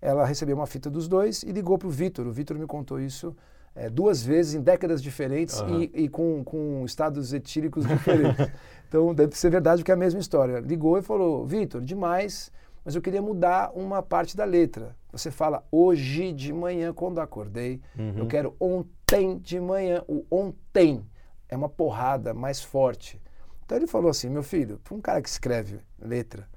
Ela 0.01 0.25
recebeu 0.27 0.57
uma 0.57 0.67
fita 0.67 0.91
dos 0.91 1.07
dois 1.07 1.45
e 1.45 1.53
ligou 1.53 1.79
para 1.79 1.87
o 1.87 1.91
Vitor. 1.91 2.27
O 2.27 2.33
Vitor 2.33 2.59
me 2.59 2.67
contou 2.67 3.01
isso 3.01 3.35
é, 3.77 3.89
duas 3.89 4.23
vezes 4.23 4.55
em 4.55 4.61
décadas 4.61 5.01
diferentes 5.01 5.61
uhum. 5.61 5.83
e, 5.83 6.05
e, 6.05 6.09
com, 6.09 6.43
com 6.45 6.85
estados 6.85 7.33
etílicos 7.33 7.87
diferentes. 7.89 8.51
então 8.89 9.15
deve 9.15 9.37
ser 9.37 9.51
verdade 9.51 9.83
porque 9.83 9.93
é 9.93 9.95
a 9.95 9.97
mesma 9.97 10.19
história. 10.19 10.59
Ligou 10.59 10.99
e 10.99 11.03
falou: 11.03 11.47
Vitor, 11.47 11.81
demais 11.81 12.51
mas 12.85 12.95
eu 12.95 13.03
queria 13.03 13.23
mudar 13.23 13.71
uma 13.75 14.03
parte 14.03 14.37
da 14.37 14.45
letra. 14.45 14.97
Você 15.13 15.31
fala 15.31 15.65
hoje 15.71 16.33
de 16.33 16.53
manhã, 16.53 16.93
quando 16.93 17.21
acordei. 17.21 17.81
Uhum. 17.99 18.15
Eu 18.17 18.27
quero 18.27 18.57
ontem 18.59 19.39
de 19.39 19.61
manhã. 19.61 20.03
O 20.09 20.25
ontem 20.31 21.05
é 21.49 21.57
uma 21.57 21.69
porrada 21.69 22.33
mais 22.33 22.63
forte. 22.63 23.21
Então 23.65 23.77
ele 23.77 23.87
falou 23.87 24.11
assim: 24.11 24.29
meu 24.29 24.43
filho, 24.43 24.79
para 24.83 24.95
um 24.95 25.01
cara 25.01 25.23
que 25.23 25.29
escreve 25.29 25.81
letra, 26.01 26.49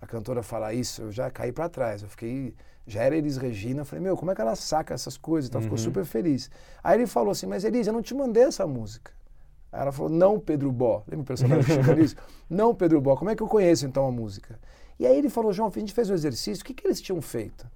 a 0.00 0.06
cantora 0.06 0.42
falar 0.42 0.74
isso, 0.74 1.02
eu 1.02 1.12
já 1.12 1.30
caí 1.30 1.52
para 1.52 1.68
trás. 1.68 2.02
Eu 2.02 2.08
fiquei. 2.08 2.54
Já 2.86 3.02
era 3.02 3.16
Elis 3.16 3.36
Regina. 3.36 3.80
Eu 3.80 3.84
falei: 3.84 4.02
meu, 4.02 4.16
como 4.16 4.30
é 4.30 4.34
que 4.34 4.40
ela 4.40 4.54
saca 4.54 4.92
essas 4.92 5.16
coisas? 5.16 5.48
Então 5.48 5.60
uhum. 5.60 5.64
ficou 5.64 5.78
super 5.78 6.04
feliz. 6.04 6.50
Aí 6.82 6.98
ele 6.98 7.06
falou 7.06 7.30
assim: 7.30 7.46
mas 7.46 7.64
Elis, 7.64 7.86
eu 7.86 7.92
não 7.92 8.02
te 8.02 8.14
mandei 8.14 8.44
essa 8.44 8.66
música. 8.66 9.12
Aí 9.72 9.80
ela 9.80 9.90
falou: 9.90 10.10
não, 10.10 10.38
Pedro 10.38 10.70
Bó. 10.70 11.02
Lembra 11.08 11.22
o 11.22 11.26
personagem 11.26 11.64
que 11.64 11.82
chama 11.82 12.00
isso? 12.00 12.16
Não, 12.48 12.74
Pedro 12.74 13.00
Bó. 13.00 13.16
Como 13.16 13.30
é 13.30 13.34
que 13.34 13.42
eu 13.42 13.48
conheço 13.48 13.86
então 13.86 14.06
a 14.06 14.12
música? 14.12 14.58
E 15.02 15.06
aí 15.06 15.18
ele 15.18 15.28
falou, 15.28 15.52
João, 15.52 15.68
a 15.74 15.78
gente 15.80 15.92
fez 15.92 16.08
o 16.08 16.12
um 16.12 16.14
exercício, 16.14 16.62
o 16.62 16.64
que, 16.64 16.72
que 16.72 16.86
eles 16.86 17.00
tinham 17.00 17.20
feito? 17.20 17.66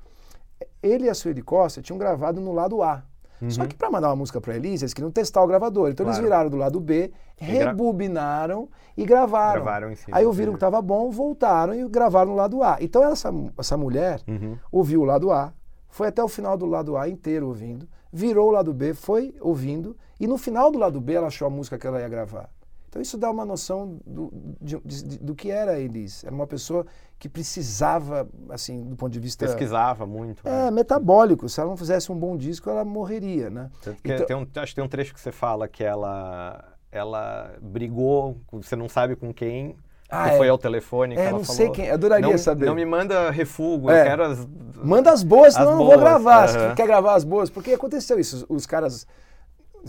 Ele 0.80 1.06
e 1.06 1.10
a 1.10 1.14
Sueli 1.14 1.42
Costa 1.42 1.82
tinham 1.82 1.98
gravado 1.98 2.40
no 2.40 2.52
lado 2.52 2.84
A. 2.84 3.02
Uhum. 3.42 3.50
Só 3.50 3.66
que 3.66 3.74
para 3.74 3.90
mandar 3.90 4.10
uma 4.10 4.16
música 4.16 4.40
para 4.40 4.54
Elise, 4.54 4.84
eles 4.84 4.94
queriam 4.94 5.10
testar 5.10 5.42
o 5.42 5.46
gravador. 5.48 5.90
Então 5.90 6.06
claro. 6.06 6.16
eles 6.16 6.24
viraram 6.24 6.48
do 6.48 6.56
lado 6.56 6.78
B, 6.78 7.12
e 7.40 7.44
rebobinaram 7.44 8.68
e 8.96 9.04
gravaram. 9.04 9.64
gravaram 9.64 9.96
cima, 9.96 10.16
aí 10.16 10.24
ouviram 10.24 10.52
que 10.52 10.58
estava 10.58 10.80
bom, 10.80 11.10
voltaram 11.10 11.74
e 11.74 11.88
gravaram 11.88 12.30
no 12.30 12.36
lado 12.36 12.62
A. 12.62 12.78
Então 12.80 13.02
essa, 13.02 13.28
essa 13.58 13.76
mulher 13.76 14.20
uhum. 14.28 14.56
ouviu 14.70 15.00
o 15.00 15.04
lado 15.04 15.32
A, 15.32 15.52
foi 15.88 16.06
até 16.06 16.22
o 16.22 16.28
final 16.28 16.56
do 16.56 16.64
lado 16.64 16.96
A 16.96 17.08
inteiro 17.08 17.48
ouvindo, 17.48 17.88
virou 18.12 18.50
o 18.50 18.52
lado 18.52 18.72
B, 18.72 18.94
foi 18.94 19.34
ouvindo, 19.40 19.96
e 20.20 20.28
no 20.28 20.38
final 20.38 20.70
do 20.70 20.78
lado 20.78 21.00
B 21.00 21.14
ela 21.14 21.26
achou 21.26 21.48
a 21.48 21.50
música 21.50 21.76
que 21.76 21.88
ela 21.88 21.98
ia 22.00 22.08
gravar. 22.08 22.48
Então 22.96 23.02
isso 23.02 23.18
dá 23.18 23.30
uma 23.30 23.44
noção 23.44 23.98
do, 24.06 24.32
de, 24.58 24.80
de, 24.82 25.18
do 25.18 25.34
que 25.34 25.50
era 25.50 25.78
Elis. 25.78 26.24
Era 26.24 26.34
uma 26.34 26.46
pessoa 26.46 26.86
que 27.18 27.28
precisava, 27.28 28.26
assim, 28.48 28.84
do 28.84 28.96
ponto 28.96 29.12
de 29.12 29.20
vista... 29.20 29.44
Pesquisava 29.44 30.06
muito. 30.06 30.40
É, 30.48 30.64
né? 30.64 30.70
metabólico. 30.70 31.46
Se 31.46 31.60
ela 31.60 31.68
não 31.68 31.76
fizesse 31.76 32.10
um 32.10 32.18
bom 32.18 32.38
disco, 32.38 32.70
ela 32.70 32.86
morreria, 32.86 33.50
né? 33.50 33.70
Então, 34.02 34.26
tem 34.26 34.36
um, 34.36 34.46
acho 34.56 34.72
que 34.72 34.74
tem 34.76 34.84
um 34.84 34.88
trecho 34.88 35.12
que 35.12 35.20
você 35.20 35.30
fala 35.30 35.68
que 35.68 35.84
ela, 35.84 36.64
ela 36.90 37.54
brigou, 37.60 38.38
você 38.50 38.74
não 38.74 38.88
sabe 38.88 39.14
com 39.14 39.32
quem, 39.32 39.76
ah, 40.08 40.30
é. 40.30 40.38
foi 40.38 40.48
ao 40.48 40.56
telefone. 40.56 41.16
É, 41.16 41.24
não 41.30 41.44
falou, 41.44 41.44
sei 41.44 41.70
quem. 41.70 41.90
Adoraria 41.90 42.30
não, 42.30 42.38
saber. 42.38 42.64
Não 42.64 42.74
me 42.74 42.86
manda 42.86 43.30
refugo, 43.30 43.90
é. 43.90 44.00
eu 44.00 44.04
quero 44.04 44.22
as. 44.24 44.48
Manda 44.76 45.12
as 45.12 45.22
boas, 45.22 45.52
senão 45.52 45.72
eu 45.72 45.76
não 45.76 45.84
vou 45.84 45.98
gravar. 45.98 46.48
Uhum. 46.48 46.70
Se 46.70 46.74
quer 46.76 46.86
gravar 46.86 47.14
as 47.14 47.24
boas. 47.24 47.50
Porque 47.50 47.72
aconteceu 47.74 48.18
isso. 48.18 48.46
Os 48.48 48.64
caras 48.64 49.06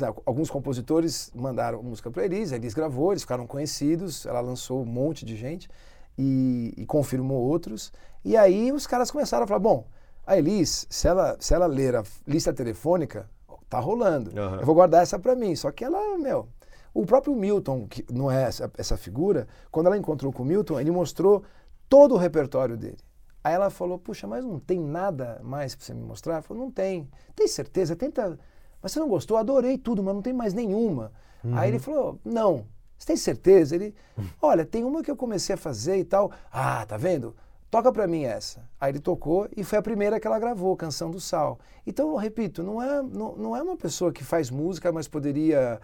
alguns 0.03 0.49
compositores 0.49 1.31
mandaram 1.35 1.81
música 1.81 2.09
para 2.11 2.25
Elis, 2.25 2.51
a 2.51 2.55
Elis 2.55 2.73
gravou, 2.73 3.11
eles 3.11 3.23
ficaram 3.23 3.47
conhecidos, 3.47 4.25
ela 4.25 4.41
lançou 4.41 4.81
um 4.81 4.85
monte 4.85 5.25
de 5.25 5.35
gente 5.35 5.69
e, 6.17 6.73
e, 6.77 6.85
confirmou 6.85 7.41
outros. 7.41 7.91
E 8.23 8.35
aí 8.35 8.71
os 8.71 8.87
caras 8.87 9.11
começaram 9.11 9.43
a 9.43 9.47
falar, 9.47 9.59
bom, 9.59 9.85
a 10.25 10.37
Elis, 10.37 10.87
se 10.89 11.07
ela, 11.07 11.37
se 11.39 11.53
ela 11.53 11.65
ler 11.65 11.95
a 11.95 12.03
lista 12.25 12.53
telefônica, 12.53 13.29
tá 13.69 13.79
rolando. 13.79 14.31
Uhum. 14.31 14.59
Eu 14.59 14.65
vou 14.65 14.75
guardar 14.75 15.03
essa 15.03 15.19
para 15.19 15.35
mim. 15.35 15.55
Só 15.55 15.71
que 15.71 15.83
ela, 15.83 16.17
meu, 16.17 16.47
o 16.93 17.05
próprio 17.05 17.35
Milton, 17.35 17.87
que 17.87 18.05
não 18.11 18.31
é 18.31 18.43
essa, 18.43 18.71
essa 18.77 18.97
figura, 18.97 19.47
quando 19.71 19.87
ela 19.87 19.97
encontrou 19.97 20.31
com 20.31 20.43
o 20.43 20.45
Milton, 20.45 20.79
ele 20.79 20.91
mostrou 20.91 21.43
todo 21.87 22.15
o 22.15 22.17
repertório 22.17 22.75
dele. 22.75 22.97
Aí 23.43 23.53
ela 23.53 23.69
falou, 23.69 23.97
puxa, 23.97 24.27
mas 24.27 24.43
não 24.43 24.59
tem 24.59 24.79
nada 24.79 25.39
mais 25.43 25.75
para 25.75 25.85
você 25.85 25.93
me 25.93 26.03
mostrar? 26.03 26.33
Ela 26.33 26.41
falou, 26.41 26.63
não 26.63 26.71
tem. 26.71 27.09
Tem 27.35 27.47
certeza? 27.47 27.95
Tenta 27.95 28.37
mas 28.81 28.91
você 28.91 28.99
não 28.99 29.09
gostou? 29.09 29.37
Adorei 29.37 29.77
tudo, 29.77 30.03
mas 30.03 30.13
não 30.13 30.21
tem 30.21 30.33
mais 30.33 30.53
nenhuma. 30.53 31.11
Uhum. 31.43 31.57
Aí 31.57 31.69
ele 31.69 31.79
falou: 31.79 32.19
Não. 32.23 32.65
Você 32.97 33.07
tem 33.07 33.17
certeza? 33.17 33.75
Ele, 33.75 33.93
olha, 34.41 34.65
tem 34.65 34.83
uma 34.83 35.03
que 35.03 35.11
eu 35.11 35.15
comecei 35.15 35.53
a 35.53 35.57
fazer 35.57 35.97
e 35.97 36.03
tal. 36.03 36.31
Ah, 36.51 36.83
tá 36.85 36.97
vendo? 36.97 37.35
Toca 37.69 37.91
pra 37.91 38.07
mim 38.07 38.23
essa. 38.23 38.67
Aí 38.79 38.91
ele 38.91 38.99
tocou 38.99 39.47
e 39.55 39.63
foi 39.63 39.77
a 39.77 39.81
primeira 39.81 40.19
que 40.19 40.25
ela 40.25 40.39
gravou, 40.39 40.75
Canção 40.75 41.11
do 41.11 41.19
Sal. 41.19 41.59
Então, 41.85 42.09
eu 42.09 42.15
repito, 42.15 42.63
não 42.63 42.81
é, 42.81 43.03
não, 43.03 43.35
não 43.35 43.55
é 43.55 43.61
uma 43.61 43.77
pessoa 43.77 44.11
que 44.11 44.23
faz 44.23 44.49
música, 44.49 44.91
mas 44.91 45.07
poderia 45.07 45.79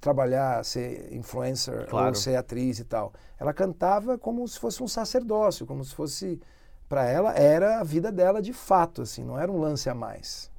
trabalhar, 0.00 0.62
ser 0.64 1.12
influencer 1.14 1.86
claro. 1.88 2.08
ou 2.08 2.14
ser 2.14 2.36
atriz 2.36 2.78
e 2.78 2.84
tal. 2.84 3.12
Ela 3.38 3.54
cantava 3.54 4.18
como 4.18 4.46
se 4.46 4.58
fosse 4.58 4.82
um 4.82 4.88
sacerdócio, 4.88 5.64
como 5.64 5.82
se 5.82 5.94
fosse 5.94 6.38
para 6.88 7.06
ela 7.06 7.32
era 7.32 7.80
a 7.80 7.84
vida 7.84 8.12
dela 8.12 8.42
de 8.42 8.52
fato, 8.52 9.02
assim, 9.02 9.24
não 9.24 9.38
era 9.38 9.50
um 9.50 9.58
lance 9.58 9.88
a 9.88 9.94
mais. 9.94 10.50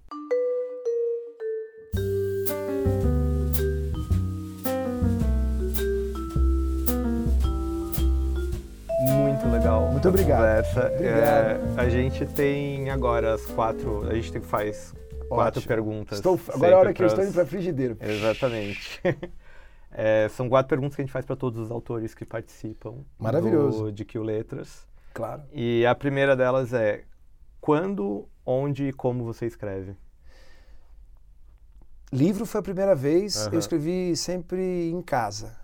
Conversa. 10.35 10.81
É, 10.99 11.81
a 11.81 11.89
gente 11.89 12.25
tem 12.25 12.89
agora 12.89 13.35
as 13.35 13.45
quatro. 13.45 14.07
A 14.07 14.13
gente 14.13 14.31
tem, 14.31 14.41
faz 14.41 14.93
quatro 15.29 15.59
Ótimo. 15.59 15.67
perguntas. 15.67 16.17
Estou, 16.17 16.39
agora 16.53 16.71
é 16.71 16.73
a 16.73 16.79
hora 16.79 16.93
que 16.93 17.01
eu 17.01 17.07
estou 17.07 17.23
indo 17.23 17.33
para 17.33 17.43
a 17.43 17.45
frigideira. 17.45 17.97
Exatamente. 17.99 19.01
é, 19.91 20.27
são 20.29 20.49
quatro 20.49 20.69
perguntas 20.69 20.95
que 20.95 21.01
a 21.01 21.05
gente 21.05 21.11
faz 21.11 21.25
para 21.25 21.35
todos 21.35 21.59
os 21.59 21.71
autores 21.71 22.13
que 22.13 22.25
participam. 22.25 22.97
Maravilhoso. 23.17 23.85
Do, 23.85 23.91
de 23.91 24.03
Kill 24.03 24.23
Letras. 24.23 24.87
Claro. 25.13 25.43
E 25.53 25.85
a 25.85 25.95
primeira 25.95 26.35
delas 26.35 26.73
é 26.73 27.05
quando, 27.61 28.27
onde 28.45 28.89
e 28.89 28.93
como 28.93 29.23
você 29.23 29.45
escreve? 29.45 29.95
Livro 32.11 32.45
foi 32.45 32.59
a 32.59 32.63
primeira 32.63 32.93
vez. 32.93 33.47
Uhum. 33.47 33.53
Eu 33.53 33.59
escrevi 33.59 34.15
sempre 34.15 34.89
em 34.89 35.01
casa, 35.01 35.57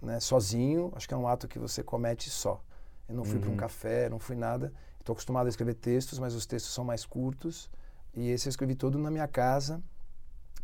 né, 0.00 0.20
sozinho. 0.20 0.92
Acho 0.94 1.08
que 1.08 1.14
é 1.14 1.16
um 1.16 1.26
ato 1.26 1.48
que 1.48 1.58
você 1.58 1.82
comete 1.82 2.30
só. 2.30 2.62
Eu 3.10 3.16
não 3.16 3.24
fui 3.24 3.34
uhum. 3.34 3.40
para 3.40 3.50
um 3.50 3.56
café, 3.56 4.08
não 4.08 4.20
fui 4.20 4.36
nada. 4.36 4.72
Estou 5.00 5.12
acostumado 5.12 5.46
a 5.46 5.48
escrever 5.48 5.74
textos, 5.74 6.18
mas 6.18 6.32
os 6.34 6.46
textos 6.46 6.72
são 6.72 6.84
mais 6.84 7.04
curtos. 7.04 7.68
E 8.14 8.30
esse 8.30 8.48
eu 8.48 8.50
escrevi 8.50 8.76
todo 8.76 8.98
na 8.98 9.10
minha 9.10 9.26
casa, 9.26 9.82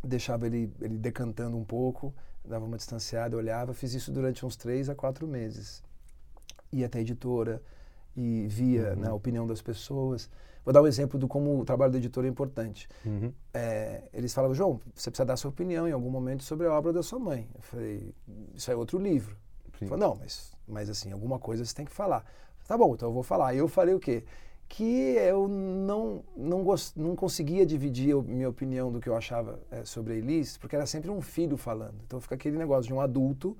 deixava 0.03 0.47
ele, 0.47 0.71
ele 0.79 0.97
decantando 0.97 1.57
um 1.57 1.63
pouco, 1.63 2.13
dava 2.45 2.65
uma 2.65 2.77
distanciada, 2.77 3.35
olhava. 3.35 3.73
Fiz 3.73 3.93
isso 3.93 4.11
durante 4.11 4.45
uns 4.45 4.55
três 4.55 4.89
a 4.89 4.95
quatro 4.95 5.27
meses. 5.27 5.83
Ia 6.71 6.85
até 6.85 6.99
a 6.99 7.01
editora 7.01 7.61
e 8.15 8.47
via 8.47 8.91
uhum. 8.91 8.95
né, 8.95 9.07
a 9.09 9.13
opinião 9.13 9.45
das 9.45 9.61
pessoas. 9.61 10.29
Vou 10.63 10.73
dar 10.73 10.81
um 10.81 10.87
exemplo 10.87 11.19
do 11.19 11.27
como 11.27 11.59
o 11.59 11.65
trabalho 11.65 11.91
do 11.91 11.97
editor 11.97 12.23
é 12.23 12.27
importante. 12.29 12.87
Uhum. 13.05 13.33
É, 13.53 14.03
eles 14.13 14.33
falavam, 14.33 14.55
João, 14.55 14.79
você 14.95 15.09
precisa 15.09 15.25
dar 15.25 15.35
sua 15.35 15.49
opinião 15.49 15.87
em 15.87 15.91
algum 15.91 16.09
momento 16.09 16.43
sobre 16.43 16.67
a 16.67 16.73
obra 16.73 16.93
da 16.93 17.03
sua 17.03 17.19
mãe. 17.19 17.49
Eu 17.53 17.61
falei, 17.61 18.13
isso 18.55 18.71
é 18.71 18.75
outro 18.75 18.97
livro. 18.97 19.35
Falou, 19.85 20.09
não, 20.09 20.15
mas, 20.15 20.51
mas 20.67 20.89
assim, 20.89 21.11
alguma 21.11 21.37
coisa 21.39 21.63
você 21.63 21.75
tem 21.75 21.85
que 21.85 21.91
falar. 21.91 22.25
Tá 22.67 22.77
bom, 22.77 22.93
então 22.93 23.09
eu 23.09 23.13
vou 23.13 23.23
falar. 23.23 23.53
E 23.53 23.57
eu 23.57 23.67
falei 23.67 23.93
o 23.93 23.99
quê? 23.99 24.23
Que 24.67 25.15
eu 25.15 25.47
não, 25.47 26.23
não, 26.35 26.63
gost, 26.63 26.97
não 26.99 27.15
conseguia 27.15 27.65
dividir 27.65 28.15
a 28.15 28.21
minha 28.21 28.49
opinião 28.49 28.91
do 28.91 28.99
que 28.99 29.07
eu 29.07 29.15
achava 29.15 29.59
é, 29.71 29.85
sobre 29.85 30.13
a 30.13 30.15
Elis, 30.17 30.57
porque 30.57 30.75
era 30.75 30.85
sempre 30.85 31.09
um 31.09 31.21
filho 31.21 31.55
falando. 31.55 31.95
Então 32.05 32.19
fica 32.19 32.35
aquele 32.35 32.57
negócio 32.57 32.87
de 32.87 32.93
um 32.93 32.99
adulto 32.99 33.57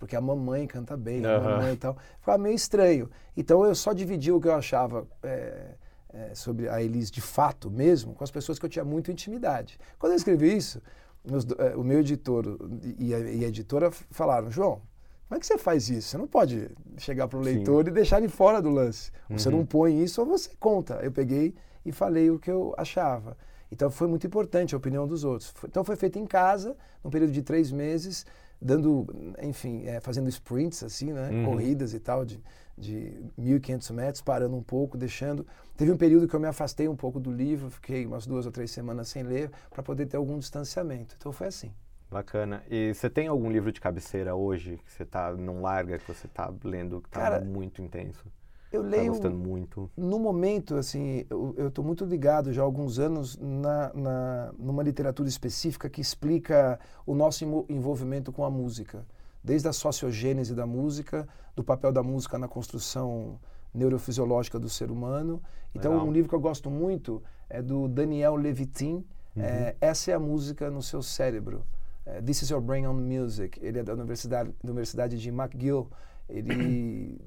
porque 0.00 0.16
a 0.16 0.20
mamãe 0.20 0.66
canta 0.66 0.96
bem, 0.96 1.24
uhum. 1.24 1.36
a 1.36 1.40
mamãe 1.40 1.74
e 1.74 1.76
tal. 1.76 1.94
Ficava 2.18 2.38
meio 2.38 2.54
estranho. 2.54 3.10
Então 3.36 3.64
eu 3.66 3.74
só 3.74 3.92
dividi 3.92 4.32
o 4.32 4.40
que 4.40 4.48
eu 4.48 4.54
achava 4.54 5.06
é, 5.22 5.74
é, 6.12 6.34
sobre 6.34 6.70
a 6.70 6.82
Elis 6.82 7.10
de 7.10 7.20
fato 7.20 7.70
mesmo 7.70 8.14
com 8.14 8.24
as 8.24 8.30
pessoas 8.30 8.58
que 8.58 8.64
eu 8.64 8.70
tinha 8.70 8.84
muita 8.84 9.12
intimidade. 9.12 9.78
Quando 9.98 10.12
eu 10.12 10.16
escrevi 10.16 10.56
isso, 10.56 10.80
meus, 11.22 11.44
o 11.76 11.84
meu 11.84 12.00
editor 12.00 12.58
e 12.98 13.14
a, 13.14 13.18
e 13.18 13.44
a, 13.44 13.48
editora 13.48 13.90
falaram, 13.90 14.50
João, 14.50 14.80
como 15.30 15.36
é 15.36 15.40
que 15.40 15.46
você 15.46 15.56
faz 15.56 15.88
isso? 15.88 16.08
Você 16.08 16.18
não 16.18 16.26
pode 16.26 16.68
chegar 16.98 17.28
para 17.28 17.38
o 17.38 17.40
leitor 17.40 17.84
Sim. 17.84 17.90
e 17.92 17.94
deixar 17.94 18.18
ele 18.18 18.28
fora 18.28 18.60
do 18.60 18.68
lance. 18.68 19.12
Uhum. 19.30 19.38
Você 19.38 19.48
não 19.48 19.64
põe 19.64 20.02
isso 20.02 20.20
ou 20.20 20.26
você 20.26 20.50
conta. 20.58 20.94
Eu 21.04 21.12
peguei 21.12 21.54
e 21.86 21.92
falei 21.92 22.32
o 22.32 22.36
que 22.36 22.50
eu 22.50 22.74
achava. 22.76 23.36
Então 23.70 23.88
foi 23.92 24.08
muito 24.08 24.26
importante 24.26 24.74
a 24.74 24.78
opinião 24.78 25.06
dos 25.06 25.22
outros. 25.22 25.54
Então 25.64 25.84
foi 25.84 25.94
feito 25.94 26.18
em 26.18 26.26
casa, 26.26 26.76
num 27.04 27.10
período 27.10 27.30
de 27.30 27.42
três 27.42 27.70
meses, 27.70 28.26
dando, 28.60 29.06
enfim, 29.40 29.86
é, 29.86 30.00
fazendo 30.00 30.28
sprints 30.28 30.82
assim, 30.82 31.12
né? 31.12 31.30
Uhum. 31.30 31.44
Corridas 31.44 31.94
e 31.94 32.00
tal 32.00 32.24
de, 32.24 32.42
de 32.76 33.22
1.500 33.38 33.92
metros, 33.92 34.22
parando 34.22 34.56
um 34.56 34.62
pouco, 34.64 34.98
deixando. 34.98 35.46
Teve 35.76 35.92
um 35.92 35.96
período 35.96 36.26
que 36.26 36.34
eu 36.34 36.40
me 36.40 36.48
afastei 36.48 36.88
um 36.88 36.96
pouco 36.96 37.20
do 37.20 37.30
livro, 37.30 37.70
fiquei 37.70 38.04
umas 38.04 38.26
duas 38.26 38.46
ou 38.46 38.50
três 38.50 38.72
semanas 38.72 39.06
sem 39.06 39.22
ler, 39.22 39.52
para 39.70 39.80
poder 39.80 40.06
ter 40.06 40.16
algum 40.16 40.40
distanciamento. 40.40 41.14
Então 41.16 41.30
foi 41.30 41.46
assim. 41.46 41.70
Bacana. 42.10 42.62
E 42.68 42.92
você 42.92 43.08
tem 43.08 43.28
algum 43.28 43.50
livro 43.50 43.70
de 43.70 43.80
cabeceira 43.80 44.34
hoje 44.34 44.80
que 44.84 44.90
você 44.90 45.04
tá, 45.04 45.32
não 45.32 45.62
larga, 45.62 45.98
que 45.98 46.06
você 46.06 46.26
está 46.26 46.52
lendo, 46.64 47.00
que 47.00 47.08
está 47.08 47.40
muito 47.40 47.80
intenso? 47.80 48.24
Eu 48.72 48.82
tá 48.82 48.88
leio. 48.88 49.04
Tá 49.04 49.08
gostando 49.10 49.38
muito. 49.38 49.90
No 49.96 50.18
momento, 50.18 50.76
assim, 50.76 51.24
eu 51.28 51.68
estou 51.68 51.84
muito 51.84 52.04
ligado 52.04 52.52
já 52.52 52.62
há 52.62 52.64
alguns 52.64 52.98
anos 52.98 53.36
na, 53.36 53.92
na, 53.94 54.52
numa 54.58 54.82
literatura 54.82 55.28
específica 55.28 55.88
que 55.88 56.00
explica 56.00 56.78
o 57.06 57.14
nosso 57.14 57.44
envolvimento 57.68 58.32
com 58.32 58.44
a 58.44 58.50
música. 58.50 59.06
Desde 59.42 59.68
a 59.68 59.72
sociogênese 59.72 60.54
da 60.54 60.66
música, 60.66 61.28
do 61.54 61.64
papel 61.64 61.92
da 61.92 62.02
música 62.02 62.38
na 62.38 62.48
construção 62.48 63.38
neurofisiológica 63.72 64.58
do 64.58 64.68
ser 64.68 64.90
humano. 64.90 65.40
Então, 65.74 65.92
Legal. 65.92 66.06
um 66.08 66.12
livro 66.12 66.28
que 66.28 66.34
eu 66.34 66.40
gosto 66.40 66.70
muito 66.70 67.22
é 67.48 67.62
do 67.62 67.88
Daniel 67.88 68.34
Levitin, 68.36 69.04
uhum. 69.36 69.42
é, 69.42 69.76
Essa 69.80 70.10
é 70.10 70.14
a 70.14 70.18
Música 70.18 70.70
no 70.70 70.82
Seu 70.82 71.02
Cérebro. 71.02 71.64
É, 72.10 72.22
This 72.22 72.42
is 72.42 72.50
Your 72.50 72.60
Brain 72.60 72.86
on 72.86 72.94
Music. 72.94 73.58
Ele 73.62 73.78
é 73.78 73.82
da 73.82 73.92
Universidade, 73.92 74.50
da 74.62 74.70
Universidade 74.70 75.18
de 75.18 75.28
McGill. 75.28 75.88
Ele 76.28 77.20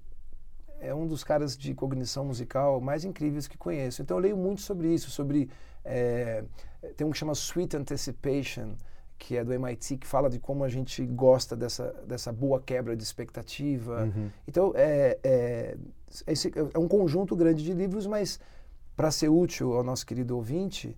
é 0.79 0.93
um 0.93 1.07
dos 1.07 1.23
caras 1.23 1.57
de 1.57 1.73
cognição 1.73 2.25
musical 2.25 2.81
mais 2.81 3.05
incríveis 3.05 3.47
que 3.47 3.57
conheço. 3.57 4.01
Então 4.01 4.17
eu 4.17 4.21
leio 4.21 4.37
muito 4.37 4.61
sobre 4.61 4.93
isso, 4.93 5.09
sobre 5.09 5.49
é, 5.83 6.43
tem 6.95 7.07
um 7.07 7.11
que 7.11 7.17
chama 7.17 7.33
Sweet 7.33 7.77
Anticipation, 7.77 8.75
que 9.17 9.37
é 9.37 9.43
do 9.43 9.53
MIT, 9.53 9.97
que 9.97 10.07
fala 10.07 10.29
de 10.29 10.39
como 10.39 10.63
a 10.63 10.69
gente 10.69 11.05
gosta 11.05 11.55
dessa, 11.55 11.93
dessa 12.05 12.31
boa 12.31 12.61
quebra 12.61 12.95
de 12.95 13.03
expectativa. 13.03 14.03
Uhum. 14.03 14.29
Então 14.47 14.73
é, 14.75 15.17
é, 15.23 15.77
é, 16.27 16.79
um 16.79 16.87
conjunto 16.87 17.35
grande 17.35 17.63
de 17.63 17.73
livros, 17.73 18.05
mas 18.05 18.39
para 18.95 19.09
ser 19.09 19.29
útil 19.29 19.73
ao 19.73 19.83
nosso 19.83 20.05
querido 20.05 20.35
ouvinte, 20.35 20.97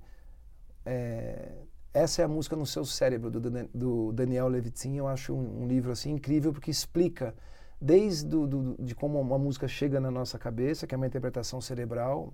é, 0.86 1.52
essa 1.96 2.22
é 2.22 2.26
a 2.26 2.28
música 2.28 2.58
no 2.58 2.66
seu 2.66 2.84
cérebro 2.84 3.32
do, 3.32 3.40
do 3.74 4.12
Daniel 4.12 4.50
Levitin. 4.50 4.98
Eu 4.98 5.08
acho 5.08 5.34
um, 5.34 5.64
um 5.64 5.68
livro 5.68 5.92
assim 5.94 6.12
incrível 6.12 6.52
porque 6.52 6.70
explica 6.70 7.34
desde 7.80 8.28
do, 8.28 8.46
do, 8.46 8.76
de 8.78 8.94
como 8.94 9.20
uma 9.20 9.38
música 9.38 9.66
chega 9.68 10.00
na 10.00 10.12
nossa 10.12 10.38
cabeça, 10.38 10.86
que 10.86 10.94
é 10.94 10.98
uma 10.98 11.08
interpretação 11.08 11.62
cerebral 11.62 12.34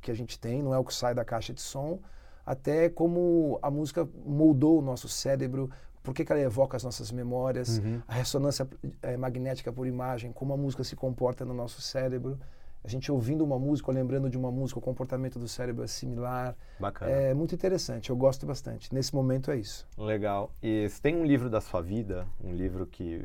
que 0.00 0.10
a 0.10 0.14
gente 0.14 0.40
tem, 0.40 0.62
não 0.62 0.74
é 0.74 0.78
o 0.78 0.84
que 0.84 0.94
sai 0.94 1.14
da 1.14 1.24
caixa 1.24 1.52
de 1.52 1.60
som, 1.60 2.00
até 2.44 2.88
como 2.88 3.58
a 3.62 3.70
música 3.70 4.08
moldou 4.24 4.78
o 4.78 4.82
nosso 4.82 5.08
cérebro, 5.08 5.70
por 6.02 6.12
que, 6.12 6.24
ela 6.28 6.40
evoca 6.40 6.76
as 6.76 6.82
nossas 6.82 7.12
memórias, 7.12 7.78
uhum. 7.78 8.02
a 8.08 8.14
ressonância 8.14 8.68
é, 9.00 9.16
magnética 9.16 9.72
por 9.72 9.86
imagem, 9.86 10.32
como 10.32 10.52
a 10.52 10.56
música 10.56 10.82
se 10.82 10.96
comporta 10.96 11.44
no 11.44 11.54
nosso 11.54 11.80
cérebro. 11.80 12.40
A 12.84 12.88
gente 12.88 13.12
ouvindo 13.12 13.44
uma 13.44 13.58
música 13.58 13.90
ou 13.90 13.94
lembrando 13.94 14.28
de 14.28 14.36
uma 14.36 14.50
música, 14.50 14.78
o 14.78 14.82
comportamento 14.82 15.38
do 15.38 15.46
cérebro 15.46 15.84
é 15.84 15.86
similar. 15.86 16.56
Bacana. 16.80 17.10
É 17.10 17.32
muito 17.32 17.54
interessante, 17.54 18.10
eu 18.10 18.16
gosto 18.16 18.44
bastante. 18.44 18.92
Nesse 18.92 19.14
momento 19.14 19.50
é 19.50 19.56
isso. 19.56 19.86
Legal. 19.96 20.50
E 20.62 20.88
você 20.88 21.00
tem 21.00 21.16
um 21.16 21.24
livro 21.24 21.48
da 21.48 21.60
sua 21.60 21.80
vida, 21.80 22.26
um 22.42 22.52
livro 22.52 22.86
que 22.86 23.24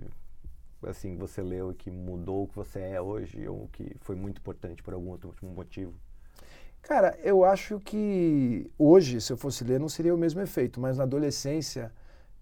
assim 0.83 1.17
você 1.17 1.41
leu 1.41 1.71
e 1.71 1.75
que 1.75 1.89
mudou 1.89 2.43
o 2.43 2.47
que 2.47 2.55
você 2.55 2.79
é 2.79 3.01
hoje 3.01 3.47
ou 3.47 3.67
que 3.71 3.95
foi 4.01 4.15
muito 4.15 4.39
importante 4.39 4.83
por 4.83 4.93
algum 4.93 5.09
outro 5.09 5.33
motivo? 5.41 5.93
Cara, 6.83 7.17
eu 7.21 7.43
acho 7.43 7.79
que 7.79 8.71
hoje, 8.77 9.19
se 9.19 9.33
eu 9.33 9.37
fosse 9.37 9.63
ler, 9.63 9.79
não 9.79 9.89
seria 9.89 10.13
o 10.13 10.17
mesmo 10.17 10.39
efeito, 10.39 10.79
mas 10.79 10.97
na 10.97 11.03
adolescência, 11.03 11.91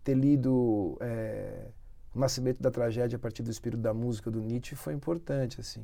ter 0.03 0.13
lido 0.13 0.97
é, 0.99 1.67
O 2.13 2.19
Nascimento 2.19 2.61
da 2.61 2.69
Tragédia 2.69 3.15
a 3.15 3.19
partir 3.19 3.41
do 3.41 3.49
espírito 3.49 3.81
da 3.81 3.93
música 3.93 4.29
do 4.29 4.39
Nietzsche 4.41 4.75
foi 4.75 4.93
importante, 4.93 5.59
assim. 5.59 5.83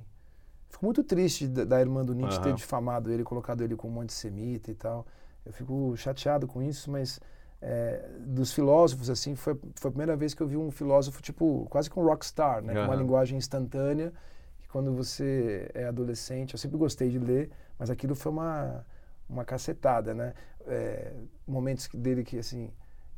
Fico 0.71 0.85
muito 0.85 1.03
triste 1.03 1.47
da, 1.47 1.65
da 1.65 1.81
irmã 1.81 2.03
do 2.03 2.15
Nietzsche 2.15 2.37
uhum. 2.37 2.43
ter 2.43 2.53
difamado 2.53 3.11
ele, 3.11 3.23
colocado 3.23 3.61
ele 3.61 3.75
como 3.75 3.99
um 3.99 4.01
antissemita 4.01 4.71
e 4.71 4.73
tal. 4.73 5.05
Eu 5.45 5.51
fico 5.51 5.95
chateado 5.97 6.47
com 6.47 6.61
isso, 6.61 6.89
mas 6.89 7.19
é, 7.61 8.09
dos 8.19 8.53
filósofos, 8.53 9.09
assim, 9.09 9.35
foi, 9.35 9.59
foi 9.75 9.89
a 9.89 9.91
primeira 9.91 10.15
vez 10.15 10.33
que 10.33 10.41
eu 10.41 10.47
vi 10.47 10.55
um 10.55 10.71
filósofo, 10.71 11.21
tipo, 11.21 11.67
quase 11.69 11.89
com 11.89 12.01
um 12.01 12.05
rockstar, 12.05 12.63
né? 12.63 12.73
Uhum. 12.73 12.85
Com 12.85 12.91
uma 12.91 12.95
linguagem 12.95 13.37
instantânea, 13.37 14.13
que 14.61 14.67
quando 14.69 14.93
você 14.93 15.69
é 15.73 15.85
adolescente, 15.85 16.53
eu 16.53 16.57
sempre 16.57 16.77
gostei 16.77 17.09
de 17.09 17.19
ler, 17.19 17.51
mas 17.77 17.89
aquilo 17.89 18.15
foi 18.15 18.31
uma, 18.31 18.85
uma 19.29 19.43
cacetada, 19.43 20.13
né? 20.13 20.33
É, 20.65 21.13
momentos 21.45 21.89
dele 21.93 22.23
que, 22.23 22.39
assim, 22.39 22.71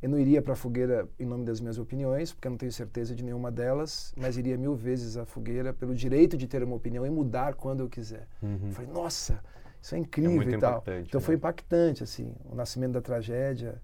eu 0.03 0.09
não 0.09 0.19
iria 0.19 0.41
para 0.41 0.51
a 0.51 0.55
fogueira 0.55 1.07
em 1.17 1.25
nome 1.25 1.45
das 1.45 1.61
minhas 1.61 1.79
opiniões, 1.79 2.33
porque 2.33 2.45
eu 2.45 2.51
não 2.51 2.57
tenho 2.57 2.73
certeza 2.73 3.15
de 3.15 3.23
nenhuma 3.23 3.49
delas, 3.49 4.13
mas 4.17 4.35
iria 4.37 4.57
mil 4.57 4.75
vezes 4.75 5.15
à 5.15 5.25
fogueira 5.25 5.73
pelo 5.73 5.95
direito 5.95 6.35
de 6.35 6.45
ter 6.45 6.61
uma 6.61 6.75
opinião 6.75 7.05
e 7.05 7.09
mudar 7.09 7.53
quando 7.55 7.79
eu 7.79 7.89
quiser. 7.89 8.27
Uhum. 8.41 8.59
Eu 8.65 8.71
falei, 8.73 8.91
nossa, 8.91 9.39
isso 9.81 9.95
é 9.95 9.97
incrível 9.97 10.41
é 10.41 10.55
e 10.55 10.57
tal. 10.59 10.83
Então 11.07 11.21
né? 11.21 11.25
foi 11.25 11.35
impactante, 11.35 12.03
assim, 12.03 12.35
o 12.51 12.53
nascimento 12.53 12.91
da 12.91 13.01
tragédia 13.01 13.81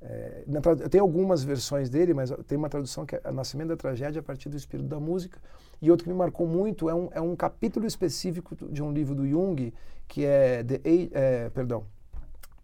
é, 0.00 0.44
eu 0.80 0.88
tenho 0.88 1.02
algumas 1.02 1.42
versões 1.42 1.90
dele, 1.90 2.14
mas 2.14 2.32
tem 2.46 2.56
uma 2.56 2.68
tradução 2.68 3.04
que 3.04 3.16
é 3.16 3.22
o 3.24 3.32
Nascimento 3.32 3.68
da 3.68 3.76
Tragédia 3.76 4.20
a 4.20 4.22
partir 4.22 4.48
do 4.48 4.56
espírito 4.56 4.88
da 4.88 5.00
música. 5.00 5.40
E 5.82 5.90
outro 5.90 6.04
que 6.04 6.10
me 6.10 6.16
marcou 6.16 6.46
muito 6.46 6.88
é 6.88 6.94
um, 6.94 7.08
é 7.12 7.20
um 7.20 7.34
capítulo 7.34 7.86
específico 7.86 8.56
de 8.70 8.82
um 8.82 8.92
livro 8.92 9.14
do 9.14 9.26
Jung, 9.26 9.72
que 10.06 10.24
é, 10.24 10.62
The, 10.62 10.80
é, 11.12 11.50
perdão, 11.50 11.84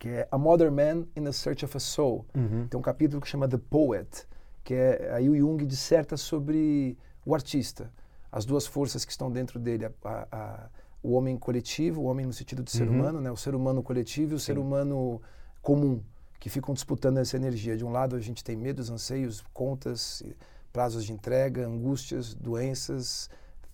que 0.05 0.11
é 0.11 0.29
A 0.31 0.37
Modern 0.37 0.75
Man 0.75 1.07
in 1.17 1.25
the 1.25 1.33
Search 1.33 1.65
of 1.65 1.75
a 1.75 1.81
Soul. 1.81 2.27
Uhum. 2.35 2.69
Tem 2.69 2.79
um 2.79 2.83
capítulo 2.83 3.23
que 3.23 3.27
chama 3.27 3.49
The 3.49 3.57
Poet, 3.57 4.27
que 4.63 4.75
é 4.75 5.11
aí 5.15 5.31
o 5.31 5.35
Jung 5.35 5.65
disserta 5.65 6.19
sobre 6.19 6.99
o 7.25 7.35
artista, 7.35 7.91
as 8.31 8.45
duas 8.45 8.67
forças 8.67 9.03
que 9.03 9.13
estão 9.13 9.33
dentro 9.33 9.59
dele, 9.59 9.87
a, 9.87 9.93
a, 10.05 10.27
a, 10.31 10.69
o 11.03 11.13
homem 11.13 11.39
coletivo, 11.39 12.03
o 12.03 12.05
homem 12.05 12.27
no 12.27 12.35
sentido 12.35 12.63
de 12.63 12.71
ser 12.71 12.87
uhum. 12.87 12.97
humano, 12.97 13.19
né, 13.19 13.31
o 13.31 13.37
ser 13.39 13.55
humano 13.55 13.83
coletivo 13.83 14.33
e 14.33 14.35
o 14.35 14.39
Sim. 14.39 14.45
ser 14.45 14.59
humano 14.59 15.23
comum 15.63 16.03
que 16.39 16.51
ficam 16.51 16.75
disputando 16.75 17.17
essa 17.17 17.39
energia. 17.39 17.75
De 17.75 17.83
um 17.83 17.91
lado, 17.91 18.15
a 18.15 18.21
gente 18.21 18.45
tem 18.45 18.57
medos, 18.57 18.91
anseios, 18.91 19.43
contas, 19.55 20.23
prazos 20.71 21.07
de 21.07 21.15
entrega, 21.15 21.67
angústias, 21.67 22.35
doenças, 22.35 23.31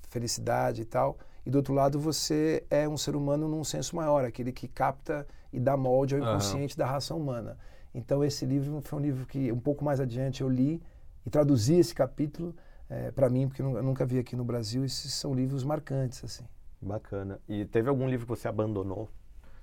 felicidade 0.09 0.83
e 0.83 0.85
tal. 0.85 1.19
E 1.45 1.51
do 1.51 1.57
outro 1.57 1.75
lado, 1.75 1.99
você 1.99 2.63
é 2.71 2.89
um 2.89 2.97
ser 2.97 3.17
humano 3.17 3.49
num 3.49 3.65
senso 3.65 3.97
maior, 3.97 4.25
aquele 4.25 4.53
que 4.53 4.69
capta 4.69 5.27
e 5.53 5.61
dá 5.61 5.77
molde 5.77 6.15
ao 6.15 6.21
inconsciente 6.21 6.75
uhum. 6.75 6.79
da 6.79 6.87
raça 6.87 7.15
humana. 7.15 7.59
Então, 7.95 8.23
esse 8.25 8.45
livro 8.47 8.81
foi 8.81 8.99
um 8.99 9.03
livro 9.03 9.27
que, 9.27 9.51
um 9.51 9.59
pouco 9.59 9.85
mais 9.85 10.01
adiante, 10.01 10.43
eu 10.43 10.49
li 10.49 10.83
e 11.27 11.31
traduzi 11.31 11.75
esse 11.75 11.95
capítulo 11.95 12.55
é, 12.89 13.07
eh, 13.07 13.11
para 13.11 13.29
mim, 13.29 13.49
porque 13.49 13.63
eu 13.63 13.83
nunca 13.83 14.07
vi 14.07 14.19
aqui 14.19 14.37
no 14.37 14.45
Brasil. 14.45 14.85
Esses 14.85 15.13
são 15.13 15.35
livros 15.35 15.65
marcantes, 15.65 16.23
assim. 16.25 16.45
Bacana. 16.81 17.41
E 17.49 17.65
teve 17.65 17.89
algum 17.89 18.09
livro 18.09 18.27
que 18.27 18.31
você 18.31 18.49
abandonou 18.49 19.09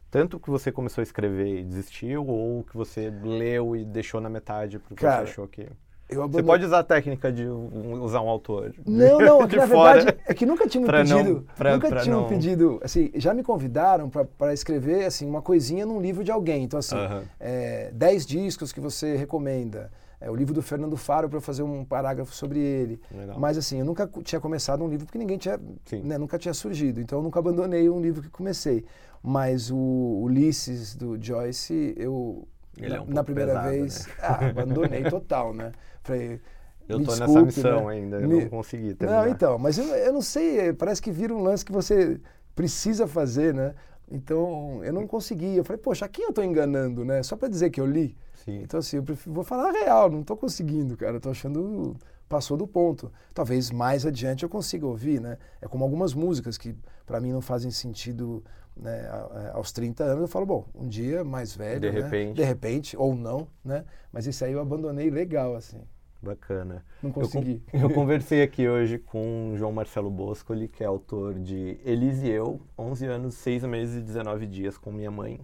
tanto 0.10 0.40
que 0.40 0.50
você 0.50 0.72
começou 0.72 1.02
a 1.02 1.04
escrever 1.04 1.60
e 1.60 1.64
desistiu, 1.64 2.26
ou 2.26 2.64
que 2.64 2.78
você 2.78 3.10
leu 3.10 3.76
e 3.76 3.84
deixou 3.84 4.22
na 4.22 4.30
metade 4.30 4.80
porque 4.80 4.96
Cara, 4.96 5.26
você 5.26 5.32
achou 5.32 5.48
que. 5.48 5.68
Você 6.10 6.42
pode 6.42 6.66
usar 6.66 6.80
a 6.80 6.84
técnica 6.84 7.32
de 7.32 7.46
usar 7.46 8.22
um 8.22 8.30
autor. 8.30 8.74
Não, 8.86 9.20
não, 9.20 9.44
é 9.44 9.48
que 9.48 9.58
na 9.58 9.66
verdade 9.66 10.18
é 10.26 10.34
que 10.34 10.46
nunca 10.46 10.68
tinha 10.68 10.82
me 10.82 10.90
pedido, 10.90 11.34
não, 11.34 11.56
pra, 11.56 11.74
nunca 11.74 11.90
pra 11.90 12.02
tinha 12.02 12.16
não... 12.16 12.28
pedido, 12.28 12.80
assim, 12.82 13.12
já 13.16 13.34
me 13.34 13.44
convidaram 13.44 14.10
para 14.10 14.54
escrever 14.54 15.06
assim 15.06 15.28
uma 15.28 15.42
coisinha 15.42 15.86
num 15.86 16.00
livro 16.00 16.24
de 16.24 16.32
alguém. 16.32 16.64
Então 16.64 16.80
assim, 16.80 16.96
uh 16.96 17.00
-huh. 17.00 17.24
é, 17.40 17.92
dez 17.94 18.26
discos 18.26 18.72
que 18.72 18.80
você 18.80 19.16
recomenda. 19.16 19.92
É, 20.20 20.32
o 20.32 20.36
livro 20.36 20.52
do 20.52 20.64
Fernando 20.64 20.98
Faro 20.98 21.30
para 21.30 21.40
fazer 21.40 21.62
um 21.62 21.86
parágrafo 21.86 22.34
sobre 22.34 22.60
ele. 22.60 23.00
Legal. 23.12 23.40
Mas 23.40 23.56
assim, 23.58 23.80
eu 23.80 23.86
nunca 23.86 24.10
tinha 24.24 24.42
começado 24.42 24.84
um 24.84 24.88
livro 24.88 25.06
porque 25.06 25.20
ninguém 25.20 25.38
tinha, 25.38 25.60
né, 26.04 26.18
nunca 26.18 26.40
tinha 26.40 26.54
surgido. 26.54 27.00
Então 27.00 27.20
eu 27.20 27.24
nunca 27.24 27.40
abandonei 27.40 27.88
um 27.88 28.02
livro 28.02 28.24
que 28.24 28.30
comecei. 28.30 28.84
Mas 29.22 29.70
o 29.70 30.22
Ulisses 30.24 30.96
do 30.96 31.22
Joyce, 31.22 31.94
eu 31.98 32.48
ele 32.78 32.90
na, 32.90 32.96
é 32.96 33.02
um 33.02 33.06
na 33.06 33.24
primeira 33.24 33.54
pesado, 33.54 33.70
vez, 33.70 34.08
né? 34.08 34.14
ah, 34.22 34.46
abandonei 34.48 35.04
total, 35.04 35.54
né? 35.54 35.72
Falei, 36.04 36.40
eu 36.88 37.04
tô 37.04 37.12
desculpe, 37.12 37.34
nessa 37.34 37.42
missão 37.46 37.88
né? 37.88 37.94
ainda, 37.94 38.18
eu 38.18 38.28
Me... 38.28 38.42
não 38.42 38.50
consegui 38.50 38.94
terminar. 38.94 39.26
Não, 39.26 39.32
então, 39.32 39.58
mas 39.58 39.78
eu, 39.78 39.86
eu 39.86 40.14
não 40.14 40.22
sei, 40.22 40.72
parece 40.74 41.02
que 41.02 41.12
vira 41.12 41.34
um 41.34 41.42
lance 41.42 41.66
que 41.66 41.72
você 41.72 42.20
precisa 42.56 43.06
fazer, 43.08 43.54
né? 43.54 43.76
Então, 44.10 44.82
eu 44.84 44.94
não 44.94 45.06
consegui. 45.06 45.58
Eu 45.58 45.66
falei, 45.66 45.82
poxa, 45.82 46.06
a 46.06 46.08
quem 46.08 46.24
eu 46.24 46.30
estou 46.30 46.44
enganando, 46.44 47.04
né? 47.04 47.22
Só 47.24 47.36
para 47.36 47.50
dizer 47.50 47.70
que 47.70 47.80
eu 47.80 47.86
li. 47.86 48.16
Sim. 48.46 48.62
Então, 48.64 48.80
assim, 48.80 48.98
eu 48.98 49.04
prefiro, 49.04 49.34
vou 49.34 49.44
falar 49.44 49.70
a 49.70 49.72
real, 49.72 50.10
não 50.10 50.22
estou 50.22 50.38
conseguindo, 50.38 50.96
cara. 50.96 51.18
Estou 51.18 51.32
achando 51.32 51.96
passou 52.28 52.58
do 52.58 52.68
ponto. 52.68 53.12
Talvez 53.34 53.72
mais 53.72 54.06
adiante 54.06 54.44
eu 54.44 54.50
consiga 54.50 54.86
ouvir, 54.86 55.20
né? 55.20 55.38
É 55.62 55.68
como 55.68 55.84
algumas 55.84 56.14
músicas 56.14 56.58
que 56.58 56.76
para 57.06 57.20
mim 57.20 57.32
não 57.32 57.42
fazem 57.42 57.72
sentido 57.72 58.44
né, 58.76 59.10
aos 59.54 59.72
30 59.72 60.04
anos. 60.04 60.22
Eu 60.22 60.28
falo, 60.28 60.46
bom, 60.46 60.66
um 60.76 60.88
dia 60.88 61.24
mais 61.24 61.56
velho, 61.56 61.82
de 61.82 61.92
né? 61.92 62.02
repente, 62.02 62.36
de 62.36 62.44
repente 62.44 62.98
ou 62.98 63.16
não, 63.16 63.48
né? 63.64 63.86
Mas 64.12 64.28
isso 64.28 64.44
aí 64.44 64.54
eu 64.54 64.60
abandonei 64.60 65.10
legal, 65.10 65.56
assim. 65.56 65.82
Bacana. 66.22 66.84
Não 67.02 67.12
consegui. 67.12 67.62
Eu, 67.72 67.82
eu, 67.88 67.90
conversei 67.92 68.42
aqui 68.42 68.68
hoje 68.68 68.98
com 68.98 69.54
João 69.56 69.72
Marcelo 69.72 70.10
Boscoli, 70.10 70.68
que 70.68 70.84
é 70.84 70.88
autor 70.88 71.36
de 71.36 71.80
Elise 71.86 72.28
e 72.28 72.32
Eu, 72.32 72.60
11 72.78 73.06
anos, 73.06 73.36
6 73.36 73.64
meses 73.66 73.98
e 73.98 74.02
19 74.02 74.48
dias 74.48 74.78
com 74.78 74.92
minha 74.92 75.12
mãe, 75.12 75.40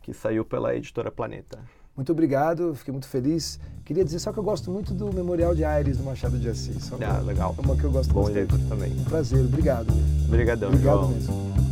que 0.00 0.14
saiu 0.14 0.44
pela 0.44 0.74
editora 0.74 1.10
Planeta. 1.10 1.58
Muito 1.96 2.12
obrigado, 2.12 2.74
fiquei 2.74 2.92
muito 2.92 3.08
feliz. 3.08 3.58
Queria 3.84 4.04
dizer 4.04 4.18
só 4.18 4.32
que 4.32 4.38
eu 4.38 4.42
gosto 4.42 4.70
muito 4.70 4.92
do 4.92 5.12
Memorial 5.12 5.54
de 5.54 5.64
Aires 5.64 5.96
do 5.96 6.04
Machado 6.04 6.38
de 6.38 6.48
Assis. 6.48 6.90
Ah, 7.00 7.18
legal. 7.20 7.54
É 7.56 7.60
uma 7.62 7.76
que 7.76 7.84
eu 7.84 7.90
gosto 7.90 8.12
Bom 8.12 8.24
bastante. 8.24 8.52
livro 8.52 8.68
também. 8.68 8.92
Um 8.92 9.04
prazer, 9.04 9.44
obrigado. 9.44 9.92
Obrigadão, 10.26 10.68
Obrigado 10.68 10.98
João. 10.98 11.08
mesmo. 11.08 11.65